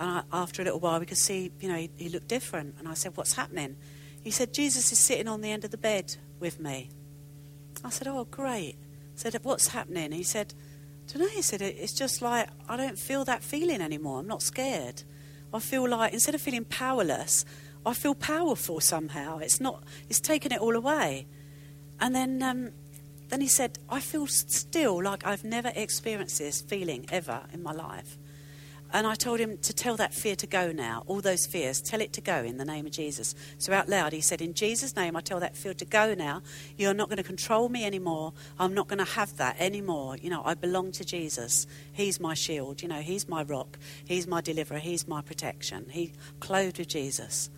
And 0.00 0.10
I, 0.10 0.22
after 0.32 0.62
a 0.62 0.64
little 0.64 0.80
while, 0.80 0.98
we 0.98 1.06
could 1.06 1.18
see, 1.18 1.52
you 1.60 1.68
know, 1.68 1.76
he, 1.76 1.90
he 1.96 2.08
looked 2.08 2.28
different. 2.28 2.74
And 2.78 2.88
I 2.88 2.94
said, 2.94 3.16
What's 3.16 3.34
happening? 3.34 3.76
He 4.22 4.30
said, 4.30 4.52
Jesus 4.52 4.92
is 4.92 4.98
sitting 4.98 5.28
on 5.28 5.40
the 5.40 5.50
end 5.50 5.64
of 5.64 5.70
the 5.70 5.78
bed 5.78 6.16
with 6.40 6.60
me. 6.60 6.90
I 7.84 7.90
said, 7.90 8.08
Oh, 8.08 8.24
great. 8.24 8.76
I 8.76 9.16
said, 9.16 9.38
What's 9.42 9.68
happening? 9.68 10.12
He 10.12 10.24
said, 10.24 10.54
know. 11.18 11.28
He 11.28 11.42
said, 11.42 11.62
It's 11.62 11.92
just 11.92 12.22
like 12.22 12.48
I 12.68 12.76
don't 12.76 12.98
feel 12.98 13.24
that 13.24 13.42
feeling 13.42 13.80
anymore. 13.80 14.20
I'm 14.20 14.26
not 14.26 14.42
scared. 14.42 15.02
I 15.52 15.58
feel 15.58 15.88
like 15.88 16.12
instead 16.12 16.34
of 16.34 16.40
feeling 16.40 16.64
powerless, 16.64 17.44
I 17.84 17.94
feel 17.94 18.14
powerful 18.14 18.80
somehow. 18.80 19.38
It's 19.38 19.60
not, 19.60 19.82
it's 20.08 20.20
taken 20.20 20.52
it 20.52 20.60
all 20.60 20.76
away. 20.76 21.26
And 22.00 22.14
then, 22.14 22.42
um, 22.42 22.70
then 23.28 23.40
he 23.40 23.48
said, 23.48 23.78
I 23.88 24.00
feel 24.00 24.26
still 24.26 25.02
like 25.02 25.26
I've 25.26 25.44
never 25.44 25.72
experienced 25.74 26.38
this 26.38 26.60
feeling 26.60 27.06
ever 27.10 27.42
in 27.52 27.62
my 27.62 27.72
life. 27.72 28.18
And 28.94 29.06
I 29.06 29.14
told 29.14 29.40
him 29.40 29.56
to 29.62 29.72
tell 29.72 29.96
that 29.96 30.12
fear 30.12 30.36
to 30.36 30.46
go 30.46 30.70
now, 30.70 31.02
all 31.06 31.22
those 31.22 31.46
fears, 31.46 31.80
tell 31.80 32.02
it 32.02 32.12
to 32.12 32.20
go 32.20 32.42
in 32.44 32.58
the 32.58 32.64
name 32.64 32.84
of 32.84 32.92
Jesus. 32.92 33.34
So 33.56 33.72
out 33.72 33.88
loud, 33.88 34.12
he 34.12 34.20
said, 34.20 34.42
In 34.42 34.52
Jesus' 34.52 34.94
name, 34.94 35.16
I 35.16 35.22
tell 35.22 35.40
that 35.40 35.56
fear 35.56 35.72
to 35.72 35.84
go 35.86 36.12
now. 36.12 36.42
You're 36.76 36.92
not 36.92 37.08
going 37.08 37.16
to 37.16 37.22
control 37.22 37.70
me 37.70 37.86
anymore. 37.86 38.34
I'm 38.58 38.74
not 38.74 38.88
going 38.88 38.98
to 38.98 39.10
have 39.12 39.34
that 39.38 39.56
anymore. 39.58 40.18
You 40.20 40.28
know, 40.28 40.42
I 40.44 40.52
belong 40.52 40.92
to 40.92 41.06
Jesus. 41.06 41.66
He's 41.94 42.20
my 42.20 42.34
shield. 42.34 42.82
You 42.82 42.88
know, 42.88 43.00
He's 43.00 43.28
my 43.28 43.42
rock. 43.42 43.78
He's 44.04 44.26
my 44.26 44.42
deliverer. 44.42 44.78
He's 44.78 45.08
my 45.08 45.22
protection. 45.22 45.86
He 45.88 46.12
clothed 46.40 46.78
with 46.78 46.88
Jesus. 46.88 47.48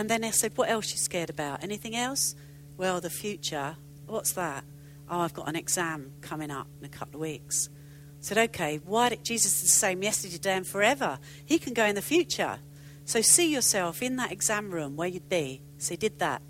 And 0.00 0.08
then 0.08 0.24
I 0.24 0.30
said, 0.30 0.56
What 0.56 0.70
else 0.70 0.90
are 0.90 0.92
you 0.92 0.96
scared 0.96 1.28
about? 1.28 1.62
Anything 1.62 1.94
else? 1.94 2.34
Well, 2.78 3.02
the 3.02 3.10
future. 3.10 3.76
What's 4.06 4.32
that? 4.32 4.64
Oh, 5.10 5.20
I've 5.20 5.34
got 5.34 5.46
an 5.46 5.56
exam 5.56 6.12
coming 6.22 6.50
up 6.50 6.68
in 6.80 6.86
a 6.86 6.88
couple 6.88 7.16
of 7.16 7.20
weeks 7.20 7.68
I 7.68 8.22
said, 8.22 8.38
okay, 8.38 8.80
why 8.86 9.10
did 9.10 9.24
Jesus 9.24 9.56
is 9.56 9.62
the 9.62 9.68
same 9.68 10.02
yesterday, 10.02 10.32
today, 10.36 10.56
and 10.56 10.66
forever? 10.66 11.18
He 11.44 11.58
can 11.58 11.74
go 11.74 11.84
in 11.84 11.94
the 11.94 12.02
future. 12.02 12.60
So 13.04 13.20
see 13.20 13.52
yourself 13.52 14.00
in 14.02 14.16
that 14.16 14.32
exam 14.32 14.70
room 14.70 14.96
where 14.96 15.08
you'd 15.08 15.28
be. 15.28 15.60
So 15.76 15.90
he 15.90 15.96
did 15.98 16.18
that. 16.20 16.40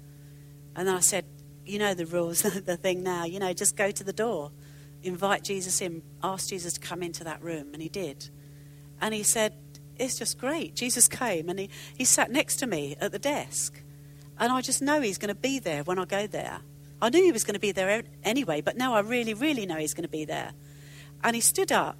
And 0.76 0.86
then 0.86 0.94
I 0.94 1.00
said, 1.00 1.24
You 1.66 1.80
know 1.80 1.92
the 1.92 2.06
rules, 2.06 2.42
the 2.42 2.76
thing 2.76 3.02
now. 3.02 3.24
You 3.24 3.40
know, 3.40 3.52
just 3.52 3.76
go 3.76 3.90
to 3.90 4.04
the 4.04 4.12
door, 4.12 4.52
invite 5.02 5.42
Jesus 5.42 5.80
in, 5.80 6.02
ask 6.22 6.50
Jesus 6.50 6.74
to 6.74 6.80
come 6.80 7.02
into 7.02 7.24
that 7.24 7.42
room. 7.42 7.70
And 7.72 7.82
he 7.82 7.88
did. 7.88 8.30
And 9.00 9.12
he 9.12 9.24
said, 9.24 9.54
It's 10.00 10.18
just 10.18 10.38
great. 10.38 10.74
Jesus 10.74 11.08
came 11.08 11.48
and 11.50 11.58
he, 11.58 11.70
he 11.96 12.04
sat 12.04 12.30
next 12.30 12.56
to 12.56 12.66
me 12.66 12.96
at 13.00 13.12
the 13.12 13.18
desk. 13.18 13.82
And 14.38 14.50
I 14.50 14.62
just 14.62 14.80
know 14.80 15.02
he's 15.02 15.18
going 15.18 15.28
to 15.28 15.34
be 15.34 15.58
there 15.58 15.82
when 15.82 15.98
I 15.98 16.06
go 16.06 16.26
there. 16.26 16.60
I 17.02 17.10
knew 17.10 17.22
he 17.22 17.32
was 17.32 17.44
going 17.44 17.54
to 17.54 17.60
be 17.60 17.72
there 17.72 18.02
anyway, 18.24 18.62
but 18.62 18.76
now 18.76 18.94
I 18.94 19.00
really, 19.00 19.34
really 19.34 19.66
know 19.66 19.76
he's 19.76 19.92
going 19.92 20.04
to 20.04 20.08
be 20.08 20.24
there. 20.24 20.52
And 21.22 21.36
he 21.36 21.42
stood 21.42 21.70
up 21.70 21.98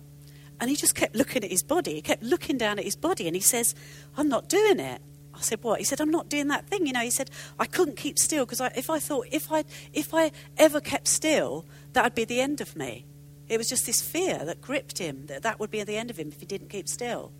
and 0.58 0.70
he 0.70 0.76
just 0.76 0.94
kept 0.94 1.14
looking 1.14 1.44
at 1.44 1.50
his 1.50 1.62
body. 1.62 1.94
He 1.94 2.00
kept 2.00 2.22
looking 2.22 2.56
down 2.56 2.78
at 2.78 2.84
his 2.84 2.96
body 2.96 3.26
and 3.26 3.36
he 3.36 3.42
says, 3.42 3.74
I'm 4.16 4.28
not 4.28 4.48
doing 4.48 4.80
it. 4.80 5.02
I 5.32 5.42
said, 5.42 5.62
"What?" 5.62 5.78
He 5.78 5.84
said, 5.84 6.02
"I'm 6.02 6.10
not 6.10 6.28
doing 6.28 6.48
that 6.48 6.66
thing." 6.66 6.86
You 6.86 6.92
know, 6.92 7.00
he 7.00 7.10
said, 7.10 7.30
"I 7.58 7.64
couldn't 7.64 7.96
keep 7.96 8.18
still 8.18 8.44
because 8.44 8.60
if 8.76 8.90
I 8.90 8.98
thought 8.98 9.26
if 9.30 9.50
I 9.50 9.64
if 9.92 10.12
I 10.12 10.32
ever 10.58 10.80
kept 10.80 11.08
still, 11.08 11.64
that 11.94 12.04
would 12.04 12.14
be 12.14 12.26
the 12.26 12.40
end 12.40 12.60
of 12.60 12.76
me." 12.76 13.06
It 13.48 13.56
was 13.56 13.68
just 13.68 13.86
this 13.86 14.02
fear 14.02 14.44
that 14.44 14.60
gripped 14.60 14.98
him 14.98 15.26
that 15.26 15.42
that 15.42 15.58
would 15.58 15.70
be 15.70 15.82
the 15.82 15.96
end 15.96 16.10
of 16.10 16.18
him 16.18 16.28
if 16.28 16.40
he 16.40 16.46
didn't 16.46 16.68
keep 16.68 16.88
still. 16.88 17.32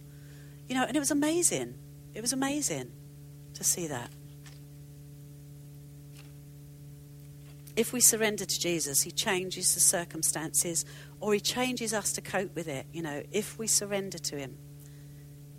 You 0.70 0.76
know, 0.76 0.84
and 0.84 0.96
it 0.96 1.00
was 1.00 1.10
amazing. 1.10 1.74
It 2.14 2.20
was 2.20 2.32
amazing 2.32 2.92
to 3.54 3.64
see 3.64 3.88
that. 3.88 4.08
If 7.74 7.92
we 7.92 8.00
surrender 8.00 8.44
to 8.44 8.60
Jesus, 8.60 9.02
He 9.02 9.10
changes 9.10 9.74
the 9.74 9.80
circumstances 9.80 10.84
or 11.18 11.34
He 11.34 11.40
changes 11.40 11.92
us 11.92 12.12
to 12.12 12.20
cope 12.20 12.54
with 12.54 12.68
it. 12.68 12.86
You 12.92 13.02
know, 13.02 13.20
if 13.32 13.58
we 13.58 13.66
surrender 13.66 14.18
to 14.18 14.36
Him, 14.36 14.58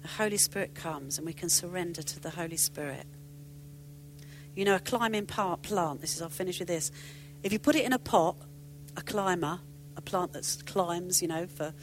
the 0.01 0.07
Holy 0.07 0.37
Spirit 0.37 0.75
comes 0.75 1.17
and 1.17 1.27
we 1.27 1.33
can 1.33 1.49
surrender 1.49 2.01
to 2.01 2.19
the 2.21 2.29
Holy 2.29 2.55
Spirit. 2.55 3.05
You 4.55 4.63
know, 4.63 4.75
a 4.75 4.79
climbing 4.79 5.25
plant, 5.25 5.99
this 5.99 6.15
is, 6.15 6.21
I'll 6.21 6.29
finish 6.29 6.59
with 6.59 6.69
this. 6.69 6.89
If 7.43 7.51
you 7.51 7.59
put 7.59 7.75
it 7.75 7.83
in 7.83 7.91
a 7.91 7.99
pot, 7.99 8.37
a 8.95 9.01
climber, 9.01 9.59
a 9.97 10.01
plant 10.01 10.31
that 10.31 10.63
climbs, 10.65 11.21
you 11.21 11.27
know, 11.27 11.47
for 11.47 11.73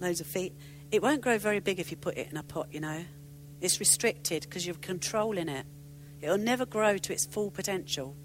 loads 0.00 0.22
of 0.22 0.26
feet, 0.26 0.54
it 0.90 1.02
won't 1.02 1.20
grow 1.20 1.38
very 1.38 1.60
big 1.60 1.78
if 1.78 1.90
you 1.90 1.96
put 1.96 2.16
it 2.16 2.30
in 2.30 2.36
a 2.36 2.42
pot, 2.42 2.68
you 2.72 2.80
know. 2.80 3.04
It's 3.60 3.80
restricted 3.80 4.42
because 4.42 4.66
you're 4.66 4.76
controlling 4.76 5.48
it. 5.48 5.66
It'll 6.20 6.38
never 6.38 6.66
grow 6.66 6.98
to 6.98 7.12
its 7.12 7.26
full 7.26 7.50
potential 7.50 8.16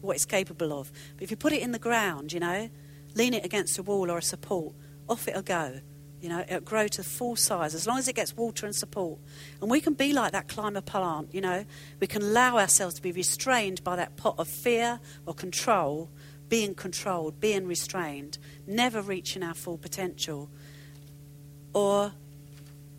what 0.00 0.16
it's 0.16 0.24
capable 0.24 0.78
of. 0.78 0.92
But 1.16 1.24
if 1.24 1.30
you 1.30 1.36
put 1.36 1.52
it 1.52 1.62
in 1.62 1.72
the 1.72 1.78
ground, 1.78 2.32
you 2.32 2.40
know, 2.40 2.70
lean 3.14 3.34
it 3.34 3.44
against 3.44 3.78
a 3.78 3.82
wall 3.82 4.10
or 4.10 4.18
a 4.18 4.22
support, 4.22 4.74
off 5.08 5.28
it'll 5.28 5.42
go. 5.42 5.80
You 6.20 6.30
know, 6.30 6.40
it'll 6.40 6.60
grow 6.60 6.88
to 6.88 7.02
full 7.02 7.36
size 7.36 7.74
as 7.74 7.86
long 7.86 7.98
as 7.98 8.08
it 8.08 8.14
gets 8.14 8.36
water 8.36 8.64
and 8.66 8.74
support. 8.74 9.18
And 9.60 9.70
we 9.70 9.80
can 9.80 9.94
be 9.94 10.12
like 10.12 10.32
that 10.32 10.48
climber 10.48 10.80
plant, 10.80 11.34
you 11.34 11.40
know. 11.40 11.64
We 12.00 12.06
can 12.06 12.22
allow 12.22 12.58
ourselves 12.58 12.94
to 12.94 13.02
be 13.02 13.12
restrained 13.12 13.84
by 13.84 13.96
that 13.96 14.16
pot 14.16 14.36
of 14.38 14.48
fear 14.48 15.00
or 15.26 15.34
control, 15.34 16.10
being 16.48 16.74
controlled, 16.74 17.38
being 17.38 17.66
restrained, 17.66 18.38
never 18.66 19.02
reaching 19.02 19.42
our 19.42 19.54
full 19.54 19.76
potential. 19.76 20.50
Or, 21.76 22.10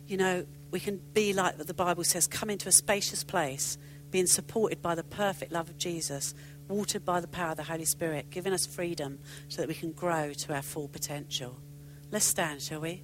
you 0.06 0.16
know, 0.16 0.46
we 0.70 0.78
can 0.78 1.00
be 1.12 1.32
like 1.32 1.58
the 1.58 1.74
Bible 1.74 2.04
says, 2.04 2.28
come 2.28 2.48
into 2.48 2.68
a 2.68 2.72
spacious 2.72 3.24
place, 3.24 3.76
being 4.12 4.28
supported 4.28 4.80
by 4.80 4.94
the 4.94 5.02
perfect 5.02 5.50
love 5.50 5.68
of 5.68 5.78
Jesus, 5.78 6.32
watered 6.68 7.04
by 7.04 7.18
the 7.18 7.26
power 7.26 7.50
of 7.50 7.56
the 7.56 7.64
Holy 7.64 7.84
Spirit, 7.84 8.30
giving 8.30 8.52
us 8.52 8.66
freedom 8.66 9.18
so 9.48 9.60
that 9.62 9.66
we 9.66 9.74
can 9.74 9.90
grow 9.90 10.32
to 10.32 10.54
our 10.54 10.62
full 10.62 10.86
potential. 10.86 11.56
Let's 12.12 12.26
stand, 12.26 12.62
shall 12.62 12.80
we? 12.80 13.02